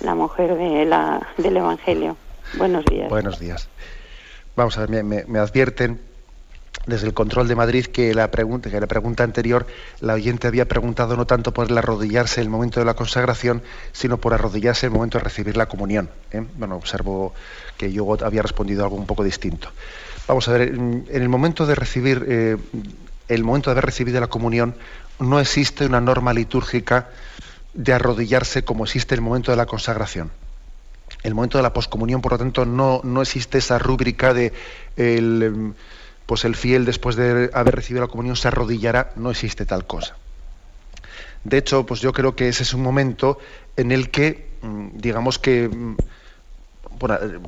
la 0.00 0.14
mujer 0.14 0.56
de 0.56 0.84
la, 0.84 1.26
del 1.38 1.56
Evangelio. 1.56 2.16
Buenos 2.56 2.84
días. 2.84 3.08
Buenos 3.08 3.40
días. 3.40 3.68
Vamos 4.54 4.78
a 4.78 4.86
ver, 4.86 5.04
me, 5.04 5.24
me 5.24 5.38
advierten 5.40 6.00
desde 6.86 7.06
el 7.06 7.14
control 7.14 7.48
de 7.48 7.54
Madrid 7.54 7.86
que 7.86 8.14
la 8.14 8.30
pregunta, 8.30 8.68
la 8.68 8.86
pregunta 8.86 9.24
anterior, 9.24 9.66
la 10.00 10.14
oyente 10.14 10.46
había 10.46 10.66
preguntado 10.66 11.16
no 11.16 11.26
tanto 11.26 11.52
por 11.52 11.70
el 11.70 11.78
arrodillarse 11.78 12.40
en 12.40 12.46
el 12.46 12.50
momento 12.50 12.80
de 12.80 12.86
la 12.86 12.94
consagración, 12.94 13.62
sino 13.92 14.18
por 14.18 14.34
arrodillarse 14.34 14.86
en 14.86 14.92
el 14.92 14.96
momento 14.96 15.18
de 15.18 15.24
recibir 15.24 15.56
la 15.56 15.66
comunión. 15.66 16.10
¿eh? 16.30 16.44
Bueno, 16.56 16.76
observo 16.76 17.34
que 17.76 17.92
yo 17.92 18.16
había 18.24 18.42
respondido 18.42 18.84
algo 18.84 18.96
un 18.96 19.06
poco 19.06 19.24
distinto. 19.24 19.68
Vamos 20.28 20.48
a 20.48 20.52
ver, 20.52 20.62
en 20.62 21.06
el 21.10 21.28
momento 21.28 21.66
de 21.66 21.74
recibir, 21.74 22.24
eh, 22.28 22.56
el 23.28 23.44
momento 23.44 23.70
de 23.70 23.72
haber 23.72 23.86
recibido 23.86 24.20
la 24.20 24.28
comunión, 24.28 24.74
no 25.18 25.40
existe 25.40 25.86
una 25.86 26.00
norma 26.00 26.32
litúrgica 26.32 27.08
de 27.72 27.92
arrodillarse 27.92 28.64
como 28.64 28.84
existe 28.84 29.14
en 29.14 29.20
el 29.20 29.24
momento 29.24 29.50
de 29.50 29.56
la 29.56 29.66
consagración. 29.66 30.30
El 31.22 31.34
momento 31.34 31.58
de 31.58 31.62
la 31.62 31.72
poscomunión, 31.72 32.20
por 32.20 32.32
lo 32.32 32.38
tanto, 32.38 32.64
no, 32.64 33.00
no 33.02 33.22
existe 33.22 33.58
esa 33.58 33.78
rúbrica 33.78 34.34
de 34.34 34.52
el, 34.96 35.74
pues 36.26 36.44
el 36.44 36.54
fiel 36.54 36.84
después 36.84 37.16
de 37.16 37.50
haber 37.52 37.74
recibido 37.74 38.04
la 38.04 38.10
comunión 38.10 38.36
se 38.36 38.48
arrodillará, 38.48 39.12
no 39.16 39.30
existe 39.30 39.66
tal 39.66 39.86
cosa. 39.86 40.16
De 41.44 41.58
hecho, 41.58 41.84
pues 41.84 42.00
yo 42.00 42.12
creo 42.12 42.34
que 42.34 42.48
ese 42.48 42.62
es 42.62 42.72
un 42.72 42.82
momento 42.82 43.38
en 43.76 43.92
el 43.92 44.10
que, 44.10 44.48
mm, 44.62 44.88
digamos 44.94 45.38
que, 45.38 45.68
mm, 45.68 45.96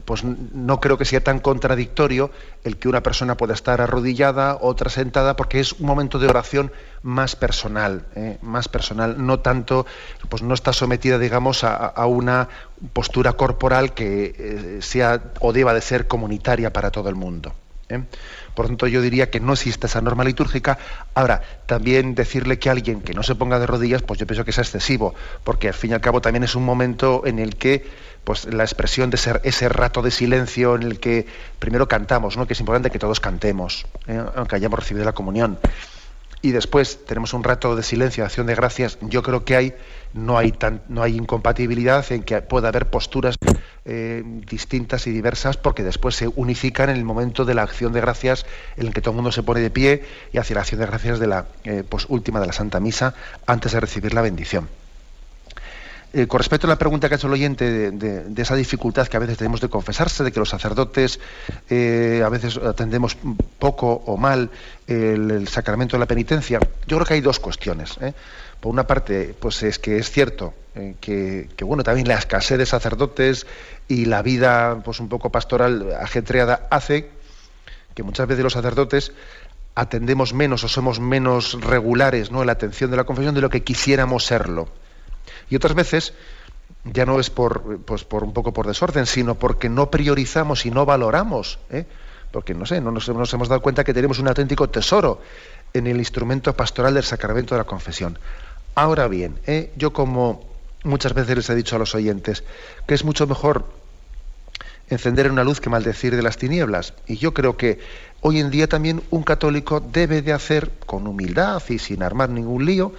pues 0.04 0.24
no 0.24 0.80
creo 0.80 0.98
que 0.98 1.04
sea 1.04 1.22
tan 1.22 1.38
contradictorio 1.38 2.30
el 2.64 2.76
que 2.76 2.88
una 2.88 3.02
persona 3.02 3.36
pueda 3.36 3.54
estar 3.54 3.80
arrodillada, 3.80 4.58
otra 4.60 4.90
sentada, 4.90 5.36
porque 5.36 5.60
es 5.60 5.72
un 5.74 5.86
momento 5.86 6.18
de 6.18 6.26
oración 6.26 6.72
más 7.02 7.36
personal, 7.36 8.04
¿eh? 8.16 8.38
más 8.42 8.68
personal, 8.68 9.24
no 9.24 9.40
tanto, 9.40 9.86
pues 10.28 10.42
no 10.42 10.52
está 10.52 10.72
sometida, 10.72 11.18
digamos, 11.18 11.64
a, 11.64 12.06
una 12.06 12.48
postura 12.92 13.34
corporal 13.34 13.94
que 13.94 14.34
eh, 14.36 14.78
sea 14.82 15.22
o 15.40 15.52
deba 15.52 15.72
de 15.72 15.80
ser 15.80 16.06
comunitaria 16.06 16.72
para 16.72 16.90
todo 16.90 17.08
el 17.08 17.14
mundo. 17.14 17.54
¿eh? 17.88 18.02
Por 18.56 18.64
lo 18.64 18.68
tanto, 18.70 18.86
yo 18.86 19.02
diría 19.02 19.30
que 19.30 19.38
no 19.38 19.52
existe 19.52 19.86
esa 19.86 20.00
norma 20.00 20.24
litúrgica. 20.24 20.78
Ahora, 21.14 21.42
también 21.66 22.14
decirle 22.14 22.58
que 22.58 22.70
alguien 22.70 23.02
que 23.02 23.12
no 23.12 23.22
se 23.22 23.34
ponga 23.34 23.58
de 23.58 23.66
rodillas, 23.66 24.00
pues 24.00 24.18
yo 24.18 24.26
pienso 24.26 24.46
que 24.46 24.50
es 24.50 24.58
excesivo, 24.58 25.14
porque 25.44 25.68
al 25.68 25.74
fin 25.74 25.90
y 25.90 25.94
al 25.94 26.00
cabo 26.00 26.22
también 26.22 26.42
es 26.42 26.54
un 26.54 26.64
momento 26.64 27.26
en 27.26 27.38
el 27.38 27.56
que 27.56 27.84
pues 28.24 28.46
la 28.46 28.64
expresión 28.64 29.10
de 29.10 29.18
ser 29.18 29.42
ese 29.44 29.68
rato 29.68 30.00
de 30.00 30.10
silencio 30.10 30.74
en 30.74 30.82
el 30.84 30.98
que 30.98 31.26
primero 31.58 31.86
cantamos, 31.86 32.38
¿no? 32.38 32.46
que 32.46 32.54
es 32.54 32.60
importante 32.60 32.90
que 32.90 32.98
todos 32.98 33.20
cantemos, 33.20 33.86
¿eh? 34.08 34.20
aunque 34.34 34.56
hayamos 34.56 34.80
recibido 34.80 35.04
la 35.04 35.12
comunión. 35.12 35.58
Y 36.42 36.52
después 36.52 37.04
tenemos 37.06 37.32
un 37.34 37.44
rato 37.44 37.76
de 37.76 37.82
silencio, 37.82 38.22
de 38.22 38.26
acción 38.26 38.46
de 38.46 38.54
gracias, 38.54 38.98
yo 39.00 39.22
creo 39.22 39.44
que 39.44 39.56
hay, 39.56 39.74
no, 40.12 40.38
hay 40.38 40.52
tan, 40.52 40.82
no 40.88 41.02
hay 41.02 41.16
incompatibilidad 41.16 42.04
en 42.12 42.22
que 42.22 42.40
pueda 42.42 42.68
haber 42.68 42.86
posturas 42.86 43.36
eh, 43.84 44.22
distintas 44.24 45.06
y 45.06 45.10
diversas 45.10 45.56
porque 45.56 45.82
después 45.82 46.14
se 46.14 46.28
unifican 46.28 46.90
en 46.90 46.96
el 46.96 47.04
momento 47.04 47.44
de 47.44 47.54
la 47.54 47.62
acción 47.62 47.92
de 47.92 48.00
gracias 48.00 48.46
en 48.76 48.86
el 48.86 48.94
que 48.94 49.00
todo 49.00 49.12
el 49.12 49.16
mundo 49.16 49.32
se 49.32 49.42
pone 49.42 49.60
de 49.60 49.70
pie 49.70 50.04
y 50.32 50.38
hace 50.38 50.54
la 50.54 50.60
acción 50.60 50.80
de 50.80 50.86
gracias 50.86 51.18
de 51.18 51.26
la 51.26 51.46
eh, 51.64 51.84
pues, 51.88 52.06
última 52.08 52.40
de 52.40 52.46
la 52.46 52.52
Santa 52.52 52.80
Misa 52.80 53.14
antes 53.46 53.72
de 53.72 53.80
recibir 53.80 54.14
la 54.14 54.22
bendición. 54.22 54.68
Eh, 56.12 56.26
con 56.26 56.38
respecto 56.38 56.66
a 56.66 56.70
la 56.70 56.78
pregunta 56.78 57.08
que 57.08 57.14
ha 57.14 57.18
hecho 57.18 57.26
el 57.26 57.32
oyente 57.32 57.90
de, 57.90 58.42
esa 58.42 58.54
dificultad 58.54 59.06
que 59.06 59.16
a 59.16 59.20
veces 59.20 59.36
tenemos 59.36 59.60
de 59.60 59.68
confesarse, 59.68 60.24
de 60.24 60.32
que 60.32 60.38
los 60.38 60.48
sacerdotes 60.48 61.20
eh, 61.68 62.22
a 62.24 62.28
veces 62.28 62.56
atendemos 62.58 63.16
poco 63.58 64.02
o 64.06 64.16
mal 64.16 64.50
el, 64.86 65.46
sacramento 65.48 65.96
de 65.96 66.00
la 66.00 66.06
penitencia, 66.06 66.60
yo 66.86 66.96
creo 66.96 67.06
que 67.06 67.14
hay 67.14 67.20
dos 67.20 67.40
cuestiones. 67.40 67.98
¿eh? 68.00 68.14
Por 68.60 68.72
una 68.72 68.86
parte, 68.86 69.34
pues 69.38 69.62
es 69.62 69.78
que 69.78 69.98
es 69.98 70.10
cierto 70.10 70.54
que, 71.00 71.48
bueno, 71.62 71.82
también 71.82 72.06
la 72.06 72.14
escasez 72.14 72.58
de 72.58 72.66
sacerdotes 72.66 73.46
y 73.88 74.04
la 74.04 74.22
vida 74.22 74.80
pues 74.84 75.00
un 75.00 75.08
poco 75.08 75.30
pastoral 75.30 75.94
ajetreada 76.00 76.66
hace 76.70 77.10
que 77.94 78.02
muchas 78.02 78.26
veces 78.28 78.44
los 78.44 78.52
sacerdotes 78.52 79.12
atendemos 79.74 80.34
menos 80.34 80.64
o 80.64 80.68
somos 80.68 81.00
menos 81.00 81.60
regulares 81.60 82.30
¿no? 82.30 82.40
en 82.40 82.46
la 82.46 82.52
atención 82.52 82.90
de 82.90 82.96
la 82.96 83.04
confesión 83.04 83.34
de 83.34 83.40
lo 83.40 83.50
que 83.50 83.62
quisiéramos 83.62 84.24
serlo. 84.24 84.68
Y 85.48 85.56
otras 85.56 85.74
veces 85.74 86.14
ya 86.84 87.06
no 87.06 87.18
es 87.20 87.30
por, 87.30 87.78
pues 87.80 88.04
por 88.04 88.24
un 88.24 88.32
poco 88.32 88.52
por 88.52 88.66
desorden, 88.66 89.06
sino 89.06 89.34
porque 89.34 89.68
no 89.68 89.90
priorizamos 89.90 90.66
y 90.66 90.70
no 90.70 90.86
valoramos, 90.86 91.58
¿eh? 91.70 91.86
porque 92.30 92.54
no 92.54 92.66
sé, 92.66 92.80
no 92.80 92.90
nos, 92.90 93.08
hemos 93.08 93.48
dado 93.48 93.62
cuenta 93.62 93.84
que 93.84 93.94
tenemos 93.94 94.18
un 94.18 94.28
auténtico 94.28 94.68
tesoro 94.68 95.20
en 95.72 95.86
el 95.86 95.98
instrumento 95.98 96.54
pastoral 96.54 96.94
del 96.94 97.04
sacramento 97.04 97.54
de 97.54 97.60
la 97.60 97.64
confesión. 97.64 98.18
Ahora 98.74 99.08
bien, 99.08 99.38
¿eh? 99.46 99.72
yo 99.76 99.92
como 99.92 100.44
muchas 100.84 101.14
veces 101.14 101.36
les 101.36 101.50
he 101.50 101.54
dicho 101.54 101.76
a 101.76 101.78
los 101.78 101.94
oyentes 101.94 102.44
que 102.86 102.94
es 102.94 103.04
mucho 103.04 103.26
mejor 103.26 103.64
encender 104.88 105.30
una 105.30 105.44
luz 105.44 105.60
que 105.60 105.70
maldecir 105.70 106.14
de 106.14 106.22
las 106.22 106.36
tinieblas. 106.36 106.94
Y 107.06 107.16
yo 107.16 107.34
creo 107.34 107.56
que 107.56 107.80
hoy 108.20 108.38
en 108.38 108.50
día 108.50 108.68
también 108.68 109.02
un 109.10 109.22
católico 109.22 109.80
debe 109.80 110.22
de 110.22 110.32
hacer 110.32 110.70
con 110.86 111.06
humildad 111.06 111.62
y 111.68 111.78
sin 111.78 112.02
armar 112.02 112.30
ningún 112.30 112.64
lío, 112.64 112.92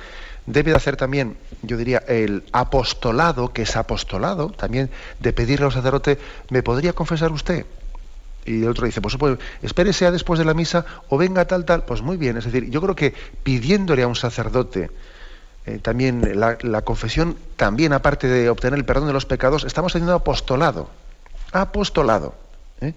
debe 0.47 0.71
de 0.71 0.77
hacer 0.77 0.95
también, 0.95 1.37
yo 1.61 1.77
diría, 1.77 2.03
el 2.07 2.43
apostolado, 2.51 3.53
que 3.53 3.63
es 3.63 3.75
apostolado, 3.75 4.49
también 4.49 4.89
de 5.19 5.33
pedirle 5.33 5.65
al 5.65 5.71
sacerdote, 5.71 6.17
¿me 6.49 6.63
podría 6.63 6.93
confesar 6.93 7.31
usted? 7.31 7.65
Y 8.45 8.63
el 8.63 8.69
otro 8.69 8.85
dice, 8.85 9.01
pues, 9.01 9.17
pues 9.17 9.37
espérese 9.61 10.05
a 10.05 10.11
después 10.11 10.39
de 10.39 10.45
la 10.45 10.53
misa 10.53 10.85
o 11.09 11.17
venga 11.17 11.45
tal, 11.45 11.65
tal. 11.65 11.83
Pues 11.83 12.01
muy 12.01 12.15
bien, 12.15 12.37
es 12.37 12.45
decir, 12.45 12.69
yo 12.69 12.81
creo 12.81 12.95
que 12.95 13.13
pidiéndole 13.43 14.03
a 14.03 14.07
un 14.07 14.15
sacerdote 14.15 14.89
eh, 15.65 15.79
también 15.79 16.39
la, 16.39 16.81
confesión, 16.81 17.37
también 17.57 17.91
aparte 17.91 18.27
de 18.27 18.49
obtener 18.49 18.79
el 18.79 18.85
perdón 18.85 19.07
de 19.07 19.13
los 19.13 19.25
pecados, 19.25 19.65
estamos 19.65 19.91
haciendo 19.91 20.13
apostolado. 20.13 20.89
Apostolado. 21.51 22.35
¿eh? 22.79 22.93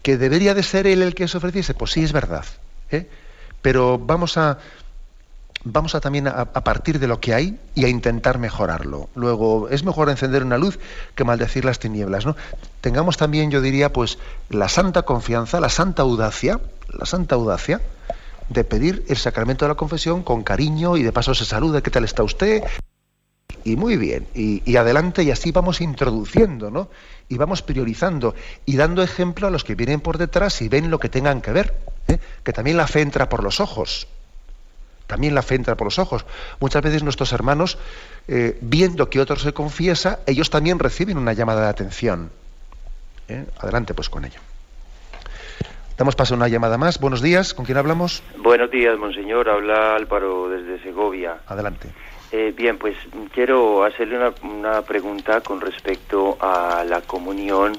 Que 0.00 0.16
debería 0.16 0.54
de 0.54 0.62
ser 0.62 0.86
él 0.86 1.02
el 1.02 1.14
que 1.14 1.28
se 1.28 1.36
ofreciese, 1.36 1.74
pues 1.74 1.90
sí, 1.90 2.02
es 2.02 2.12
verdad. 2.12 2.46
¿eh? 2.90 3.06
Pero 3.60 3.98
vamos 3.98 4.38
a, 4.38 4.56
vamos 5.64 5.94
a 5.94 6.00
también 6.00 6.28
a, 6.28 6.44
partir 6.46 6.98
de 6.98 7.06
lo 7.06 7.20
que 7.20 7.34
hay 7.34 7.58
y 7.74 7.84
a 7.84 7.88
intentar 7.88 8.38
mejorarlo. 8.38 9.08
Luego, 9.14 9.68
es 9.68 9.84
mejor 9.84 10.08
encender 10.10 10.44
una 10.44 10.58
luz 10.58 10.78
que 11.14 11.24
maldecir 11.24 11.64
las 11.64 11.78
tinieblas. 11.78 12.26
¿no? 12.26 12.36
Tengamos 12.80 13.16
también, 13.16 13.50
yo 13.50 13.60
diría, 13.60 13.92
pues, 13.92 14.18
la 14.50 14.68
santa 14.68 15.02
confianza, 15.02 15.60
la 15.60 15.68
santa 15.68 16.02
audacia, 16.02 16.60
la 16.92 17.06
santa 17.06 17.34
audacia 17.34 17.80
de 18.48 18.64
pedir 18.64 19.04
el 19.08 19.16
sacramento 19.16 19.64
de 19.64 19.70
la 19.70 19.74
confesión 19.74 20.22
con 20.22 20.42
cariño 20.42 20.96
y 20.96 21.02
de 21.02 21.12
paso 21.12 21.34
se 21.34 21.44
saluda, 21.44 21.82
¿qué 21.82 21.90
tal 21.90 22.04
está 22.04 22.22
usted? 22.22 22.62
Y 23.64 23.76
muy 23.76 23.96
bien, 23.96 24.26
y, 24.34 24.76
adelante 24.76 25.22
y 25.22 25.30
así 25.30 25.52
vamos 25.52 25.80
introduciendo, 25.82 26.70
¿no? 26.70 26.88
Y 27.28 27.36
vamos 27.36 27.60
priorizando 27.60 28.34
y 28.64 28.76
dando 28.76 29.02
ejemplo 29.02 29.48
a 29.48 29.50
los 29.50 29.64
que 29.64 29.74
vienen 29.74 30.00
por 30.00 30.16
detrás 30.16 30.62
y 30.62 30.68
ven 30.68 30.90
lo 30.90 30.98
que 30.98 31.10
tengan 31.10 31.42
que 31.42 31.52
ver, 31.52 31.74
¿eh? 32.06 32.18
que 32.44 32.52
también 32.54 32.78
la 32.78 32.86
fe 32.86 33.02
entra 33.02 33.28
por 33.28 33.42
los 33.42 33.60
ojos 33.60 34.06
también 35.08 35.34
la 35.34 35.42
fe 35.42 35.56
entra 35.56 35.74
por 35.74 35.86
los 35.86 35.98
ojos. 35.98 36.24
Muchas 36.60 36.82
veces 36.82 37.02
nuestros 37.02 37.32
hermanos, 37.32 37.78
eh, 38.28 38.56
viendo 38.60 39.10
que 39.10 39.20
otro 39.20 39.36
se 39.36 39.52
confiesa, 39.52 40.20
ellos 40.26 40.50
también 40.50 40.78
reciben 40.78 41.16
una 41.18 41.32
llamada 41.32 41.62
de 41.62 41.68
atención. 41.68 42.30
¿Eh? 43.26 43.44
Adelante 43.58 43.94
pues 43.94 44.08
con 44.08 44.24
ello. 44.24 44.38
Damos 45.96 46.14
paso 46.14 46.34
a 46.34 46.36
una 46.36 46.46
llamada 46.46 46.78
más. 46.78 47.00
Buenos 47.00 47.22
días, 47.22 47.54
¿con 47.54 47.64
quién 47.64 47.78
hablamos? 47.78 48.22
Buenos 48.36 48.70
días, 48.70 48.96
monseñor. 48.98 49.48
Habla 49.48 49.96
Álvaro 49.96 50.48
desde 50.50 50.80
Segovia. 50.82 51.38
Adelante. 51.46 51.88
Eh, 52.30 52.52
bien, 52.54 52.76
pues 52.76 52.94
quiero 53.32 53.84
hacerle 53.84 54.18
una, 54.18 54.32
una 54.42 54.82
pregunta 54.82 55.40
con 55.40 55.62
respecto 55.62 56.36
a 56.38 56.84
la 56.84 57.00
comunión 57.00 57.72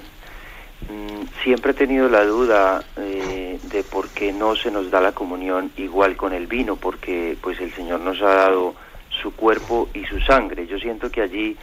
siempre 1.44 1.72
he 1.72 1.76
tenido 1.76 2.10
la 2.10 2.26
duda 2.26 2.84
eh, 2.98 3.60
de 3.64 3.84
por 3.84 4.10
qué 4.10 4.32
no 4.32 4.56
se 4.56 4.72
nos 4.72 4.90
da 4.92 5.02
la 5.02 5.12
comunión 5.12 5.72
igual 5.78 6.16
con 6.16 6.34
el 6.34 6.48
vino, 6.48 6.76
porque 6.76 7.38
pues 7.42 7.60
el 7.60 7.74
Señor 7.74 8.00
nos 8.02 8.22
ha 8.22 8.34
dado 8.34 8.76
su 9.22 9.36
cuerpo 9.36 9.90
y 9.94 10.06
su 10.06 10.20
sangre. 10.22 10.68
Yo 10.68 10.80
siento 10.80 11.10
que 11.10 11.22
allí 11.22 11.58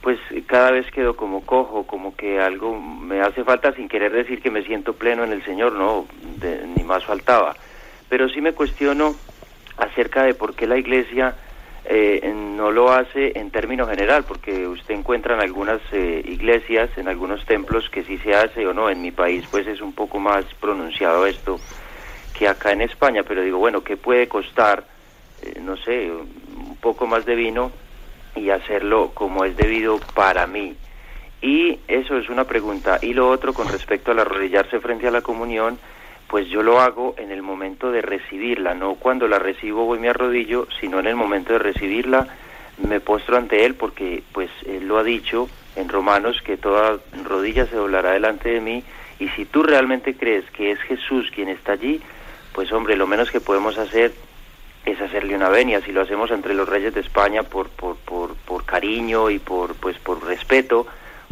pues 0.00 0.20
cada 0.46 0.70
vez 0.70 0.88
quedo 0.92 1.16
como 1.16 1.44
cojo, 1.44 1.84
como 1.84 2.14
que 2.14 2.40
algo 2.40 2.78
me 2.80 3.20
hace 3.20 3.42
falta 3.42 3.72
sin 3.72 3.88
querer 3.88 4.12
decir 4.12 4.40
que 4.40 4.52
me 4.52 4.62
siento 4.62 4.92
pleno 4.92 5.24
en 5.24 5.32
el 5.32 5.44
Señor, 5.44 5.72
no, 5.72 6.06
ni 6.76 6.84
más 6.84 7.04
faltaba. 7.04 7.56
Pero 8.08 8.28
sí 8.28 8.40
me 8.40 8.52
cuestiono 8.52 9.16
acerca 9.76 10.22
de 10.22 10.34
por 10.34 10.54
qué 10.54 10.66
la 10.66 10.78
Iglesia 10.78 11.34
eh, 11.88 12.32
no 12.34 12.72
lo 12.72 12.90
hace 12.90 13.38
en 13.38 13.50
términos 13.50 13.88
general, 13.88 14.24
porque 14.24 14.66
usted 14.66 14.94
encuentra 14.94 15.34
en 15.34 15.40
algunas 15.40 15.80
eh, 15.92 16.22
iglesias, 16.26 16.90
en 16.96 17.06
algunos 17.06 17.44
templos 17.46 17.88
que 17.90 18.02
sí 18.04 18.18
se 18.18 18.34
hace 18.34 18.66
o 18.66 18.74
no. 18.74 18.90
En 18.90 19.00
mi 19.00 19.12
país 19.12 19.44
pues 19.50 19.66
es 19.66 19.80
un 19.80 19.92
poco 19.92 20.18
más 20.18 20.44
pronunciado 20.60 21.26
esto 21.26 21.60
que 22.32 22.48
acá 22.48 22.72
en 22.72 22.82
España, 22.82 23.22
pero 23.22 23.42
digo, 23.42 23.58
bueno, 23.58 23.82
¿qué 23.82 23.96
puede 23.96 24.28
costar, 24.28 24.84
eh, 25.42 25.60
no 25.62 25.76
sé, 25.76 26.10
un 26.10 26.76
poco 26.80 27.06
más 27.06 27.24
de 27.24 27.34
vino 27.34 27.72
y 28.34 28.50
hacerlo 28.50 29.12
como 29.14 29.44
es 29.44 29.56
debido 29.56 29.98
para 30.14 30.46
mí? 30.46 30.74
Y 31.40 31.78
eso 31.86 32.16
es 32.16 32.28
una 32.28 32.44
pregunta. 32.44 32.98
Y 33.00 33.14
lo 33.14 33.30
otro 33.30 33.54
con 33.54 33.68
respecto 33.68 34.10
al 34.10 34.18
arrodillarse 34.18 34.80
frente 34.80 35.06
a 35.06 35.12
la 35.12 35.20
comunión, 35.20 35.78
pues 36.28 36.48
yo 36.48 36.62
lo 36.62 36.80
hago 36.80 37.14
en 37.18 37.30
el 37.30 37.42
momento 37.42 37.90
de 37.90 38.02
recibirla, 38.02 38.74
no 38.74 38.94
cuando 38.94 39.28
la 39.28 39.38
recibo 39.38 39.84
voy 39.84 39.98
me 39.98 40.08
arrodillo, 40.08 40.66
sino 40.80 40.98
en 40.98 41.06
el 41.06 41.16
momento 41.16 41.52
de 41.52 41.58
recibirla 41.58 42.26
me 42.78 43.00
postro 43.00 43.36
ante 43.36 43.64
él 43.64 43.74
porque 43.74 44.22
pues 44.32 44.50
él 44.66 44.86
lo 44.86 44.98
ha 44.98 45.02
dicho 45.02 45.48
en 45.76 45.88
Romanos 45.88 46.42
que 46.44 46.56
toda 46.56 46.98
rodilla 47.24 47.66
se 47.66 47.76
doblará 47.76 48.12
delante 48.12 48.50
de 48.50 48.60
mí 48.60 48.84
y 49.18 49.28
si 49.30 49.46
tú 49.46 49.62
realmente 49.62 50.14
crees 50.14 50.50
que 50.50 50.72
es 50.72 50.80
Jesús 50.80 51.30
quien 51.34 51.48
está 51.48 51.72
allí, 51.72 52.00
pues 52.52 52.70
hombre, 52.72 52.96
lo 52.96 53.06
menos 53.06 53.30
que 53.30 53.40
podemos 53.40 53.78
hacer 53.78 54.12
es 54.84 55.00
hacerle 55.00 55.34
una 55.34 55.48
venia, 55.48 55.80
si 55.80 55.90
lo 55.90 56.02
hacemos 56.02 56.30
entre 56.30 56.54
los 56.54 56.68
reyes 56.68 56.94
de 56.94 57.00
España 57.00 57.42
por, 57.42 57.68
por, 57.70 57.96
por, 57.96 58.36
por 58.36 58.64
cariño 58.64 59.30
y 59.30 59.38
por, 59.38 59.74
pues, 59.74 59.98
por 59.98 60.24
respeto, 60.24 60.86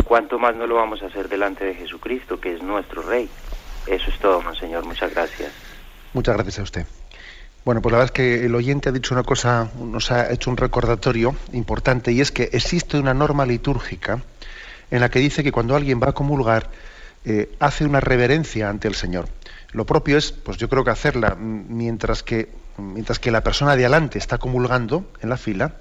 cuánto 0.05 0.39
más 0.39 0.57
no 0.57 0.67
lo 0.67 0.75
vamos 0.75 1.03
a 1.03 1.07
hacer 1.07 1.29
delante 1.29 1.65
de 1.65 1.75
Jesucristo, 1.75 2.41
que 2.41 2.55
es 2.55 2.63
nuestro 2.63 3.03
rey. 3.03 3.29
Eso 3.87 4.11
es 4.11 4.19
todo, 4.19 4.41
monseñor. 4.41 4.85
Muchas 4.85 5.13
gracias. 5.13 5.51
Muchas 6.13 6.35
gracias 6.35 6.59
a 6.59 6.63
usted. 6.63 6.87
Bueno, 7.65 7.81
pues 7.81 7.93
la 7.93 7.99
verdad 7.99 8.13
es 8.15 8.17
que 8.17 8.45
el 8.45 8.55
oyente 8.55 8.91
ha 8.91 8.93
dicho 8.93 9.15
una 9.15 9.23
cosa, 9.23 9.71
nos 9.81 10.11
ha 10.11 10.31
hecho 10.31 10.51
un 10.51 10.57
recordatorio 10.57 11.35
importante 11.53 12.13
y 12.13 12.21
es 12.21 12.31
que 12.31 12.51
existe 12.53 12.99
una 12.99 13.15
norma 13.15 13.47
litúrgica 13.47 14.23
en 14.91 15.01
la 15.01 15.09
que 15.09 15.19
dice 15.19 15.43
que 15.43 15.51
cuando 15.51 15.75
alguien 15.75 16.01
va 16.01 16.11
a 16.11 16.13
comulgar 16.13 16.69
eh, 17.25 17.51
hace 17.59 17.87
una 17.87 18.01
reverencia 18.01 18.69
ante 18.69 18.87
el 18.87 18.95
Señor. 18.95 19.29
Lo 19.73 19.87
propio 19.87 20.19
es, 20.19 20.31
pues 20.31 20.59
yo 20.59 20.69
creo 20.69 20.85
que 20.85 20.91
hacerla 20.91 21.37
mientras 21.37 22.23
que, 22.23 22.51
mientras 22.77 23.19
que 23.19 23.31
la 23.31 23.43
persona 23.43 23.77
de 23.77 23.87
adelante 23.87 24.19
está 24.19 24.37
comulgando 24.37 25.11
en 25.23 25.31
la 25.31 25.39
fila, 25.39 25.77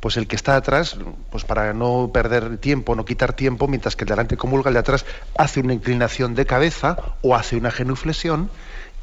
pues 0.00 0.16
el 0.16 0.26
que 0.26 0.36
está 0.36 0.56
atrás, 0.56 0.96
pues 1.30 1.44
para 1.44 1.72
no 1.72 2.10
perder 2.12 2.58
tiempo, 2.58 2.94
no 2.94 3.04
quitar 3.04 3.32
tiempo, 3.32 3.66
mientras 3.66 3.96
que 3.96 4.04
el 4.04 4.08
de 4.08 4.14
adelante 4.14 4.36
comulga, 4.36 4.68
el 4.68 4.74
de 4.74 4.80
atrás 4.80 5.04
hace 5.36 5.60
una 5.60 5.74
inclinación 5.74 6.34
de 6.34 6.46
cabeza 6.46 6.96
o 7.22 7.34
hace 7.34 7.56
una 7.56 7.70
genuflexión 7.70 8.50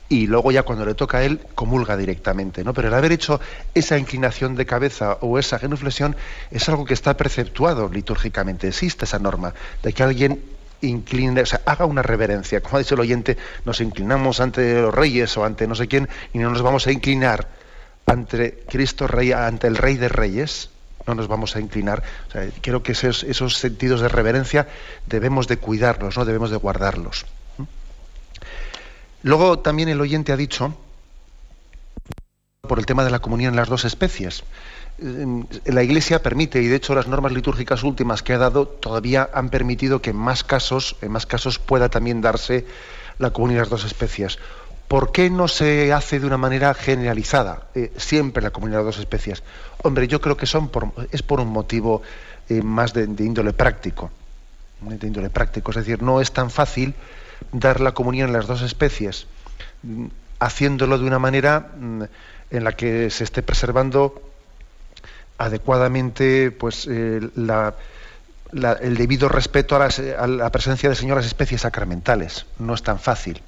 y 0.07 0.27
luego 0.27 0.51
ya 0.51 0.63
cuando 0.63 0.85
le 0.85 0.93
toca 0.93 1.17
a 1.17 1.23
él 1.23 1.41
comulga 1.55 1.97
directamente, 1.97 2.63
¿no? 2.63 2.73
Pero 2.73 2.89
el 2.89 2.93
haber 2.93 3.11
hecho 3.11 3.39
esa 3.73 3.97
inclinación 3.97 4.55
de 4.55 4.65
cabeza 4.65 5.17
o 5.21 5.39
esa 5.39 5.57
genuflexión 5.57 6.15
es 6.51 6.69
algo 6.69 6.85
que 6.85 6.93
está 6.93 7.17
preceptuado 7.17 7.89
litúrgicamente, 7.89 8.67
existe 8.67 9.05
esa 9.05 9.19
norma 9.19 9.53
de 9.81 9.93
que 9.93 10.03
alguien 10.03 10.43
incline, 10.81 11.41
o 11.41 11.45
sea, 11.45 11.61
haga 11.65 11.85
una 11.85 12.03
reverencia, 12.03 12.61
como 12.61 12.75
ha 12.75 12.79
dicho 12.79 12.93
el 12.93 13.01
oyente, 13.01 13.37
nos 13.65 13.81
inclinamos 13.81 14.39
ante 14.39 14.81
los 14.81 14.93
reyes 14.93 15.35
o 15.37 15.43
ante 15.43 15.67
no 15.67 15.73
sé 15.73 15.87
quién 15.87 16.07
y 16.33 16.37
no 16.37 16.51
nos 16.51 16.61
vamos 16.61 16.85
a 16.85 16.91
inclinar 16.91 17.47
ante 18.05 18.63
Cristo 18.69 19.07
Rey, 19.07 19.31
ante 19.31 19.65
el 19.65 19.77
Rey 19.77 19.97
de 19.97 20.09
Reyes, 20.09 20.69
no 21.07 21.15
nos 21.15 21.27
vamos 21.27 21.55
a 21.55 21.59
inclinar. 21.59 22.03
creo 22.61 22.83
que 22.83 22.93
esos, 22.93 23.57
sentidos 23.57 24.01
de 24.01 24.09
reverencia 24.09 24.67
debemos 25.05 25.47
de 25.47 25.57
cuidarlos, 25.57 26.17
¿no? 26.17 26.25
debemos 26.25 26.49
de 26.49 26.57
guardarlos. 26.57 27.25
Luego 29.23 29.59
también 29.59 29.89
el 29.89 30.01
oyente 30.01 30.31
ha 30.31 30.37
dicho 30.37 30.77
por 32.67 32.79
el 32.79 32.85
tema 32.85 33.03
de 33.03 33.11
la 33.11 33.19
comunión 33.19 33.53
en 33.53 33.57
las 33.57 33.69
dos 33.69 33.85
especies. 33.85 34.43
La 35.65 35.83
Iglesia 35.83 36.23
permite, 36.23 36.61
y 36.61 36.67
de 36.67 36.75
hecho 36.75 36.95
las 36.95 37.07
normas 37.07 37.31
litúrgicas 37.31 37.83
últimas 37.83 38.23
que 38.23 38.33
ha 38.33 38.37
dado 38.37 38.67
todavía 38.67 39.29
han 39.33 39.49
permitido 39.49 40.01
que 40.01 40.11
en 40.11 40.15
más 40.15 40.43
casos, 40.43 40.95
en 41.01 41.11
más 41.11 41.25
casos 41.25 41.59
pueda 41.59 41.89
también 41.89 42.21
darse 42.21 42.65
la 43.19 43.31
comunión 43.31 43.57
en 43.57 43.61
las 43.63 43.69
dos 43.69 43.83
especies. 43.83 44.39
¿Por 44.87 45.11
qué 45.11 45.29
no 45.29 45.47
se 45.47 45.91
hace 45.91 46.19
de 46.19 46.27
una 46.27 46.37
manera 46.37 46.73
generalizada 46.73 47.67
eh, 47.73 47.91
siempre 47.97 48.43
la 48.43 48.51
comunión 48.51 48.79
en 48.79 48.85
las 48.85 48.95
dos 48.95 49.01
especies? 49.01 49.41
Hombre, 49.85 50.07
yo 50.07 50.19
creo 50.19 50.35
que 50.35 50.47
son 50.47 50.71
es 51.11 51.21
por 51.21 51.39
un 51.39 51.49
motivo 51.49 52.01
eh, 52.49 52.63
más 52.63 52.91
de, 52.93 53.03
índole 53.03 53.53
práctico. 53.53 54.09
De 54.81 55.05
índole 55.05 55.29
práctico. 55.29 55.69
Es 55.69 55.77
decir, 55.77 56.01
no 56.01 56.21
es 56.21 56.31
tan 56.31 56.49
fácil 56.49 56.95
dar 57.51 57.79
la 57.81 57.91
comunión 57.93 58.29
en 58.29 58.33
las 58.33 58.47
dos 58.47 58.63
especies 58.63 59.27
mm, 59.83 60.07
haciéndolo 60.39 60.97
de 60.97 61.05
una 61.05 61.19
manera 61.19 61.71
mm, 61.77 62.03
en 62.49 62.63
la 62.63 62.71
que 62.71 63.11
se 63.11 63.23
esté 63.23 63.43
preservando 63.43 64.23
adecuadamente 65.37 66.49
pues, 66.49 66.87
eh, 66.89 67.19
el 68.81 68.97
debido 68.97 69.29
respeto 69.29 69.75
a, 69.75 70.27
la 70.27 70.51
presencia 70.51 70.89
de 70.89 70.95
señoras 70.95 71.27
especies 71.27 71.61
sacramentales. 71.61 72.47
No 72.57 72.73
es 72.73 72.81
tan 72.81 72.97
fácil, 72.97 73.43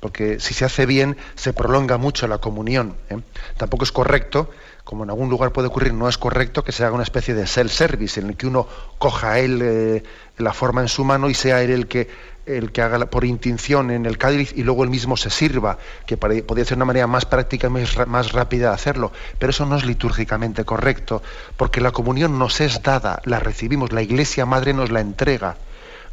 porque 0.00 0.40
si 0.40 0.54
se 0.54 0.64
hace 0.64 0.86
bien 0.86 1.18
se 1.34 1.52
prolonga 1.52 1.98
mucho 1.98 2.26
la 2.28 2.38
comunión. 2.38 2.96
¿eh? 3.10 3.18
Tampoco 3.58 3.84
es 3.84 3.92
correcto, 3.92 4.50
como 4.84 5.04
en 5.04 5.10
algún 5.10 5.28
lugar 5.28 5.52
puede 5.52 5.68
ocurrir, 5.68 5.94
no 5.94 6.08
es 6.08 6.18
correcto 6.18 6.64
que 6.64 6.72
se 6.72 6.84
haga 6.84 6.94
una 6.94 7.02
especie 7.02 7.34
de 7.34 7.46
self-service 7.46 8.20
en 8.20 8.28
el 8.28 8.36
que 8.36 8.46
uno 8.46 8.66
coja 8.98 9.38
él 9.38 9.60
eh, 9.62 10.02
la 10.38 10.52
forma 10.52 10.80
en 10.80 10.88
su 10.88 11.04
mano 11.04 11.28
y 11.28 11.34
sea 11.34 11.62
él 11.62 11.70
el 11.70 11.86
que 11.86 12.08
el 12.46 12.72
que 12.72 12.82
haga 12.82 13.06
por 13.06 13.24
intinción 13.24 13.90
en 13.90 14.06
el 14.06 14.18
cáliz 14.18 14.52
y 14.56 14.62
luego 14.62 14.84
él 14.84 14.90
mismo 14.90 15.16
se 15.16 15.30
sirva, 15.30 15.78
que 16.06 16.16
podría 16.16 16.64
ser 16.64 16.76
una 16.76 16.84
manera 16.84 17.06
más 17.06 17.24
práctica 17.24 17.68
y 17.68 17.70
más, 17.70 18.32
rápida 18.32 18.68
de 18.68 18.74
hacerlo. 18.74 19.12
Pero 19.38 19.50
eso 19.50 19.66
no 19.66 19.76
es 19.76 19.84
litúrgicamente 19.84 20.64
correcto, 20.64 21.22
porque 21.56 21.80
la 21.80 21.92
comunión 21.92 22.38
nos 22.38 22.60
es 22.60 22.82
dada, 22.82 23.20
la 23.24 23.40
recibimos, 23.40 23.92
la 23.92 24.02
Iglesia 24.02 24.46
Madre 24.46 24.72
nos 24.72 24.90
la 24.90 25.00
entrega. 25.00 25.56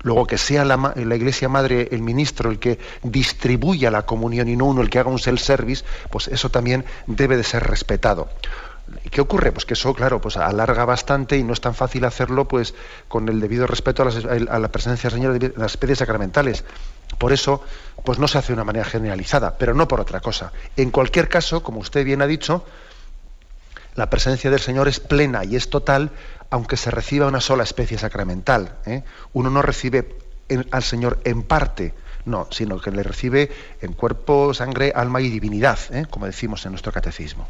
Luego 0.03 0.27
que 0.27 0.37
sea 0.37 0.63
la, 0.63 0.93
la, 0.95 1.15
Iglesia 1.15 1.49
Madre, 1.49 1.89
el 1.91 2.01
ministro, 2.01 2.51
el 2.51 2.59
que 2.59 2.79
distribuya 3.03 3.91
la 3.91 4.05
comunión 4.05 4.47
y 4.47 4.55
no 4.55 4.65
uno 4.65 4.81
el 4.81 4.89
que 4.89 4.99
haga 4.99 5.09
un 5.09 5.19
self-service, 5.19 5.83
pues 6.11 6.27
eso 6.27 6.49
también 6.49 6.85
debe 7.07 7.35
de 7.35 7.43
ser 7.43 7.63
respetado. 7.63 8.29
¿Y 9.03 9.09
qué 9.09 9.21
ocurre? 9.21 9.51
Pues 9.51 9.65
que 9.65 9.73
eso, 9.73 9.93
claro, 9.93 10.21
pues 10.21 10.37
alarga 10.37 10.85
bastante 10.85 11.37
y 11.37 11.43
no 11.43 11.53
es 11.53 11.61
tan 11.61 11.75
fácil 11.75 12.05
hacerlo 12.05 12.47
pues 12.47 12.73
con 13.07 13.27
el 13.27 13.39
debido 13.39 13.67
respeto 13.67 14.03
a, 14.03 14.59
la 14.59 14.71
presencia 14.71 15.09
del 15.09 15.19
Señor 15.19 15.39
de 15.39 15.53
las 15.57 15.71
especies 15.71 15.99
sacramentales. 15.99 16.63
Por 17.17 17.33
eso, 17.33 17.63
pues 18.05 18.19
no 18.19 18.27
se 18.27 18.37
hace 18.37 18.47
de 18.47 18.53
una 18.53 18.63
manera 18.63 18.85
generalizada, 18.85 19.57
pero 19.57 19.73
no 19.73 19.87
por 19.87 19.99
otra 19.99 20.21
cosa. 20.21 20.53
En 20.77 20.91
cualquier 20.91 21.27
caso, 21.27 21.63
como 21.63 21.79
usted 21.79 22.05
bien 22.05 22.21
ha 22.21 22.27
dicho, 22.27 22.63
la 23.95 24.09
presencia 24.09 24.49
del 24.49 24.59
Señor 24.59 24.87
es 24.87 24.99
plena 24.99 25.43
y 25.43 25.55
es 25.55 25.69
total, 25.69 26.11
aunque 26.49 26.77
se 26.77 26.91
reciba 26.91 27.27
una 27.27 27.41
sola 27.41 27.63
especie 27.63 27.97
sacramental. 27.97 28.77
¿eh? 28.85 29.03
Uno 29.33 29.49
no 29.49 29.61
recibe 29.61 30.15
al 30.71 30.83
Señor 30.83 31.19
en 31.25 31.43
parte, 31.43 31.93
no, 32.25 32.47
sino 32.51 32.79
que 32.79 32.91
le 32.91 33.03
recibe 33.03 33.49
en 33.81 33.93
cuerpo, 33.93 34.53
sangre, 34.53 34.93
alma 34.95 35.21
y 35.21 35.29
divinidad, 35.29 35.79
¿eh? 35.91 36.05
como 36.09 36.25
decimos 36.25 36.65
en 36.65 36.71
nuestro 36.71 36.91
catecismo. 36.91 37.47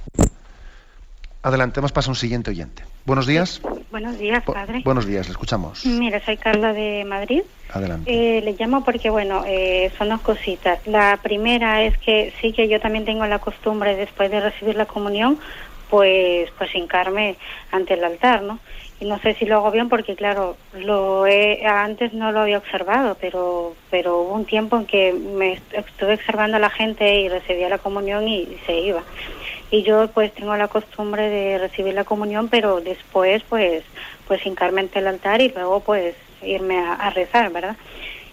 Adelante, 1.44 1.80
hemos 1.80 1.92
pasado 1.92 2.12
a 2.12 2.14
un 2.14 2.18
siguiente 2.18 2.50
oyente. 2.50 2.84
Buenos 3.06 3.26
días. 3.26 3.62
Buenos 3.90 4.18
días, 4.18 4.44
padre. 4.44 4.82
buenos 4.84 5.06
días, 5.06 5.28
le 5.28 5.32
escuchamos. 5.32 5.86
Mire, 5.86 6.20
soy 6.26 6.36
Carla 6.36 6.74
de 6.74 7.06
Madrid. 7.06 7.42
Adelante. 7.72 8.12
Eh, 8.12 8.42
le 8.42 8.54
llamo 8.54 8.84
porque, 8.84 9.10
bueno, 9.10 9.44
eh, 9.48 9.92
son 9.98 10.10
dos 10.10 10.20
cositas. 10.22 10.86
La 10.86 11.18
primera 11.24 11.84
es 11.84 11.98
que 12.00 12.34
sí 12.42 12.52
que 12.52 12.68
yo 12.68 12.82
también 12.82 13.06
tengo 13.06 13.26
la 13.26 13.40
costumbre, 13.40 13.96
después 13.96 14.30
de 14.30 14.42
recibir 14.42 14.76
la 14.76 14.88
comunión, 14.88 15.40
pues, 15.90 16.50
pues 16.58 16.76
hincarme 16.76 17.38
ante 17.72 17.94
el 17.94 18.04
altar, 18.04 18.42
¿no? 18.42 18.60
Y 19.00 19.06
no 19.06 19.20
sé 19.20 19.36
si 19.36 19.46
lo 19.46 19.58
hago 19.58 19.72
bien 19.72 19.90
porque, 19.90 20.16
claro, 20.16 20.58
lo 20.74 21.26
antes 21.66 22.14
no 22.14 22.32
lo 22.32 22.42
había 22.42 22.58
observado, 22.58 23.16
pero, 23.22 23.76
pero 23.92 24.22
hubo 24.22 24.34
un 24.34 24.46
tiempo 24.46 24.76
en 24.78 24.86
que 24.86 25.14
me 25.14 25.60
estuve 25.72 26.16
observando 26.16 26.58
a 26.58 26.60
la 26.60 26.72
gente 26.72 27.22
y 27.22 27.30
recibía 27.30 27.70
la 27.70 27.78
comunión 27.78 28.28
y 28.28 28.58
se 28.66 28.80
iba. 28.80 29.04
Y 29.70 29.84
yo 29.84 30.08
pues 30.10 30.34
tengo 30.34 30.56
la 30.56 30.70
costumbre 30.70 31.30
de 31.30 31.58
recibir 31.58 31.94
la 31.94 32.06
comunión 32.06 32.48
pero 32.48 32.80
después 32.80 33.44
pues 33.50 33.84
pues 34.28 34.46
hincarme 34.46 34.82
ante 34.82 35.00
el 35.00 35.08
altar 35.08 35.42
y 35.42 35.50
luego 35.50 35.82
pues 35.82 36.16
irme 36.42 36.80
a, 36.80 37.10
rezar 37.10 37.52
verdad 37.52 37.76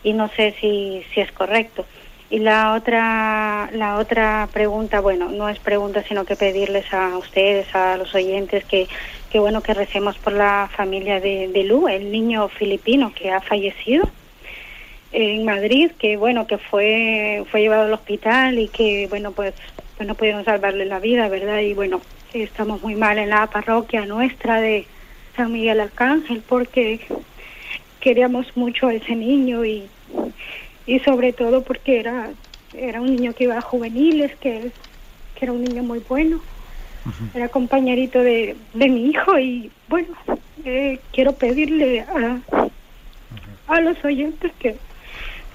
y 0.03 0.13
no 0.13 0.29
sé 0.29 0.55
si 0.61 1.05
si 1.13 1.21
es 1.21 1.33
correcto. 1.33 1.85
Y 2.31 2.39
la 2.39 2.75
otra 2.75 3.69
la 3.73 3.97
otra 3.97 4.49
pregunta 4.53 5.01
bueno 5.01 5.29
no 5.29 5.49
es 5.49 5.59
pregunta 5.59 6.05
sino 6.07 6.25
que 6.25 6.37
pedirles 6.37 6.93
a 6.95 7.19
ustedes 7.19 7.75
a 7.75 7.97
los 7.97 8.15
oyentes 8.15 8.65
que 8.65 8.87
que 9.35 9.41
bueno 9.41 9.65
que 9.65 9.75
recemos 9.75 10.17
por 10.19 10.33
la 10.33 10.71
familia 10.77 11.19
de, 11.19 11.49
de 11.49 11.65
Lu 11.65 11.89
el 11.89 12.13
niño 12.13 12.49
filipino 12.49 13.13
que 13.13 13.33
ha 13.33 13.41
fallecido 13.41 14.09
en 15.11 15.45
Madrid 15.45 15.91
que 15.99 16.17
bueno 16.17 16.47
que 16.47 16.57
fue 16.57 17.45
fue 17.51 17.63
llevado 17.63 17.83
al 17.83 17.93
hospital 17.95 18.61
y 18.61 18.69
que 18.69 19.09
bueno 19.11 19.33
pues 19.33 19.53
pues 19.97 20.09
no 20.09 20.15
pudieron 20.15 20.45
salvarle 20.45 20.85
la 20.87 20.99
vida, 20.99 21.29
¿verdad? 21.29 21.61
Y 21.61 21.75
bueno, 21.75 22.01
estamos 22.33 22.83
muy 22.83 22.95
mal 22.95 23.19
en 23.19 23.31
la 23.31 23.47
parroquia 23.47 24.07
nuestra 24.07 24.61
de 24.61 24.87
San 25.37 25.53
Miguel 25.53 25.81
Arcángel 25.81 26.43
porque 26.49 27.01
queríamos 28.01 28.57
mucho 28.57 28.89
a 28.89 28.95
ese 28.95 29.15
niño 29.15 29.65
y, 29.65 29.89
y 30.87 30.99
sobre 31.01 31.33
todo 31.33 31.63
porque 31.63 32.01
era, 32.01 32.31
era 32.73 33.01
un 33.01 33.15
niño 33.15 33.33
que 33.35 33.45
iba 33.45 33.59
a 33.59 33.63
juveniles, 33.63 34.35
que, 34.37 34.71
que 35.35 35.45
era 35.45 35.53
un 35.53 35.63
niño 35.63 35.83
muy 35.83 36.01
bueno. 36.01 36.41
Era 37.35 37.49
compañerito 37.49 38.21
de, 38.21 38.57
de 38.73 38.89
mi 38.89 39.09
hijo 39.11 39.39
y 39.39 39.71
bueno, 39.89 40.09
eh, 40.65 40.99
quiero 41.13 41.33
pedirle 41.33 42.01
a, 42.01 42.41
a 43.69 43.81
los 43.81 44.03
oyentes 44.05 44.53
que, 44.59 44.77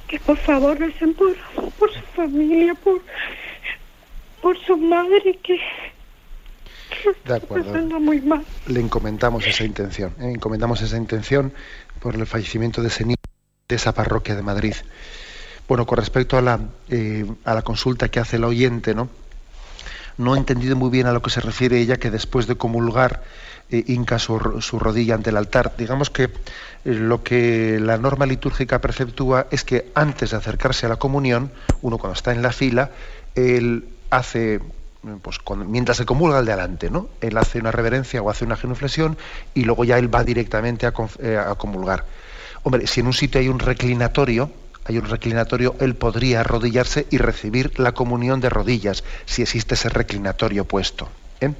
que 0.08 0.20
por 0.20 0.38
favor 0.38 0.80
recen 0.80 1.14
por, 1.14 1.36
por 1.78 1.91
su 1.91 2.02
familia, 2.16 2.76
por 2.76 3.02
por 4.41 4.58
su 4.66 4.78
madre 4.78 5.38
que, 5.43 5.60
de 7.26 7.36
acuerdo. 7.36 8.00
muy 8.00 8.22
mal. 8.22 8.43
Le 8.68 8.80
encomendamos 8.80 9.45
esa 9.45 9.64
intención, 9.64 10.14
¿eh? 10.20 10.32
encomendamos 10.34 10.82
esa 10.82 10.97
intención 10.97 11.54
por 12.00 12.16
el 12.16 12.26
fallecimiento 12.26 12.82
de 12.82 12.88
ese 12.88 13.06
niño 13.06 13.16
de 13.68 13.76
esa 13.76 13.93
parroquia 13.93 14.36
de 14.36 14.41
Madrid. 14.41 14.74
Bueno, 15.68 15.86
con 15.86 15.97
respecto 15.97 16.38
a 16.38 16.41
la, 16.41 16.60
eh, 16.89 17.26
a 17.45 17.54
la 17.54 17.62
consulta 17.62 18.10
que 18.10 18.20
hace 18.20 18.38
el 18.38 18.43
oyente, 18.43 18.95
¿no? 18.95 19.10
No 20.20 20.36
he 20.36 20.38
entendido 20.38 20.76
muy 20.76 20.90
bien 20.90 21.08
a 21.08 21.14
lo 21.14 21.22
que 21.22 21.30
se 21.30 21.40
refiere 21.40 21.80
ella, 21.80 21.96
que 21.96 22.12
después 22.12 22.46
de 22.46 22.56
comulgar 22.56 23.24
eh, 23.72 23.86
su, 24.18 24.60
su, 24.60 24.78
rodilla 24.78 25.16
ante 25.16 25.30
el 25.30 25.38
altar. 25.38 25.76
Digamos 25.78 26.10
que 26.10 26.30
lo 26.84 27.24
que 27.24 27.80
la 27.80 27.98
norma 27.98 28.26
litúrgica 28.26 28.82
preceptúa 28.82 29.48
es 29.50 29.64
que 29.64 29.90
antes 29.96 30.32
de 30.32 30.38
acercarse 30.38 30.86
a 30.86 30.90
la 30.90 30.98
comunión, 30.98 31.52
uno 31.82 31.98
cuando 31.98 32.16
está 32.16 32.34
en 32.34 32.42
la 32.42 32.52
fila, 32.52 32.92
el 33.34 33.88
hace, 34.10 34.60
pues 35.22 35.38
mientras 35.66 35.96
se 35.96 36.06
comulga 36.06 36.40
el 36.40 36.46
de 36.46 36.52
adelante, 36.52 36.90
¿no? 36.90 37.08
Él 37.22 37.38
hace 37.38 37.60
una 37.60 37.72
reverencia 37.72 38.22
o 38.22 38.30
hace 38.30 38.44
una 38.44 38.58
genuflexión 38.58 39.18
y 39.54 39.64
luego 39.64 39.86
ya 39.86 39.98
él 39.98 40.14
va 40.14 40.26
directamente 40.26 40.86
a, 40.86 40.94
eh, 41.20 41.38
a 41.38 41.56
comulgar. 41.56 42.04
Hombre, 42.64 42.88
si 42.88 43.00
en 43.00 43.08
un 43.08 43.14
sitio 43.14 43.40
hay 43.40 43.48
un 43.48 43.60
reclinatorio, 43.60 44.52
hay 44.90 44.98
un 44.98 45.06
reclinatorio, 45.06 45.76
él 45.80 45.94
podría 45.96 46.40
arrodillarse 46.40 47.06
y 47.12 47.20
recibir 47.20 47.80
la 47.80 47.92
comunión 47.92 48.42
de 48.42 48.50
rodillas, 48.50 49.04
si 49.26 49.44
existe 49.44 49.76
ese 49.76 49.88
reclinatorio 49.88 50.66
puesto. 50.66 51.08
¿eh? 51.42 51.54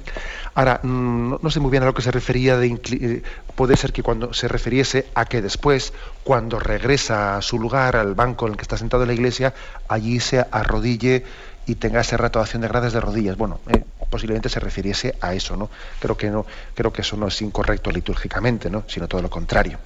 Ahora, 0.54 0.80
mm, 0.82 1.36
no, 1.40 1.50
sé 1.50 1.60
muy 1.60 1.70
bien 1.70 1.84
a 1.84 1.86
lo 1.86 1.94
que 1.94 2.02
se 2.02 2.10
refería, 2.10 2.56
de 2.56 2.66
eh, 2.66 3.22
puede 3.54 3.76
ser 3.76 3.92
que 3.92 4.02
cuando 4.02 4.34
se 4.34 4.48
refiriese 4.48 5.06
a 5.14 5.26
que 5.26 5.42
después, 5.42 5.92
cuando 6.24 6.58
regresa 6.58 7.36
a 7.36 7.42
su 7.42 7.60
lugar, 7.60 7.94
al 7.94 8.16
banco 8.16 8.46
en 8.46 8.54
el 8.54 8.56
que 8.56 8.62
está 8.62 8.76
sentado 8.76 9.04
en 9.04 9.08
la 9.10 9.14
iglesia, 9.14 9.54
allí 9.86 10.18
se 10.18 10.44
arrodille 10.50 11.24
y 11.66 11.76
tenga 11.76 12.00
ese 12.00 12.16
rato 12.16 12.40
de 12.40 12.42
acción 12.42 12.62
de 12.62 12.68
gracias 12.68 12.94
de 12.94 13.00
rodillas. 13.00 13.36
Bueno, 13.36 13.60
eh, 13.68 13.84
posiblemente 14.10 14.48
se 14.48 14.58
refiriese 14.58 15.14
a 15.20 15.34
eso, 15.34 15.56
¿no? 15.56 15.70
Creo 16.00 16.16
que 16.16 16.30
no, 16.30 16.46
creo 16.74 16.92
que 16.92 17.02
eso 17.02 17.16
no 17.16 17.28
es 17.28 17.40
incorrecto 17.42 17.92
litúrgicamente, 17.92 18.68
¿no? 18.68 18.82
Sino 18.88 19.06
todo 19.06 19.22
lo 19.22 19.30
contrario. 19.30 19.78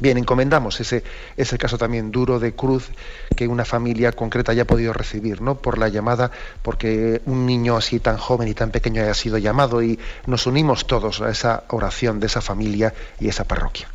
Bien, 0.00 0.16
encomendamos 0.16 0.80
ese, 0.80 1.04
ese 1.36 1.58
caso 1.58 1.76
también 1.76 2.10
duro 2.10 2.38
de 2.38 2.54
cruz 2.54 2.90
que 3.36 3.46
una 3.46 3.66
familia 3.66 4.12
concreta 4.12 4.52
haya 4.52 4.66
podido 4.66 4.94
recibir, 4.94 5.42
¿no? 5.42 5.56
Por 5.56 5.78
la 5.78 5.88
llamada, 5.88 6.30
porque 6.62 7.20
un 7.26 7.44
niño 7.44 7.76
así 7.76 8.00
tan 8.00 8.16
joven 8.16 8.48
y 8.48 8.54
tan 8.54 8.70
pequeño 8.70 9.02
haya 9.02 9.14
sido 9.14 9.36
llamado 9.36 9.82
y 9.82 9.98
nos 10.26 10.46
unimos 10.46 10.86
todos 10.86 11.20
a 11.20 11.28
esa 11.30 11.64
oración 11.68 12.18
de 12.18 12.26
esa 12.26 12.40
familia 12.40 12.94
y 13.20 13.28
esa 13.28 13.44
parroquia. 13.44 13.88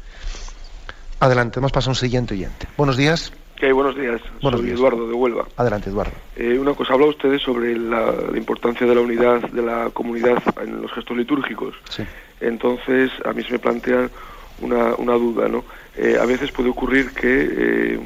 Adelante, 1.20 1.60
hemos 1.60 1.72
pasado 1.72 1.90
a 1.90 1.94
un 1.94 1.96
siguiente 1.96 2.36
oyente. 2.36 2.68
Buenos 2.78 2.98
días. 2.98 3.34
¿Qué 3.56 3.68
hay? 3.68 3.72
Buenos 3.72 3.96
días. 3.96 4.22
Soy 4.42 4.70
Eduardo 4.70 5.08
de 5.08 5.14
Huelva. 5.14 5.48
Adelante, 5.56 5.90
Eduardo. 5.90 6.12
Eh, 6.36 6.60
una 6.60 6.74
cosa, 6.74 6.94
habla 6.94 7.08
ustedes 7.08 7.42
sobre 7.42 7.76
la, 7.78 8.14
importancia 8.36 8.86
de 8.86 8.94
la 8.94 9.02
unidad 9.02 9.42
de 9.50 9.62
la 9.62 9.90
comunidad 9.92 10.44
en 10.62 10.82
los 10.82 10.92
gestos 10.92 11.16
litúrgicos. 11.18 11.74
Sí. 11.90 12.04
Entonces, 12.42 13.12
a 13.24 13.32
mí 13.32 13.44
se 13.44 13.54
me 13.54 13.60
plantea 13.60 14.10
una, 14.60 14.96
una 14.96 15.14
duda, 15.14 15.48
¿no? 15.48 15.64
Eh, 15.98 16.18
a 16.20 16.26
veces 16.26 16.52
puede 16.52 16.70
ocurrir 16.70 17.12
que, 17.12 17.48
eh, 17.52 18.00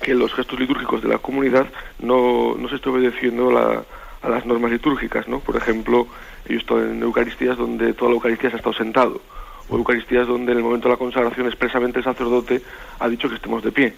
que 0.00 0.14
los 0.14 0.32
gestos 0.32 0.58
litúrgicos 0.58 1.02
de 1.02 1.08
la 1.08 1.18
comunidad 1.18 1.66
no, 1.98 2.54
no 2.56 2.68
se 2.68 2.76
esté 2.76 2.88
obedeciendo 2.88 3.50
la, 3.50 3.84
a 4.22 4.28
las 4.28 4.46
normas 4.46 4.70
litúrgicas, 4.70 5.28
¿no? 5.28 5.40
Por 5.40 5.56
ejemplo, 5.56 6.06
yo 6.48 6.56
estoy 6.58 6.90
en 6.90 7.02
Eucaristías 7.02 7.56
donde 7.56 7.92
toda 7.92 8.10
la 8.10 8.14
Eucaristía 8.14 8.50
se 8.50 8.56
ha 8.56 8.58
estado 8.58 8.74
sentado, 8.74 9.20
o 9.68 9.76
Eucaristías 9.76 10.26
donde 10.26 10.52
en 10.52 10.58
el 10.58 10.64
momento 10.64 10.88
de 10.88 10.94
la 10.94 10.98
consagración 10.98 11.46
expresamente 11.46 11.98
el 11.98 12.04
sacerdote 12.04 12.62
ha 12.98 13.08
dicho 13.08 13.28
que 13.28 13.34
estemos 13.34 13.62
de 13.62 13.72
pie, 13.72 13.94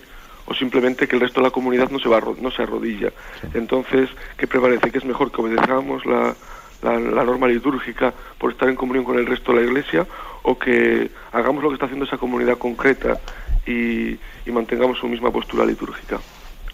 o 0.46 0.54
simplemente 0.54 1.06
que 1.06 1.16
el 1.16 1.22
resto 1.22 1.40
de 1.40 1.46
la 1.46 1.52
comunidad 1.52 1.90
no 1.90 2.00
se, 2.00 2.08
va, 2.08 2.20
no 2.40 2.50
se 2.50 2.62
arrodilla. 2.62 3.12
Entonces, 3.54 4.10
¿qué 4.36 4.46
prevalece? 4.46 4.90
¿Que 4.90 4.98
es 4.98 5.04
mejor 5.04 5.30
que 5.30 5.40
obedezcamos 5.40 6.04
la, 6.04 6.34
la, 6.82 7.24
norma 7.24 7.46
litúrgica 7.46 8.12
por 8.38 8.52
estar 8.52 8.68
en 8.68 8.76
comunión 8.76 9.04
con 9.04 9.18
el 9.18 9.26
resto 9.26 9.52
de 9.52 9.60
la 9.60 9.66
Iglesia 9.66 10.06
o 10.42 10.58
que 10.58 11.10
hagamos 11.32 11.62
lo 11.62 11.70
que 11.70 11.74
está 11.74 11.86
haciendo 11.86 12.04
esa 12.04 12.18
comunidad 12.18 12.58
concreta 12.58 13.18
y, 13.66 14.18
mantengamos 14.50 14.98
su 14.98 15.06
misma 15.08 15.30
postura 15.30 15.64
litúrgica, 15.64 16.18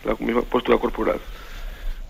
la 0.05 0.17
misma 0.19 0.43
postura 0.43 0.79
corporal? 0.79 1.21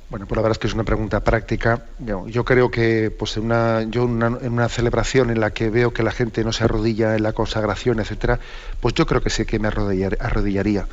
Bueno, 0.09 0.27
pues 0.27 0.37
la 0.37 0.43
verdad 0.43 0.53
es 0.53 0.59
que 0.59 0.67
es 0.69 0.73
una 0.73 0.85
pregunta 0.85 1.21
práctica. 1.21 1.85
Yo, 1.99 2.45
creo 2.45 2.71
que 2.71 3.11
pues 3.11 3.37
en 3.37 3.45
una, 3.45 3.83
yo 3.83 4.05
en 4.05 4.53
una 4.53 4.69
celebración 4.71 5.29
en 5.29 5.41
la 5.41 5.51
que 5.51 5.69
veo 5.69 5.93
que 5.93 6.03
la 6.03 6.13
gente 6.13 6.43
no 6.45 6.53
se 6.53 6.65
arrodilla 6.65 7.15
en 7.15 7.23
la 7.23 7.35
consagración, 7.35 8.01
etcétera, 8.01 8.39
pues 8.81 8.95
yo 8.95 9.05
creo 9.05 9.21
que 9.21 9.29
sí 9.29 9.45
que 9.45 9.59
me 9.59 9.69
arrodillaría. 9.69 10.87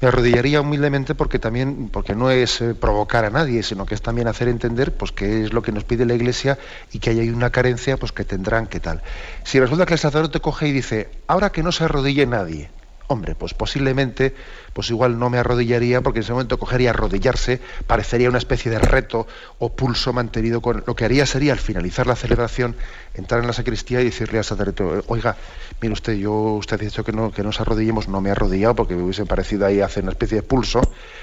Me 0.00 0.08
arrodillaría 0.08 0.60
humildemente 0.60 1.16
porque 1.16 1.40
también, 1.40 1.88
porque 1.88 2.14
no 2.14 2.30
es 2.30 2.60
eh, 2.60 2.74
provocar 2.74 3.24
a 3.24 3.30
nadie, 3.30 3.64
sino 3.64 3.84
que 3.84 3.94
es 3.94 4.02
también 4.02 4.28
hacer 4.28 4.46
entender 4.46 4.96
pues 4.96 5.10
qué 5.10 5.42
es 5.42 5.52
lo 5.52 5.60
que 5.62 5.72
nos 5.72 5.84
pide 5.84 6.06
la 6.06 6.14
Iglesia 6.14 6.56
y 6.92 7.00
que 7.00 7.10
hay 7.10 7.30
una 7.30 7.50
carencia, 7.50 7.96
pues 7.96 8.12
que 8.12 8.24
tendrán 8.24 8.68
que 8.68 8.78
tal. 8.78 9.02
Si 9.42 9.58
resulta 9.58 9.86
que 9.86 9.94
el 9.94 10.00
sacerdote 10.00 10.40
coge 10.40 10.68
y 10.68 10.72
dice, 10.72 11.10
ahora 11.26 11.50
que 11.50 11.64
no 11.64 11.72
se 11.72 11.84
arrodille 11.84 12.26
nadie, 12.26 12.70
Hombre, 13.10 13.34
pues 13.34 13.54
posiblemente, 13.54 14.34
pues 14.74 14.90
igual 14.90 15.18
no 15.18 15.30
me 15.30 15.38
arrodillaría 15.38 16.02
porque 16.02 16.18
en 16.18 16.24
ese 16.24 16.32
momento 16.32 16.58
cogería 16.58 16.90
arrodillarse, 16.90 17.58
parecería 17.86 18.28
una 18.28 18.36
especie 18.36 18.70
de 18.70 18.78
reto 18.78 19.26
o 19.58 19.72
pulso 19.72 20.12
mantenido 20.12 20.60
con... 20.60 20.84
Lo 20.86 20.94
que 20.94 21.06
haría 21.06 21.24
sería 21.24 21.54
al 21.54 21.58
finalizar 21.58 22.06
la 22.06 22.16
celebración 22.16 22.76
entrar 23.14 23.40
en 23.40 23.46
la 23.46 23.54
sacristía 23.54 24.02
y 24.02 24.04
decirle 24.04 24.36
al 24.36 24.44
sacerdote, 24.44 24.84
oiga, 25.06 25.38
mire 25.80 25.94
usted, 25.94 26.16
yo 26.16 26.32
usted 26.32 26.76
ha 26.78 26.84
dicho 26.84 27.02
que 27.02 27.12
no, 27.12 27.32
que 27.32 27.42
nos 27.42 27.58
arrodillemos, 27.62 28.08
no 28.08 28.20
me 28.20 28.28
he 28.28 28.32
arrodillado 28.32 28.74
porque 28.74 28.94
me 28.94 29.02
hubiese 29.02 29.24
parecido 29.24 29.64
ahí 29.64 29.80
hacer 29.80 30.02
una 30.02 30.12
especie 30.12 30.36
de 30.36 30.42
pulso, 30.42 30.82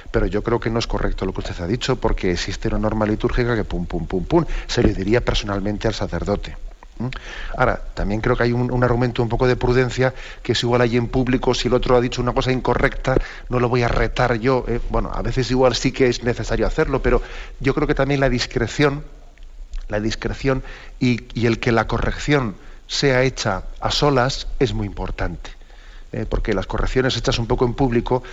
pero 0.10 0.26
yo 0.26 0.44
creo 0.44 0.60
que 0.60 0.72
no 0.72 0.80
es 0.80 0.88
correcto 0.88 1.28
lo 1.28 1.34
que 1.34 1.42
usted 1.42 1.64
ha 1.64 1.68
dicho 1.68 1.98
porque 1.98 2.32
existe 2.32 2.68
una 2.68 2.80
norma 2.80 3.06
litúrgica 3.06 3.56
que 3.56 3.64
pum, 3.64 3.86
pum, 3.86 4.08
pum, 4.08 4.26
pum, 4.26 4.46
se 4.66 4.82
le 4.82 4.92
diría 4.96 5.24
personalmente 5.24 5.88
al 5.88 5.94
sacerdote. 5.94 6.65
Ahora, 7.58 7.82
también 7.94 8.22
creo 8.22 8.38
que 8.38 8.44
hay 8.44 8.54
un, 8.54 8.84
argumento 8.84 9.22
un 9.22 9.30
poco 9.30 9.48
de 9.48 9.56
prudencia, 9.56 10.14
que 10.42 10.54
es 10.54 10.64
igual 10.64 10.82
ahí 10.82 10.96
en 10.96 11.08
público, 11.08 11.54
si 11.54 11.68
el 11.68 11.74
otro 11.74 11.96
ha 11.96 12.02
dicho 12.02 12.22
una 12.22 12.34
cosa 12.34 12.52
incorrecta, 12.52 13.18
no 13.50 13.60
lo 13.60 13.68
voy 13.68 13.84
a 13.84 13.88
retar 13.88 14.36
yo. 14.40 14.64
¿eh? 14.68 14.80
Bueno, 14.90 15.12
a 15.14 15.22
veces 15.22 15.52
igual 15.52 15.76
sí 15.76 15.92
que 15.92 16.08
es 16.08 16.24
necesario 16.24 16.66
hacerlo, 16.66 17.02
pero 17.02 17.22
yo 17.60 17.74
creo 17.74 17.88
que 17.88 17.96
también 17.96 18.20
la 18.22 18.30
discreción, 18.30 19.04
la 19.90 20.00
discreción 20.00 20.64
y, 21.00 21.46
el 21.46 21.60
que 21.60 21.72
la 21.72 21.88
corrección 21.88 22.56
sea 22.88 23.24
hecha 23.24 23.64
a 23.82 23.92
solas 23.92 24.48
es 24.60 24.74
muy 24.74 24.88
importante. 24.88 25.52
¿eh? 26.14 26.26
porque 26.30 26.54
las 26.54 26.66
correcciones 26.66 27.18
hechas 27.18 27.40
un 27.40 27.48
poco 27.48 27.66
en 27.66 27.74
público 27.74 28.24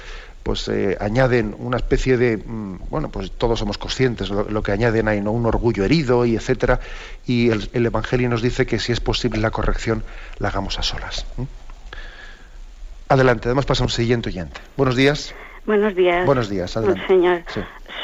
pues 0.42 0.68
eh, 0.68 0.96
añaden 1.00 1.54
una 1.58 1.76
especie 1.76 2.16
de 2.16 2.36
mm, 2.36 2.88
bueno 2.90 3.08
pues 3.10 3.30
todos 3.32 3.58
somos 3.58 3.78
conscientes 3.78 4.30
lo, 4.30 4.48
lo 4.48 4.62
que 4.62 4.72
añaden 4.72 5.08
ahí 5.08 5.20
no 5.20 5.32
un 5.32 5.46
orgullo 5.46 5.84
herido 5.84 6.24
y 6.24 6.36
etcétera. 6.36 6.80
Y 7.26 7.50
el, 7.50 7.86
evangelio 7.86 8.28
nos 8.28 8.42
dice 8.42 8.66
que 8.66 8.78
si 8.78 8.92
es 8.92 9.00
posible 9.00 9.40
la 9.40 9.50
corrección 9.50 10.02
la 10.38 10.48
hagamos 10.48 10.78
a 10.78 10.82
solas 10.82 11.26
adelante 13.08 13.48
además 13.48 13.66
pasa 13.66 13.84
un 13.84 13.90
siguiente 13.90 14.30
oyente. 14.30 14.60
Buenos 14.76 14.96
días. 14.96 15.34
Buenos 15.66 15.94
días. 15.94 16.26
Buenos 16.26 16.48
días 16.48 16.76
adelante. 16.76 17.06
señor 17.06 17.42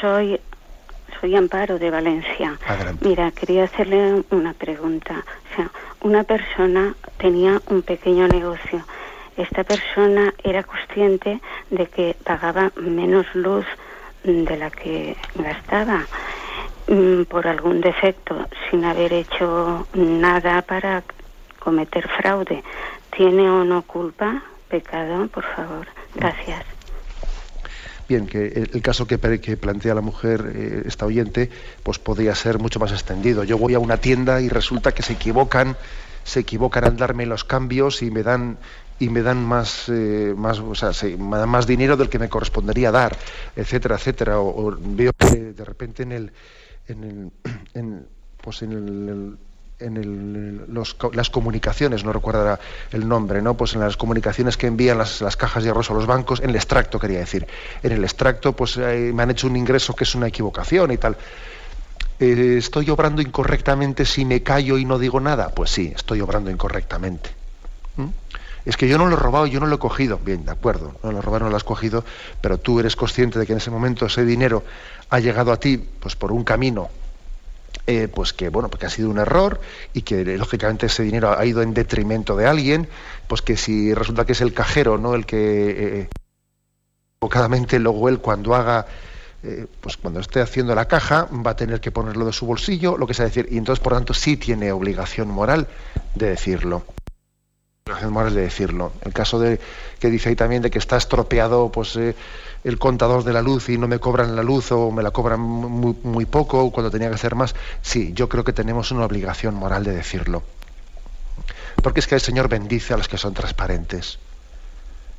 soy 0.01 0.39
soy 1.19 1.35
Amparo 1.35 1.77
de 1.79 1.89
Valencia. 1.91 2.57
Adelante. 2.65 3.05
mira 3.07 3.31
quería 3.31 3.65
hacerle 3.65 4.23
una 4.29 4.53
pregunta. 4.53 5.25
O 5.51 5.55
sea 5.55 5.71
una 6.01 6.23
persona 6.23 6.95
tenía 7.17 7.61
un 7.67 7.81
pequeño 7.81 8.27
negocio 8.27 8.85
esta 9.41 9.63
persona 9.63 10.33
era 10.43 10.63
consciente 10.63 11.39
de 11.69 11.87
que 11.87 12.15
pagaba 12.23 12.71
menos 12.75 13.25
luz 13.33 13.65
de 14.23 14.57
la 14.57 14.69
que 14.69 15.15
gastaba 15.35 16.05
mm, 16.87 17.23
por 17.23 17.47
algún 17.47 17.79
defecto 17.81 18.47
sin 18.69 18.83
haber 18.83 19.13
hecho 19.13 19.87
nada 19.93 20.61
para 20.61 21.03
cometer 21.59 22.07
fraude. 22.07 22.63
¿Tiene 23.15 23.49
o 23.49 23.63
no 23.63 23.81
culpa? 23.83 24.43
Pecado, 24.67 25.27
por 25.27 25.43
favor. 25.55 25.87
Gracias. 26.15 26.63
Bien, 28.07 28.25
que 28.25 28.47
el, 28.47 28.81
caso 28.81 29.05
que, 29.05 29.17
plantea 29.17 29.93
la 29.93 30.01
mujer, 30.01 30.51
eh, 30.55 30.83
esta 30.85 31.05
oyente, 31.05 31.49
pues 31.83 31.99
podría 31.99 32.33
ser 32.33 32.57
mucho 32.57 32.79
más 32.79 32.91
extendido. 32.91 33.43
Yo 33.43 33.57
voy 33.57 33.75
a 33.75 33.79
una 33.79 33.97
tienda 33.97 34.41
y 34.41 34.49
resulta 34.49 34.93
que 34.93 35.03
se 35.03 35.13
equivocan, 35.13 35.77
se 36.23 36.39
equivocan 36.39 36.85
al 36.85 36.97
darme 36.97 37.27
los 37.27 37.43
cambios 37.43 38.01
y 38.01 38.09
me 38.09 38.23
dan 38.23 38.57
y 38.99 39.09
me 39.09 39.21
dan 39.21 39.43
más, 39.43 39.85
eh, 39.87 40.33
más, 40.35 40.59
o 40.59 40.75
sea, 40.75 40.91
me 41.17 41.37
dan 41.37 41.49
más 41.49 41.65
dinero 41.65 41.95
del 41.95 42.09
que 42.09 42.19
me 42.19 42.29
correspondería 42.29 42.91
dar, 42.91 43.15
etcétera, 43.55 43.95
etcétera. 43.95 44.39
O, 44.39 44.75
veo 44.77 45.11
que 45.17 45.53
de 45.53 45.65
repente 45.65 46.03
en 46.03 46.11
el, 46.11 46.31
en 46.87 47.03
el, 47.03 47.31
en, 47.73 48.05
pues 48.41 48.61
en 48.61 48.71
el, 48.73 49.37
en 49.79 49.97
el, 49.97 50.65
las 51.13 51.29
comunicaciones, 51.29 52.03
no 52.03 52.11
recuerdo 52.11 52.59
el 52.91 53.07
nombre, 53.07 53.41
¿no? 53.41 53.55
Pues 53.55 53.73
en 53.73 53.79
las 53.79 53.95
comunicaciones 53.95 54.57
que 54.57 54.67
envían 54.67 54.97
las, 54.97 55.21
las, 55.21 55.37
cajas 55.37 55.63
de 55.63 55.69
arroz 55.69 55.89
a 55.89 55.93
los 55.93 56.05
bancos, 56.05 56.41
en 56.41 56.49
el 56.49 56.57
extracto 56.57 56.99
quería 56.99 57.19
decir, 57.19 57.47
en 57.81 57.91
el 57.93 58.03
extracto 58.03 58.53
pues 58.53 58.75
eh, 58.77 59.11
me 59.13 59.23
han 59.23 59.31
hecho 59.31 59.47
un 59.47 59.55
ingreso 59.55 59.95
que 59.95 60.03
es 60.03 60.13
una 60.15 60.27
equivocación 60.27 60.91
y 60.91 60.97
tal. 60.97 61.15
Eh, 62.19 62.55
¿Estoy 62.57 62.89
obrando 62.89 63.21
incorrectamente 63.21 64.03
si 64.03 64.25
me 64.25 64.43
callo 64.43 64.77
y 64.77 64.83
no 64.83 64.99
digo 64.99 65.21
nada? 65.21 65.49
Pues 65.55 65.69
sí, 65.69 65.93
estoy 65.95 66.19
obrando 66.19 66.51
incorrectamente. 66.51 67.29
¿Mm? 67.95 68.07
Es 68.65 68.77
que 68.77 68.87
yo 68.87 68.97
no 68.97 69.07
lo 69.07 69.15
he 69.15 69.19
robado, 69.19 69.45
yo 69.47 69.59
no 69.59 69.67
lo 69.67 69.75
he 69.75 69.79
cogido. 69.79 70.19
Bien, 70.23 70.45
de 70.45 70.51
acuerdo, 70.51 70.95
no 71.03 71.11
lo 71.11 71.21
robado, 71.21 71.45
no 71.45 71.49
lo 71.49 71.57
has 71.57 71.63
cogido, 71.63 72.03
pero 72.41 72.57
tú 72.57 72.79
eres 72.79 72.95
consciente 72.95 73.39
de 73.39 73.45
que 73.45 73.53
en 73.53 73.57
ese 73.57 73.71
momento 73.71 74.05
ese 74.05 74.25
dinero 74.25 74.63
ha 75.09 75.19
llegado 75.19 75.51
a 75.51 75.59
ti 75.59 75.77
pues 75.77 76.15
por 76.15 76.31
un 76.31 76.43
camino 76.43 76.89
eh, 77.87 78.07
pues 78.07 78.33
que 78.33 78.49
bueno 78.49 78.69
porque 78.69 78.85
ha 78.85 78.89
sido 78.89 79.09
un 79.09 79.17
error 79.17 79.59
y 79.93 80.03
que 80.03 80.23
lógicamente 80.37 80.85
ese 80.85 81.03
dinero 81.03 81.35
ha 81.37 81.45
ido 81.45 81.61
en 81.61 81.73
detrimento 81.73 82.35
de 82.35 82.45
alguien 82.45 82.87
pues 83.27 83.41
que 83.41 83.57
si 83.57 83.93
resulta 83.93 84.25
que 84.25 84.33
es 84.33 84.41
el 84.41 84.53
cajero 84.53 84.97
no 84.97 85.15
el 85.15 85.25
que 85.25 86.01
eh, 86.01 86.09
equivocadamente 87.17 87.79
luego 87.79 88.09
él 88.09 88.19
cuando 88.19 88.53
haga 88.53 88.85
eh, 89.41 89.65
pues 89.81 89.97
cuando 89.97 90.19
esté 90.19 90.41
haciendo 90.41 90.75
la 90.75 90.87
caja 90.87 91.27
va 91.45 91.51
a 91.51 91.55
tener 91.55 91.81
que 91.81 91.91
ponerlo 91.91 92.25
de 92.25 92.33
su 92.33 92.45
bolsillo 92.45 92.97
lo 92.97 93.07
que 93.07 93.15
sea 93.15 93.25
decir 93.25 93.47
y 93.49 93.57
entonces 93.57 93.81
por 93.83 93.93
tanto 93.93 94.13
sí 94.13 94.37
tiene 94.37 94.71
obligación 94.71 95.29
moral 95.29 95.67
de 96.13 96.29
decirlo 96.29 96.83
moral 98.09 98.33
de 98.33 98.41
decirlo. 98.41 98.93
El 99.01 99.13
caso 99.13 99.39
de 99.39 99.59
que 99.99 100.09
dice 100.09 100.29
ahí 100.29 100.35
también 100.35 100.61
de 100.61 100.71
que 100.71 100.79
está 100.79 100.97
estropeado 100.97 101.71
pues 101.71 101.95
eh, 101.95 102.15
el 102.63 102.77
contador 102.77 103.23
de 103.23 103.33
la 103.33 103.41
luz 103.41 103.69
y 103.69 103.77
no 103.77 103.87
me 103.87 103.99
cobran 103.99 104.35
la 104.35 104.43
luz 104.43 104.71
o 104.71 104.91
me 104.91 105.03
la 105.03 105.11
cobran 105.11 105.39
muy, 105.39 106.25
poco 106.25 106.71
cuando 106.71 106.91
tenía 106.91 107.09
que 107.09 107.15
hacer 107.15 107.35
más. 107.35 107.55
Sí, 107.81 108.11
yo 108.13 108.27
creo 108.29 108.43
que 108.43 108.53
tenemos 108.53 108.91
una 108.91 109.05
obligación 109.05 109.55
moral 109.55 109.83
de 109.83 109.93
decirlo. 109.93 110.43
Porque 111.81 112.01
es 112.01 112.07
que 112.07 112.15
el 112.15 112.21
Señor 112.21 112.49
bendice 112.49 112.93
a 112.93 112.97
los 112.97 113.07
que 113.07 113.17
son 113.17 113.33
transparentes. 113.33 114.19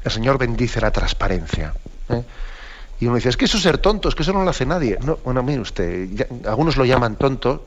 El 0.04 0.10
Señor 0.10 0.38
bendice 0.38 0.80
la 0.80 0.90
transparencia. 0.90 1.74
¿eh? 2.08 2.22
Y 3.00 3.06
uno 3.06 3.16
dice, 3.16 3.30
es 3.30 3.36
que 3.36 3.46
eso 3.46 3.56
es 3.56 3.62
ser 3.62 3.78
tonto, 3.78 4.08
es 4.10 4.14
que 4.14 4.22
eso 4.22 4.32
no 4.32 4.44
lo 4.44 4.50
hace 4.50 4.66
nadie. 4.66 4.98
No, 5.02 5.18
bueno, 5.24 5.42
mire 5.42 5.60
usted, 5.60 6.26
algunos 6.46 6.76
lo 6.76 6.84
llaman 6.84 7.16
tonto, 7.16 7.66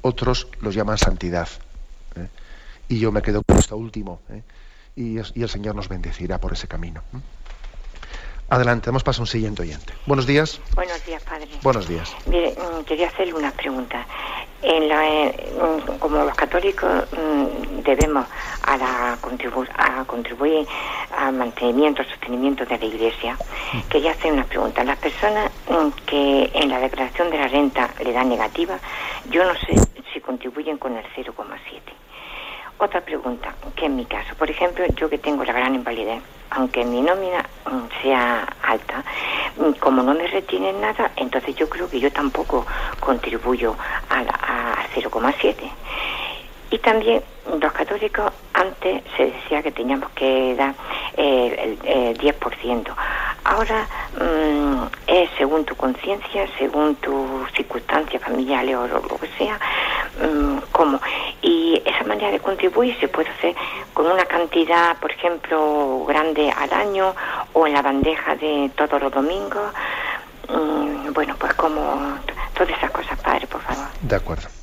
otros 0.00 0.48
los 0.60 0.74
llaman 0.74 0.96
santidad. 0.96 1.48
¿Eh? 2.90 2.94
y 2.94 2.98
yo 2.98 3.12
me 3.12 3.22
quedo 3.22 3.42
con 3.42 3.58
esto 3.58 3.76
último. 3.76 4.20
¿eh? 4.30 4.42
Y, 4.96 5.18
el 5.18 5.48
Señor 5.48 5.74
nos 5.74 5.88
bendecirá 5.88 6.38
por 6.38 6.52
ese 6.52 6.66
camino. 6.68 7.02
Adelante, 8.48 8.90
vamos 8.90 9.06
a 9.06 9.20
un 9.20 9.28
siguiente 9.28 9.62
oyente. 9.62 9.94
Buenos 10.06 10.26
días. 10.26 10.60
Buenos 10.74 11.04
días, 11.06 11.22
padre. 11.22 11.46
Buenos 11.62 11.86
días. 11.86 12.12
Mire, 12.26 12.52
mm, 12.52 12.84
quería 12.84 13.06
hacerle 13.06 13.34
una 13.34 13.52
pregunta. 13.52 14.04
En 14.62 14.88
la, 14.88 15.08
eh, 15.08 15.52
mm, 15.56 15.98
como 15.98 16.24
los 16.24 16.34
católicos 16.34 16.90
mm, 17.12 17.82
debemos 17.82 18.26
a, 18.64 18.76
la 18.76 19.12
a 19.12 20.04
contribuir 20.04 20.66
al 21.16 21.32
mantenimiento, 21.34 22.02
al 22.02 22.08
sostenimiento 22.08 22.66
de 22.66 22.76
la 22.76 22.84
Iglesia, 22.84 23.38
quería 23.88 24.10
hacer 24.10 24.32
una 24.32 24.44
pregunta. 24.44 24.82
Las 24.82 24.98
personas 24.98 25.52
que 26.06 26.50
en 26.52 26.68
la 26.68 26.80
declaración 26.80 27.30
de 27.30 27.38
la 27.38 27.46
renta 27.46 27.88
le 28.02 28.12
dan 28.12 28.28
negativa, 28.28 28.80
yo 29.30 29.44
no 29.44 29.54
sé 29.60 29.76
si 30.12 30.20
contribuyen 30.20 30.76
con 30.76 30.96
el 30.96 31.04
0,7. 31.14 32.00
Otra 32.82 33.02
pregunta, 33.02 33.54
que 33.76 33.84
en 33.84 33.96
mi 33.96 34.06
caso, 34.06 34.34
por 34.36 34.50
ejemplo, 34.50 34.86
yo 34.96 35.10
que 35.10 35.18
tengo 35.18 35.44
la 35.44 35.52
gran 35.52 35.74
invalidez, 35.74 36.22
aunque 36.48 36.82
mi 36.82 37.02
nómina 37.02 37.44
mm, 37.66 38.02
sea 38.02 38.48
alta, 38.62 39.04
mm, 39.58 39.72
como 39.80 40.02
no 40.02 40.14
me 40.14 40.26
retienen 40.26 40.80
nada, 40.80 41.12
entonces 41.16 41.54
yo 41.56 41.68
creo 41.68 41.90
que 41.90 42.00
yo 42.00 42.10
tampoco 42.10 42.66
contribuyo 43.00 43.76
a, 44.08 44.20
a 44.20 44.88
0,7. 44.94 45.70
Y 46.70 46.78
también 46.78 47.22
los 47.60 47.72
católicos 47.72 48.32
antes 48.54 49.02
se 49.16 49.26
decía 49.26 49.62
que 49.62 49.72
teníamos 49.72 50.10
que 50.10 50.54
dar 50.56 50.74
eh, 51.16 51.76
el, 51.84 52.18
10%. 52.18 52.94
ahora 53.44 53.88
mm, 54.16 54.84
es 55.08 55.30
según 55.36 55.64
tu 55.64 55.74
conciencia, 55.74 56.46
según 56.58 56.94
tu 56.96 57.44
circunstancia 57.56 58.20
familiar 58.20 58.64
o 58.76 58.86
lo 58.86 59.18
que 59.18 59.26
sea, 59.36 59.58
mm, 60.22 60.58
cómo. 60.70 61.00
Y 61.42 61.82
esa 61.84 62.04
manera 62.04 62.30
de 62.30 62.38
contribuir 62.38 62.96
se 63.00 63.08
puede 63.08 63.30
hacer 63.30 63.56
con 63.92 64.06
una 64.06 64.24
cantidad, 64.26 64.96
por 64.98 65.10
ejemplo, 65.10 66.04
grande 66.06 66.52
al 66.52 66.72
año 66.72 67.14
o 67.52 67.66
en 67.66 67.72
la 67.72 67.82
bandeja 67.82 68.36
de 68.36 68.70
todos 68.76 69.02
los 69.02 69.12
domingos. 69.12 69.72
Mm, 70.48 71.12
bueno, 71.12 71.34
pues 71.36 71.52
como 71.54 72.18
todas 72.54 72.70
esas 72.76 72.90
cosas, 72.92 73.18
padre, 73.18 73.46
por 73.48 73.60
favor. 73.62 73.86
De 74.02 74.14
acuerdo. 74.14 74.59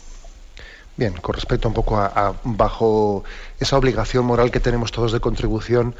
Bien, 0.97 1.13
con 1.13 1.35
respecto 1.35 1.67
un 1.67 1.75
poco 1.75 1.97
a 1.97 2.39
bajo 2.43 3.23
esa 3.59 3.77
obligación 3.77 4.25
moral 4.25 4.49
que 4.49 4.59
tenemos 4.59 4.91
todos 4.91 5.11
de 5.11 5.19
contribución, 5.19 5.93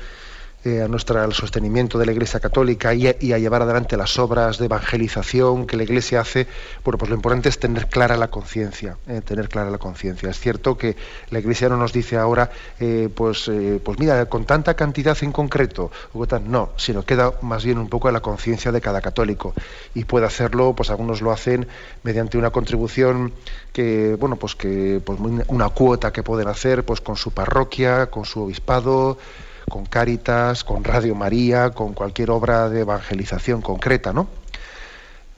eh, 0.66 0.82
a 0.82 0.88
nuestra, 0.88 1.24
al 1.24 1.34
sostenimiento 1.34 2.00
de 2.00 2.08
la 2.08 2.12
Iglesia 2.12 2.40
Católica 2.40 2.92
y 2.92 3.08
a, 3.08 3.14
llevar 3.20 3.62
adelante 3.62 3.96
las 3.96 4.18
obras 4.18 4.58
de 4.58 4.66
evangelización 4.66 5.68
que 5.68 5.78
la 5.78 5.84
Iglesia 5.84 6.20
hace, 6.20 6.48
bueno, 6.84 6.98
pues 6.98 7.10
lo 7.10 7.16
importante 7.16 7.48
es 7.48 7.60
tener 7.60 7.88
clara 7.88 8.18
la 8.18 8.30
conciencia, 8.30 8.98
eh, 9.08 9.22
tener 9.24 9.50
clara 9.50 9.70
la 9.70 9.78
conciencia. 9.78 10.30
Es 10.32 10.40
cierto 10.40 10.76
que 10.76 10.96
la 11.30 11.38
Iglesia 11.38 11.70
no 11.70 11.78
nos 11.78 11.94
dice 11.94 12.18
ahora, 12.18 12.50
eh, 12.80 13.08
pues, 13.14 13.52
pues 13.84 14.00
mira, 14.00 14.26
con 14.26 14.46
tanta 14.46 14.74
cantidad 14.74 15.16
en 15.22 15.32
concreto, 15.32 15.92
no, 16.48 16.72
sino 16.76 17.04
queda 17.04 17.34
más 17.44 17.64
bien 17.64 17.78
un 17.78 17.88
poco 17.88 18.08
a 18.08 18.12
la 18.12 18.22
conciencia 18.22 18.72
de 18.72 18.82
cada 18.82 19.00
católico 19.00 19.54
y 19.94 20.06
puede 20.06 20.26
hacerlo, 20.26 20.74
pues 20.76 20.90
algunos 20.90 21.22
lo 21.22 21.32
hacen 21.32 21.68
mediante 22.02 22.36
una 22.38 22.50
contribución 22.50 23.32
que, 23.72 24.16
bueno, 24.20 24.38
pues 24.38 24.56
que 24.56 25.02
pues 25.06 25.20
una 25.48 25.70
cuota 25.70 26.12
que 26.12 26.24
pueden 26.24 26.48
hacer, 26.48 26.84
pues 26.84 27.00
con 27.00 27.16
su 27.16 27.30
parroquia, 27.32 28.08
con 28.08 28.26
su 28.26 28.42
obispado 28.42 29.20
con 29.70 29.86
Cáritas, 29.86 30.64
con 30.64 30.84
Radio 30.84 31.14
María, 31.14 31.72
con 31.72 31.94
cualquier 31.94 32.32
obra 32.32 32.70
de 32.70 32.82
evangelización 32.82 33.62
concreta, 33.62 34.14
¿no? 34.14 34.28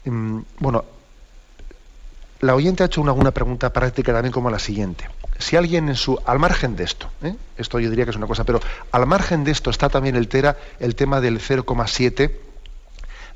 Mm, 0.05 0.41
bueno, 0.59 0.85
la 2.41 2.55
oyente 2.55 2.83
ha 2.83 2.85
hecho 2.85 3.01
una, 3.01 3.31
pregunta 3.31 3.73
práctica 3.73 4.13
también 4.13 4.31
como 4.31 4.49
la 4.49 4.59
siguiente. 4.59 5.09
Si 5.39 5.55
alguien 5.55 5.89
en 5.89 5.95
su, 5.95 6.19
al 6.25 6.37
margen 6.37 6.75
de 6.75 6.83
esto, 6.83 7.09
¿eh? 7.23 7.35
esto 7.57 7.79
yo 7.79 7.89
diría 7.89 8.05
que 8.05 8.11
es 8.11 8.17
una 8.17 8.27
cosa, 8.27 8.43
pero 8.43 8.59
al 8.91 9.05
margen 9.07 9.43
de 9.43 9.51
esto 9.51 9.69
está 9.69 9.89
también 9.89 10.15
el, 10.15 10.27
tera, 10.27 10.57
el 10.79 10.95
tema 10.95 11.21
del 11.21 11.39
0,7 11.39 12.31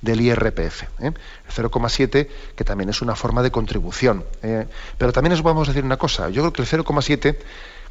del 0.02 0.22
IRPF. 0.22 0.84
¿eh? 0.84 0.88
El 1.00 1.14
0,7, 1.54 2.28
que 2.56 2.64
también 2.64 2.89
es 2.89 3.02
una 3.02 3.16
forma 3.16 3.41
de 3.41 3.52
contribución. 3.52 4.26
¿eh? 4.41 4.68
Pero 4.98 5.12
también 5.12 5.34
os 5.34 5.41
vamos 5.41 5.68
a 5.68 5.72
decir 5.72 5.84
una 5.84 5.98
cosa. 5.98 6.30
Yo 6.30 6.41
creo 6.41 6.54
que 6.54 6.62
el 6.62 6.68
0,7, 6.68 7.38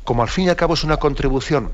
como 0.05 0.23
al 0.23 0.29
fin 0.29 0.47
y 0.47 0.49
al 0.51 0.57
cabo 0.57 0.75
es 0.75 0.85
una 0.85 0.99
contribución 0.99 1.73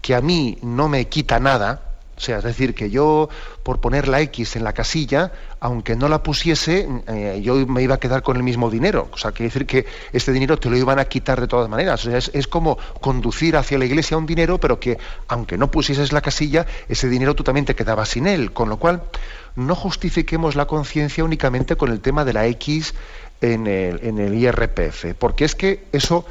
que 0.00 0.14
a 0.14 0.20
mí 0.20 0.58
no 0.62 0.88
me 0.88 1.08
quita 1.08 1.38
nada, 1.38 1.90
o 2.20 2.22
sea, 2.22 2.36
es 2.36 2.44
decir, 2.44 2.74
que 2.74 2.90
yo 2.90 3.30
por 3.62 3.80
poner 3.80 4.06
la 4.06 4.20
X 4.20 4.54
en 4.56 4.62
la 4.62 4.74
casilla, 4.74 5.32
aunque 5.58 5.96
no 5.96 6.06
la 6.06 6.22
pusiese, 6.22 6.86
eh, 7.06 7.40
yo 7.42 7.66
me 7.66 7.82
iba 7.82 7.94
a 7.94 7.98
quedar 7.98 8.22
con 8.22 8.36
el 8.36 8.42
mismo 8.42 8.68
dinero. 8.68 9.08
O 9.10 9.16
sea, 9.16 9.32
quiere 9.32 9.48
decir 9.48 9.64
que 9.64 9.86
este 10.12 10.30
dinero 10.30 10.58
te 10.58 10.68
lo 10.68 10.76
iban 10.76 10.98
a 10.98 11.06
quitar 11.06 11.40
de 11.40 11.46
todas 11.46 11.70
maneras. 11.70 12.04
O 12.04 12.10
sea, 12.10 12.18
es, 12.18 12.46
como 12.46 12.76
conducir 13.00 13.56
hacia 13.56 13.78
la 13.78 13.86
iglesia 13.86 14.18
un 14.18 14.26
dinero, 14.26 14.60
pero 14.60 14.78
que 14.78 14.98
aunque 15.28 15.56
no 15.56 15.70
pusieses 15.70 16.12
la 16.12 16.20
casilla, 16.20 16.66
ese 16.90 17.08
dinero 17.08 17.34
tú 17.34 17.42
también 17.42 17.64
te 17.64 17.74
quedabas 17.74 18.10
sin 18.10 18.26
él. 18.26 18.52
Con 18.52 18.68
lo 18.68 18.76
cual, 18.76 19.02
no 19.56 19.74
justifiquemos 19.74 20.56
la 20.56 20.66
conciencia 20.66 21.24
únicamente 21.24 21.76
con 21.76 21.90
el 21.90 22.00
tema 22.00 22.26
de 22.26 22.34
la 22.34 22.46
X 22.48 22.94
en 23.40 23.66
el, 23.66 23.98
en 24.02 24.18
el 24.18 24.34
IRPF, 24.34 25.14
porque 25.18 25.46
es 25.46 25.54
que 25.54 25.86
eso, 25.92 26.26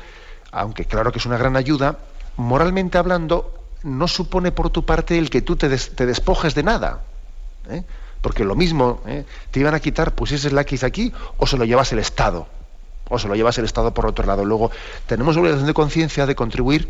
aunque 0.51 0.86
claro 0.86 1.11
que 1.11 1.17
es 1.17 1.26
una 1.26 1.39
gran 1.39 1.57
ayuda, 1.57 1.97
moralmente 2.38 2.99
hablando, 2.99 3.59
no 3.84 4.07
supone 4.07 4.51
por 4.51 4.69
tu 4.69 4.86
parte 4.86 5.17
el 5.17 5.30
que 5.30 5.41
tú 5.41 5.55
te, 5.55 5.69
despojes 5.69 6.55
de 6.55 6.63
nada. 6.63 7.01
¿eh? 7.69 7.84
Porque 8.21 8.43
lo 8.43 8.55
mismo, 8.55 9.01
¿eh? 9.05 9.25
te 9.51 9.59
iban 9.59 9.73
a 9.73 9.80
quitar, 9.80 10.13
pusieses 10.13 10.51
la 10.51 10.61
X 10.61 10.84
aquí, 10.84 11.13
o 11.38 11.47
se 11.47 11.57
lo 11.57 11.65
llevas 11.65 11.91
el 11.93 11.99
Estado. 11.99 12.47
O 13.09 13.17
se 13.17 13.27
lo 13.27 13.36
llevas 13.36 13.57
el 13.57 13.65
Estado 13.65 13.93
por 13.93 14.05
otro 14.05 14.25
lado. 14.25 14.45
Luego, 14.45 14.71
tenemos 15.07 15.38
obligación 15.38 15.67
de 15.67 15.73
conciencia 15.73 16.25
de 16.25 16.36
contribuir 16.36 16.89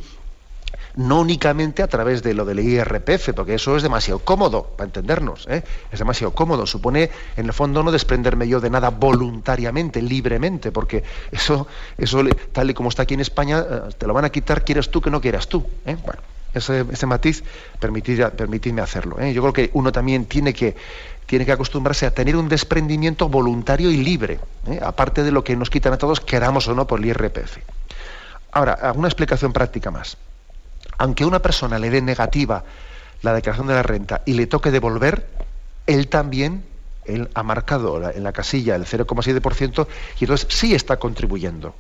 no 0.95 1.21
únicamente 1.21 1.83
a 1.83 1.87
través 1.87 2.23
de 2.23 2.33
lo 2.33 2.45
del 2.45 2.59
IRPF, 2.59 3.29
porque 3.35 3.55
eso 3.55 3.77
es 3.77 3.83
demasiado 3.83 4.19
cómodo, 4.19 4.63
para 4.75 4.87
entendernos, 4.87 5.47
¿eh? 5.47 5.63
es 5.91 5.99
demasiado 5.99 6.33
cómodo, 6.33 6.65
supone 6.65 7.09
en 7.37 7.45
el 7.45 7.53
fondo 7.53 7.83
no 7.83 7.91
desprenderme 7.91 8.47
yo 8.47 8.59
de 8.59 8.69
nada 8.69 8.89
voluntariamente, 8.89 10.01
libremente, 10.01 10.71
porque 10.71 11.03
eso, 11.31 11.67
eso 11.97 12.23
tal 12.51 12.71
y 12.71 12.73
como 12.73 12.89
está 12.89 13.03
aquí 13.03 13.13
en 13.13 13.21
España, 13.21 13.87
te 13.97 14.07
lo 14.07 14.13
van 14.13 14.25
a 14.25 14.29
quitar, 14.29 14.65
quieras 14.65 14.89
tú 14.89 14.99
que 14.99 15.09
no 15.09 15.21
quieras 15.21 15.47
tú. 15.47 15.65
Bueno, 15.85 16.21
ese, 16.53 17.05
matiz, 17.05 17.43
permitidme 17.79 18.81
hacerlo. 18.81 19.19
¿eh? 19.19 19.33
Yo 19.33 19.41
creo 19.41 19.53
que 19.53 19.69
uno 19.73 19.91
también 19.91 20.25
tiene 20.25 20.53
que, 20.53 20.75
tiene 21.25 21.45
que 21.45 21.51
acostumbrarse 21.51 22.05
a 22.05 22.11
tener 22.11 22.35
un 22.35 22.49
desprendimiento 22.49 23.29
voluntario 23.29 23.91
y 23.91 23.97
libre, 23.97 24.39
¿eh? 24.67 24.79
aparte 24.81 25.23
de 25.23 25.31
lo 25.31 25.43
que 25.43 25.55
nos 25.55 25.69
quitan 25.69 25.93
a 25.93 25.97
todos, 25.97 26.19
queramos 26.19 26.67
o 26.67 26.75
no, 26.75 26.87
por 26.87 26.99
el 26.99 27.05
IRPF. 27.07 27.57
Ahora, 28.51 28.73
alguna 28.73 29.07
explicación 29.07 29.53
práctica 29.53 29.91
más. 29.91 30.17
Aunque 30.97 31.25
una 31.25 31.39
persona 31.39 31.79
le 31.79 31.89
dé 31.89 32.01
negativa 32.01 32.63
la 33.21 33.33
declaración 33.33 33.67
de 33.67 33.73
la 33.75 33.83
renta 33.83 34.21
y 34.25 34.33
le 34.33 34.47
toque 34.47 34.71
devolver, 34.71 35.27
él 35.85 36.07
también 36.07 36.63
ha 37.33 37.43
marcado 37.43 38.11
en 38.11 38.23
la 38.23 38.31
casilla 38.31 38.75
el 38.75 38.85
0,7% 38.85 39.87
y 40.19 40.23
entonces 40.23 40.47
sí 40.49 40.75
está 40.75 40.97
contribuyendo 40.97 41.73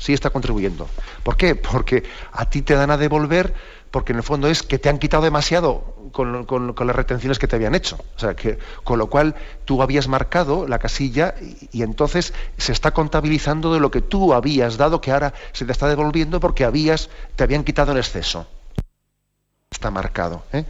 sí 0.00 0.12
está 0.12 0.30
contribuyendo. 0.30 0.88
¿Por 1.22 1.36
qué? 1.36 1.54
Porque 1.54 2.02
a 2.32 2.50
ti 2.50 2.62
te 2.62 2.74
dan 2.74 2.90
a 2.90 2.96
devolver 2.96 3.54
porque 3.90 4.12
en 4.12 4.18
el 4.18 4.22
fondo 4.22 4.48
es 4.48 4.62
que 4.62 4.78
te 4.78 4.88
han 4.88 4.98
quitado 4.98 5.24
demasiado 5.24 5.94
con, 6.12 6.46
las 6.86 6.96
retenciones 6.96 7.38
que 7.38 7.48
te 7.48 7.56
habían 7.56 7.74
hecho. 7.74 7.98
O 8.16 8.18
sea, 8.18 8.34
que, 8.34 8.58
con 8.84 8.98
lo 8.98 9.08
cual 9.08 9.34
tú 9.64 9.82
habías 9.82 10.08
marcado 10.08 10.66
la 10.66 10.78
casilla 10.78 11.34
y, 11.72 11.82
entonces 11.82 12.32
se 12.56 12.72
está 12.72 12.92
contabilizando 12.92 13.72
de 13.74 13.80
lo 13.80 13.90
que 13.90 14.00
tú 14.00 14.32
habías 14.32 14.76
dado 14.76 15.00
que 15.00 15.10
ahora 15.10 15.34
se 15.52 15.64
te 15.64 15.72
está 15.72 15.88
devolviendo 15.88 16.40
porque 16.40 16.64
habías, 16.64 17.10
te 17.36 17.44
habían 17.44 17.64
quitado 17.64 17.92
en 17.92 17.98
exceso. 17.98 18.46
Está 19.70 19.90
marcado. 19.90 20.44
¿eh? 20.52 20.64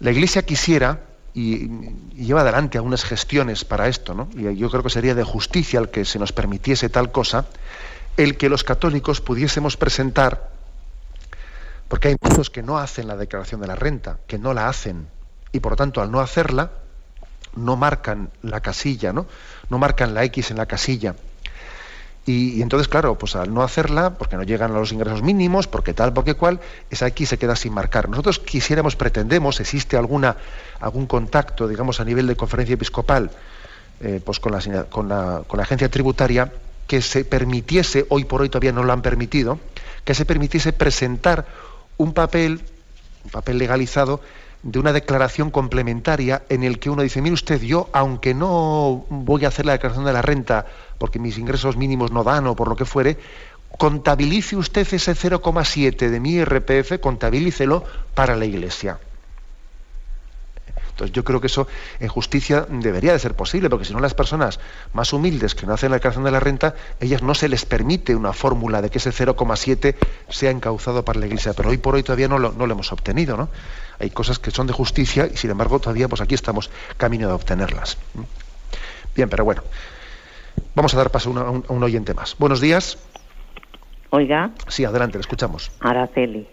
La 0.00 0.10
Iglesia 0.10 0.42
quisiera, 0.42 1.00
y, 1.32 1.64
y, 1.64 2.24
lleva 2.24 2.42
adelante 2.42 2.78
algunas 2.78 3.04
gestiones 3.04 3.64
para 3.64 3.88
esto, 3.88 4.14
¿no? 4.14 4.28
y 4.36 4.56
yo 4.56 4.70
creo 4.70 4.82
que 4.82 4.90
sería 4.90 5.14
de 5.14 5.24
justicia 5.24 5.80
el 5.80 5.90
que 5.90 6.04
se 6.04 6.18
nos 6.18 6.32
permitiese 6.32 6.88
tal 6.88 7.10
cosa, 7.10 7.46
el 8.16 8.36
que 8.36 8.48
los 8.48 8.64
católicos 8.64 9.20
pudiésemos 9.20 9.76
presentar, 9.76 10.50
porque 11.88 12.08
hay 12.08 12.16
muchos 12.20 12.50
que 12.50 12.62
no 12.62 12.78
hacen 12.78 13.08
la 13.08 13.16
declaración 13.16 13.60
de 13.60 13.66
la 13.66 13.76
renta, 13.76 14.18
que 14.26 14.38
no 14.38 14.54
la 14.54 14.68
hacen, 14.68 15.08
y 15.52 15.60
por 15.60 15.72
lo 15.72 15.76
tanto 15.76 16.00
al 16.00 16.10
no 16.10 16.20
hacerla, 16.20 16.70
no 17.56 17.76
marcan 17.76 18.30
la 18.42 18.60
casilla, 18.60 19.12
¿no? 19.12 19.26
No 19.68 19.78
marcan 19.78 20.14
la 20.14 20.24
X 20.24 20.50
en 20.50 20.56
la 20.56 20.66
casilla. 20.66 21.14
Y, 22.26 22.62
entonces, 22.62 22.88
claro, 22.88 23.18
pues 23.18 23.36
al 23.36 23.52
no 23.52 23.62
hacerla, 23.62 24.14
porque 24.14 24.36
no 24.36 24.44
llegan 24.44 24.70
a 24.70 24.74
los 24.74 24.92
ingresos 24.92 25.22
mínimos, 25.22 25.68
porque 25.68 25.92
tal, 25.92 26.14
porque 26.14 26.34
cual, 26.34 26.58
esa 26.88 27.06
X 27.08 27.28
se 27.28 27.38
queda 27.38 27.54
sin 27.54 27.74
marcar. 27.74 28.08
Nosotros 28.08 28.38
quisiéramos, 28.38 28.96
pretendemos, 28.96 29.60
existe 29.60 29.96
alguna, 29.96 30.36
algún 30.80 31.06
contacto, 31.06 31.68
digamos, 31.68 32.00
a 32.00 32.04
nivel 32.04 32.26
de 32.26 32.34
conferencia 32.34 32.74
episcopal, 32.74 33.30
eh, 34.00 34.22
pues 34.24 34.40
con 34.40 34.52
la, 34.52 34.84
con 34.84 35.08
la 35.08 35.62
agencia 35.62 35.90
tributaria, 35.90 36.50
que 36.86 37.02
se 37.02 37.24
permitiese, 37.24 38.06
hoy 38.08 38.24
por 38.24 38.42
hoy 38.42 38.48
todavía 38.48 38.72
no 38.72 38.84
lo 38.84 38.92
han 38.92 39.02
permitido, 39.02 39.58
que 40.04 40.14
se 40.14 40.24
permitiese 40.24 40.72
presentar 40.72 41.46
un 41.96 42.12
papel, 42.12 42.60
un 43.24 43.30
papel 43.30 43.58
legalizado, 43.58 44.20
de 44.64 44.78
una 44.78 44.94
declaración 44.94 45.50
complementaria 45.50 46.42
en 46.48 46.64
el 46.64 46.78
que 46.78 46.88
uno 46.88 47.02
dice, 47.02 47.20
mire 47.20 47.34
usted, 47.34 47.60
yo, 47.60 47.90
aunque 47.92 48.32
no 48.32 49.04
voy 49.10 49.44
a 49.44 49.48
hacer 49.48 49.66
la 49.66 49.72
declaración 49.72 50.06
de 50.06 50.12
la 50.12 50.22
renta 50.22 50.64
porque 50.98 51.18
mis 51.18 51.36
ingresos 51.36 51.76
mínimos 51.76 52.12
no 52.12 52.24
dan 52.24 52.46
o 52.46 52.56
por 52.56 52.68
lo 52.68 52.76
que 52.76 52.86
fuere, 52.86 53.18
contabilice 53.76 54.56
usted 54.56 54.86
ese 54.90 55.12
0,7 55.12 56.08
de 56.08 56.20
mi 56.20 56.32
IRPF, 56.36 56.98
contabilícelo 56.98 57.84
para 58.14 58.36
la 58.36 58.46
Iglesia. 58.46 58.98
Entonces 60.94 61.12
yo 61.12 61.24
creo 61.24 61.40
que 61.40 61.48
eso 61.48 61.66
en 61.98 62.06
justicia 62.06 62.66
debería 62.70 63.12
de 63.12 63.18
ser 63.18 63.34
posible, 63.34 63.68
porque 63.68 63.84
si 63.84 63.92
no 63.92 63.98
las 63.98 64.14
personas 64.14 64.60
más 64.92 65.12
humildes 65.12 65.56
que 65.56 65.66
no 65.66 65.74
hacen 65.74 65.90
la 65.90 65.96
declaración 65.96 66.24
de 66.24 66.30
la 66.30 66.38
renta, 66.38 66.76
ellas 67.00 67.20
no 67.20 67.34
se 67.34 67.48
les 67.48 67.66
permite 67.66 68.14
una 68.14 68.32
fórmula 68.32 68.80
de 68.80 68.90
que 68.90 68.98
ese 68.98 69.10
0,7 69.10 69.96
sea 70.28 70.52
encauzado 70.52 71.04
para 71.04 71.18
la 71.18 71.26
Iglesia, 71.26 71.52
pero 71.52 71.70
hoy 71.70 71.78
por 71.78 71.96
hoy 71.96 72.04
todavía 72.04 72.28
no 72.28 72.38
lo, 72.38 72.52
no 72.52 72.68
lo 72.68 72.74
hemos 72.74 72.92
obtenido, 72.92 73.36
¿no? 73.36 73.48
Hay 73.98 74.10
cosas 74.10 74.38
que 74.38 74.52
son 74.52 74.68
de 74.68 74.72
justicia 74.72 75.26
y 75.26 75.36
sin 75.36 75.50
embargo 75.50 75.80
todavía 75.80 76.06
pues 76.08 76.20
aquí 76.20 76.36
estamos 76.36 76.70
camino 76.96 77.26
de 77.26 77.34
obtenerlas. 77.34 77.98
Bien, 79.16 79.28
pero 79.28 79.44
bueno, 79.44 79.64
vamos 80.76 80.94
a 80.94 80.96
dar 80.96 81.10
paso 81.10 81.30
a, 81.36 81.50
un, 81.50 81.64
a 81.68 81.72
un 81.72 81.82
oyente 81.82 82.14
más. 82.14 82.36
Buenos 82.38 82.60
días. 82.60 82.98
Oiga. 84.10 84.52
Sí, 84.68 84.84
adelante, 84.84 85.18
le 85.18 85.22
escuchamos. 85.22 85.72
Araceli. 85.80 86.46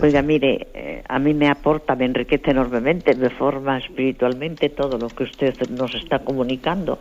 Oiga, 0.00 0.22
mire, 0.22 0.68
eh, 0.74 1.02
a 1.08 1.18
mí 1.18 1.34
me 1.34 1.48
aporta, 1.48 1.94
me 1.96 2.04
enriquece 2.04 2.50
enormemente, 2.50 3.14
me 3.14 3.30
forma 3.30 3.78
espiritualmente 3.78 4.68
todo 4.68 4.98
lo 4.98 5.10
que 5.10 5.24
usted 5.24 5.54
nos 5.70 5.94
está 5.94 6.20
comunicando. 6.20 6.98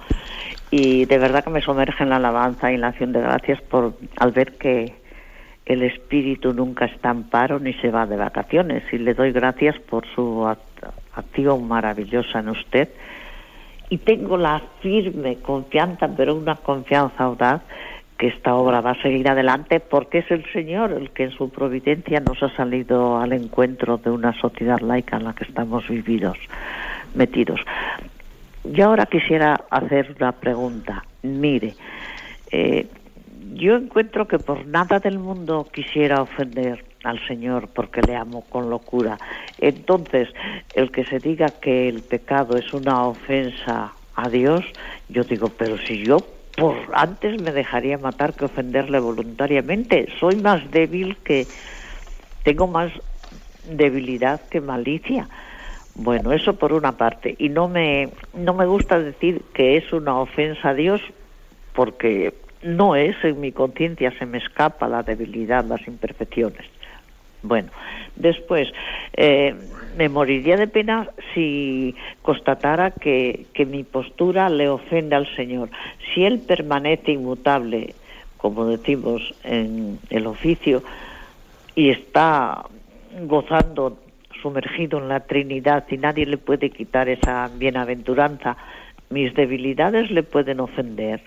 Y 0.71 1.05
de 1.05 1.17
verdad 1.19 1.43
que 1.43 1.51
me 1.51 1.61
sumerge 1.61 2.03
en 2.03 2.09
la 2.09 2.15
alabanza 2.15 2.71
y 2.71 2.75
en 2.75 2.81
la 2.81 2.87
acción 2.87 3.11
de 3.11 3.21
gracias 3.21 3.61
por 3.61 3.93
al 4.17 4.31
ver 4.31 4.53
que, 4.53 4.93
el 5.65 5.81
espíritu 5.81 6.53
nunca 6.53 6.85
está 6.85 7.09
en 7.09 7.23
paro 7.23 7.59
ni 7.59 7.73
se 7.73 7.89
va 7.89 8.05
de 8.05 8.15
vacaciones. 8.15 8.83
Y 8.91 8.97
le 8.99 9.13
doy 9.13 9.31
gracias 9.31 9.77
por 9.79 10.05
su 10.13 10.45
acción 11.13 11.67
maravillosa 11.67 12.39
en 12.39 12.49
usted. 12.49 12.89
Y 13.89 13.97
tengo 13.99 14.37
la 14.37 14.61
firme 14.81 15.37
confianza, 15.37 16.07
pero 16.15 16.35
una 16.35 16.55
confianza 16.55 17.23
audaz, 17.23 17.61
que 18.17 18.27
esta 18.27 18.55
obra 18.55 18.81
va 18.81 18.91
a 18.91 19.01
seguir 19.01 19.27
adelante 19.27 19.79
porque 19.79 20.19
es 20.19 20.31
el 20.31 20.45
Señor 20.53 20.91
el 20.93 21.09
que 21.11 21.23
en 21.23 21.31
su 21.31 21.49
providencia 21.49 22.19
nos 22.21 22.41
ha 22.43 22.55
salido 22.55 23.17
al 23.17 23.33
encuentro 23.33 23.97
de 23.97 24.09
una 24.09 24.33
sociedad 24.39 24.79
laica 24.79 25.17
en 25.17 25.25
la 25.25 25.33
que 25.33 25.43
estamos 25.43 25.87
vividos, 25.87 26.37
metidos. 27.13 27.59
Yo 28.63 28.85
ahora 28.85 29.05
quisiera 29.05 29.65
hacer 29.69 30.15
una 30.17 30.31
pregunta. 30.31 31.03
Mire, 31.23 31.75
eh, 32.51 32.87
yo 33.53 33.75
encuentro 33.75 34.27
que 34.27 34.39
por 34.39 34.65
nada 34.65 34.99
del 34.99 35.19
mundo 35.19 35.67
quisiera 35.71 36.21
ofender 36.21 36.83
al 37.03 37.25
Señor 37.27 37.67
porque 37.67 38.01
le 38.01 38.15
amo 38.15 38.43
con 38.49 38.69
locura. 38.69 39.17
Entonces, 39.59 40.29
el 40.73 40.91
que 40.91 41.05
se 41.05 41.19
diga 41.19 41.49
que 41.49 41.87
el 41.87 42.01
pecado 42.01 42.57
es 42.57 42.73
una 42.73 43.03
ofensa 43.05 43.93
a 44.15 44.29
Dios, 44.29 44.63
yo 45.09 45.23
digo, 45.23 45.49
pero 45.49 45.77
si 45.77 46.03
yo 46.03 46.17
por 46.55 46.75
antes 46.93 47.39
me 47.39 47.51
dejaría 47.51 47.97
matar 47.97 48.33
que 48.35 48.45
ofenderle 48.45 48.99
voluntariamente, 48.99 50.07
soy 50.19 50.35
más 50.37 50.69
débil 50.71 51.17
que 51.23 51.47
tengo 52.43 52.67
más 52.67 52.91
debilidad 53.63 54.41
que 54.49 54.61
malicia. 54.61 55.27
Bueno, 55.95 56.33
eso 56.33 56.55
por 56.57 56.73
una 56.73 56.97
parte 56.97 57.35
y 57.39 57.49
no 57.49 57.67
me 57.67 58.09
no 58.33 58.53
me 58.53 58.65
gusta 58.65 58.99
decir 58.99 59.41
que 59.53 59.77
es 59.77 59.93
una 59.93 60.19
ofensa 60.19 60.69
a 60.69 60.73
Dios 60.73 61.01
porque 61.73 62.33
no 62.65 62.95
es, 62.95 63.15
en 63.23 63.39
mi 63.39 63.51
conciencia 63.51 64.11
se 64.17 64.25
me 64.25 64.39
escapa 64.39 64.87
la 64.87 65.03
debilidad, 65.03 65.63
las 65.65 65.85
imperfecciones. 65.87 66.65
Bueno, 67.47 67.71
después, 68.15 68.67
eh, 69.13 69.55
me 69.97 70.09
moriría 70.09 70.57
de 70.57 70.67
pena 70.67 71.09
si 71.33 71.95
constatara 72.21 72.91
que, 72.91 73.45
que 73.53 73.65
mi 73.65 73.83
postura 73.83 74.49
le 74.49 74.67
ofende 74.67 75.15
al 75.15 75.33
Señor. 75.35 75.69
Si 76.13 76.25
Él 76.25 76.39
permanece 76.39 77.11
inmutable, 77.11 77.95
como 78.37 78.65
decimos 78.65 79.21
en 79.43 79.99
el 80.09 80.27
oficio, 80.27 80.83
y 81.75 81.89
está 81.89 82.65
gozando, 83.21 83.99
sumergido 84.41 84.99
en 84.99 85.07
la 85.07 85.21
Trinidad, 85.21 85.85
y 85.89 85.97
nadie 85.97 86.25
le 86.25 86.37
puede 86.37 86.69
quitar 86.69 87.09
esa 87.09 87.49
bienaventuranza, 87.55 88.57
mis 89.09 89.33
debilidades 89.33 90.11
le 90.11 90.23
pueden 90.23 90.59
ofender. 90.59 91.21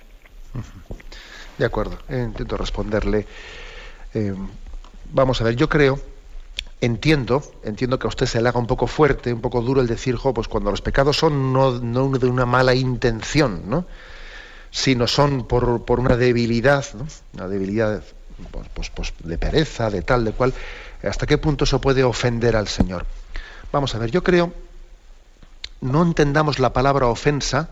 De 1.56 1.64
acuerdo, 1.64 1.98
eh, 2.08 2.24
intento 2.26 2.56
responderle. 2.56 3.26
Eh, 4.14 4.34
vamos 5.12 5.40
a 5.40 5.44
ver, 5.44 5.56
yo 5.56 5.68
creo, 5.68 6.00
entiendo, 6.80 7.42
entiendo 7.64 7.98
que 7.98 8.06
a 8.06 8.08
usted 8.08 8.26
se 8.26 8.40
le 8.40 8.48
haga 8.48 8.58
un 8.58 8.66
poco 8.66 8.86
fuerte, 8.86 9.32
un 9.32 9.40
poco 9.40 9.62
duro 9.62 9.80
el 9.80 9.86
decir, 9.86 10.16
jo, 10.16 10.32
pues 10.32 10.48
cuando 10.48 10.70
los 10.70 10.82
pecados 10.82 11.16
son 11.16 11.52
no, 11.52 11.72
de 11.78 12.26
una 12.26 12.46
mala 12.46 12.74
intención, 12.74 13.62
¿no? 13.66 13.86
sino 14.70 15.06
son 15.06 15.46
por, 15.46 15.84
por 15.84 15.98
una 15.98 16.16
debilidad, 16.16 16.84
¿no? 16.94 17.06
una 17.34 17.48
debilidad 17.48 18.02
pues, 18.50 18.68
pues, 18.72 18.90
pues, 18.90 19.12
de 19.22 19.38
pereza, 19.38 19.90
de 19.90 20.02
tal, 20.02 20.24
de 20.24 20.32
cual, 20.32 20.54
¿hasta 21.02 21.26
qué 21.26 21.38
punto 21.38 21.64
eso 21.64 21.80
puede 21.80 22.04
ofender 22.04 22.54
al 22.54 22.68
Señor? 22.68 23.06
Vamos 23.72 23.94
a 23.94 23.98
ver, 23.98 24.10
yo 24.10 24.22
creo, 24.22 24.52
no 25.80 26.02
entendamos 26.02 26.58
la 26.58 26.72
palabra 26.72 27.06
ofensa, 27.06 27.70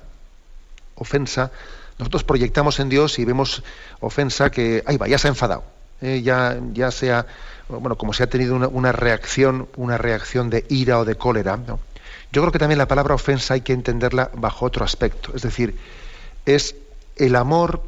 ofensa, 0.96 1.52
nosotros 1.98 2.24
proyectamos 2.24 2.80
en 2.80 2.88
Dios 2.88 3.18
y 3.18 3.24
vemos 3.24 3.62
ofensa 4.00 4.50
que, 4.50 4.82
ahí 4.86 4.96
va, 4.96 5.08
ya 5.08 5.18
se 5.18 5.28
ha 5.28 5.30
enfadado, 5.30 5.64
eh, 6.00 6.22
ya, 6.22 6.58
ya 6.72 6.90
sea, 6.90 7.26
bueno, 7.68 7.96
como 7.96 8.12
se 8.12 8.22
ha 8.22 8.26
tenido 8.28 8.56
una, 8.56 8.92
reacción, 8.92 9.68
una 9.76 9.98
reacción 9.98 10.50
de 10.50 10.64
ira 10.68 10.98
o 10.98 11.04
de 11.04 11.16
cólera. 11.16 11.58
Yo 12.32 12.42
creo 12.42 12.52
que 12.52 12.58
también 12.58 12.78
la 12.78 12.88
palabra 12.88 13.14
ofensa 13.14 13.54
hay 13.54 13.60
que 13.60 13.72
entenderla 13.72 14.30
bajo 14.34 14.66
otro 14.66 14.84
aspecto, 14.84 15.32
es 15.34 15.42
decir, 15.42 15.76
es 16.44 16.74
el 17.16 17.34
amor 17.34 17.82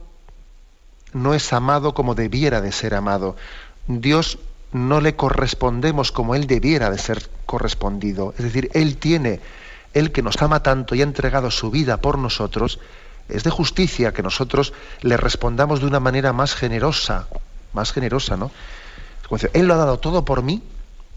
no 1.13 1.35
es 1.35 1.53
amado 1.53 1.95
como 1.95 2.15
debiera 2.15 2.61
de 2.61 2.73
ser 2.73 2.95
amado. 2.95 3.37
Dios 3.87 4.39
no 4.73 5.01
le 5.01 5.17
correspondemos 5.17 6.13
como 6.13 6.35
Él 6.35 6.47
debiera 6.47 6.91
de 6.91 6.99
ser 6.99 7.29
correspondido. 7.47 8.35
Es 8.37 8.45
decir, 8.45 8.71
Él 8.75 8.99
tiene, 8.99 9.41
Él 9.95 10.13
que 10.13 10.23
nos 10.23 10.41
ama 10.43 10.63
tanto 10.63 10.95
y 10.95 11.01
ha 11.01 11.05
entregado 11.05 11.51
su 11.51 11.71
vida 11.71 11.99
por 11.99 12.19
nosotros, 12.19 12.79
es 13.29 13.45
de 13.45 13.51
justicia 13.51 14.13
que 14.13 14.23
nosotros 14.23 14.73
le 15.03 15.17
respondamos 15.17 15.81
de 15.81 15.87
una 15.87 16.01
manera 16.01 16.33
más 16.33 16.55
generosa, 16.55 17.29
más 17.73 17.93
generosa, 17.93 18.37
¿no? 18.37 18.51
Él 19.53 19.67
lo 19.67 19.75
ha 19.75 19.79
dado 19.79 19.99
todo 19.99 20.25
por 20.25 20.43
mí, 20.43 20.63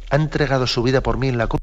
ha 0.09 0.15
entregado 0.15 0.67
su 0.67 0.83
vida 0.83 1.01
por 1.01 1.17
mí 1.17 1.29
en 1.29 1.37
la 1.37 1.47
cruz. 1.47 1.61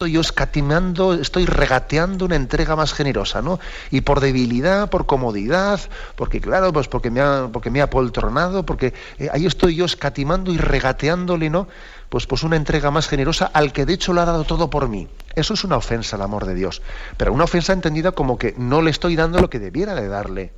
Yo 0.00 0.20
escatimando, 0.20 1.14
estoy 1.14 1.46
regateando 1.46 2.26
una 2.26 2.36
entrega 2.36 2.76
más 2.76 2.92
generosa, 2.92 3.40
¿no? 3.40 3.58
Y 3.90 4.02
por 4.02 4.20
debilidad, 4.20 4.90
por 4.90 5.06
comodidad, 5.06 5.80
porque 6.16 6.42
claro, 6.42 6.74
pues 6.74 6.88
porque 6.88 7.10
me 7.10 7.22
ha, 7.22 7.48
porque 7.50 7.70
me 7.70 7.80
ha 7.80 7.88
poltronado, 7.88 8.66
porque 8.66 8.92
eh, 9.18 9.30
ahí 9.32 9.46
estoy 9.46 9.76
yo 9.76 9.86
escatimando 9.86 10.52
y 10.52 10.58
regateándole, 10.58 11.48
¿no? 11.48 11.68
Pues, 12.10 12.26
pues 12.26 12.42
una 12.42 12.56
entrega 12.56 12.90
más 12.90 13.08
generosa 13.08 13.46
al 13.46 13.72
que 13.72 13.86
de 13.86 13.94
hecho 13.94 14.12
lo 14.12 14.20
ha 14.20 14.26
dado 14.26 14.44
todo 14.44 14.68
por 14.68 14.88
mí. 14.88 15.08
Eso 15.36 15.54
es 15.54 15.64
una 15.64 15.76
ofensa 15.76 16.16
al 16.16 16.22
amor 16.22 16.44
de 16.44 16.54
Dios. 16.54 16.82
Pero 17.16 17.32
una 17.32 17.44
ofensa 17.44 17.72
entendida 17.72 18.12
como 18.12 18.36
que 18.36 18.54
no 18.58 18.82
le 18.82 18.90
estoy 18.90 19.16
dando 19.16 19.40
lo 19.40 19.48
que 19.48 19.58
debiera 19.58 19.94
de 19.94 20.08
darle. 20.08 20.52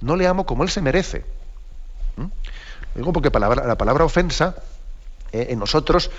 No 0.00 0.16
le 0.16 0.26
amo 0.26 0.46
como 0.46 0.64
él 0.64 0.70
se 0.70 0.80
merece. 0.80 1.24
Porque 3.12 3.30
la 3.30 3.76
palabra 3.78 4.04
ofensa 4.04 4.56
eh, 5.32 5.48
en 5.50 5.58
nosotros 5.58 6.10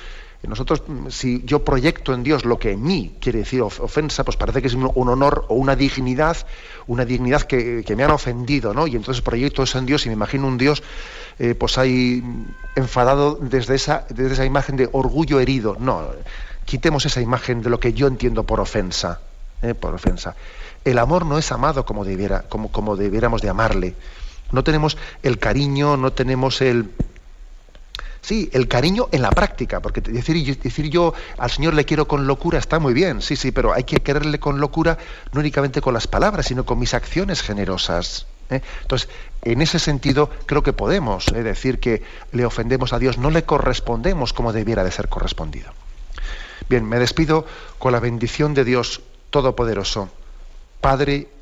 nosotros, 0.47 0.81
si 1.09 1.43
yo 1.45 1.63
proyecto 1.63 2.13
en 2.13 2.23
Dios 2.23 2.45
lo 2.45 2.57
que 2.57 2.71
en 2.71 2.81
mí 2.81 3.15
quiere 3.21 3.39
decir 3.39 3.61
ofensa, 3.61 4.23
pues 4.23 4.37
parece 4.37 4.61
que 4.61 4.67
es 4.67 4.73
un, 4.73 4.91
honor 4.95 5.45
o 5.49 5.55
una 5.55 5.75
dignidad, 5.75 6.35
una 6.87 7.05
dignidad 7.05 7.43
que, 7.43 7.83
me 7.95 8.03
han 8.03 8.09
ofendido, 8.09 8.73
¿no? 8.73 8.87
Y 8.87 8.95
entonces 8.95 9.21
proyecto 9.21 9.61
eso 9.61 9.77
en 9.77 9.85
Dios 9.85 10.05
y 10.05 10.09
me 10.09 10.13
imagino 10.13 10.47
un 10.47 10.57
Dios, 10.57 10.81
eh, 11.37 11.53
pues 11.53 11.77
ahí 11.77 12.23
enfadado 12.73 13.37
desde 13.39 13.75
esa, 13.75 14.05
desde 14.09 14.33
esa 14.33 14.45
imagen 14.45 14.77
de 14.77 14.89
orgullo 14.91 15.39
herido. 15.39 15.77
No, 15.79 16.07
quitemos 16.65 17.05
esa 17.05 17.21
imagen 17.21 17.61
de 17.61 17.69
lo 17.69 17.79
que 17.79 17.93
yo 17.93 18.07
entiendo 18.07 18.43
por 18.43 18.59
ofensa, 18.59 19.21
¿eh? 19.61 19.75
por 19.75 19.93
ofensa. 19.93 20.35
El 20.83 20.97
amor 20.97 21.27
no 21.27 21.37
es 21.37 21.51
amado 21.51 21.85
como, 21.85 22.03
debiera, 22.03 22.41
como, 22.49 22.71
como 22.71 22.95
debiéramos 22.95 23.43
de 23.43 23.49
amarle. 23.49 23.95
No 24.51 24.63
tenemos 24.63 24.97
el 25.23 25.39
cariño, 25.39 25.97
no 25.97 26.11
tenemos 26.13 26.61
el, 26.61 26.89
Sí, 28.21 28.51
el 28.53 28.67
cariño 28.67 29.09
en 29.11 29.23
la 29.23 29.31
práctica, 29.31 29.79
porque 29.79 29.99
decir, 29.99 30.57
decir 30.59 30.89
yo 30.89 31.13
al 31.39 31.49
Señor 31.49 31.73
le 31.73 31.85
quiero 31.85 32.07
con 32.07 32.27
locura 32.27 32.59
está 32.59 32.77
muy 32.77 32.93
bien, 32.93 33.19
sí, 33.21 33.35
sí, 33.35 33.51
pero 33.51 33.73
hay 33.73 33.83
que 33.83 33.97
quererle 33.97 34.39
con 34.39 34.59
locura 34.59 34.99
no 35.33 35.39
únicamente 35.39 35.81
con 35.81 35.95
las 35.95 36.05
palabras, 36.05 36.45
sino 36.45 36.63
con 36.63 36.77
mis 36.77 36.93
acciones 36.93 37.41
generosas. 37.41 38.27
¿eh? 38.51 38.61
Entonces, 38.83 39.09
en 39.41 39.63
ese 39.63 39.79
sentido, 39.79 40.29
creo 40.45 40.61
que 40.61 40.71
podemos 40.71 41.29
¿eh? 41.29 41.41
decir 41.41 41.79
que 41.79 42.03
le 42.31 42.45
ofendemos 42.45 42.93
a 42.93 42.99
Dios, 42.99 43.17
no 43.17 43.31
le 43.31 43.43
correspondemos 43.43 44.33
como 44.33 44.53
debiera 44.53 44.83
de 44.83 44.91
ser 44.91 45.09
correspondido. 45.09 45.71
Bien, 46.69 46.85
me 46.87 46.99
despido 46.99 47.47
con 47.79 47.91
la 47.91 47.99
bendición 47.99 48.53
de 48.53 48.65
Dios 48.65 49.01
Todopoderoso. 49.31 50.09
Padre, 50.79 51.27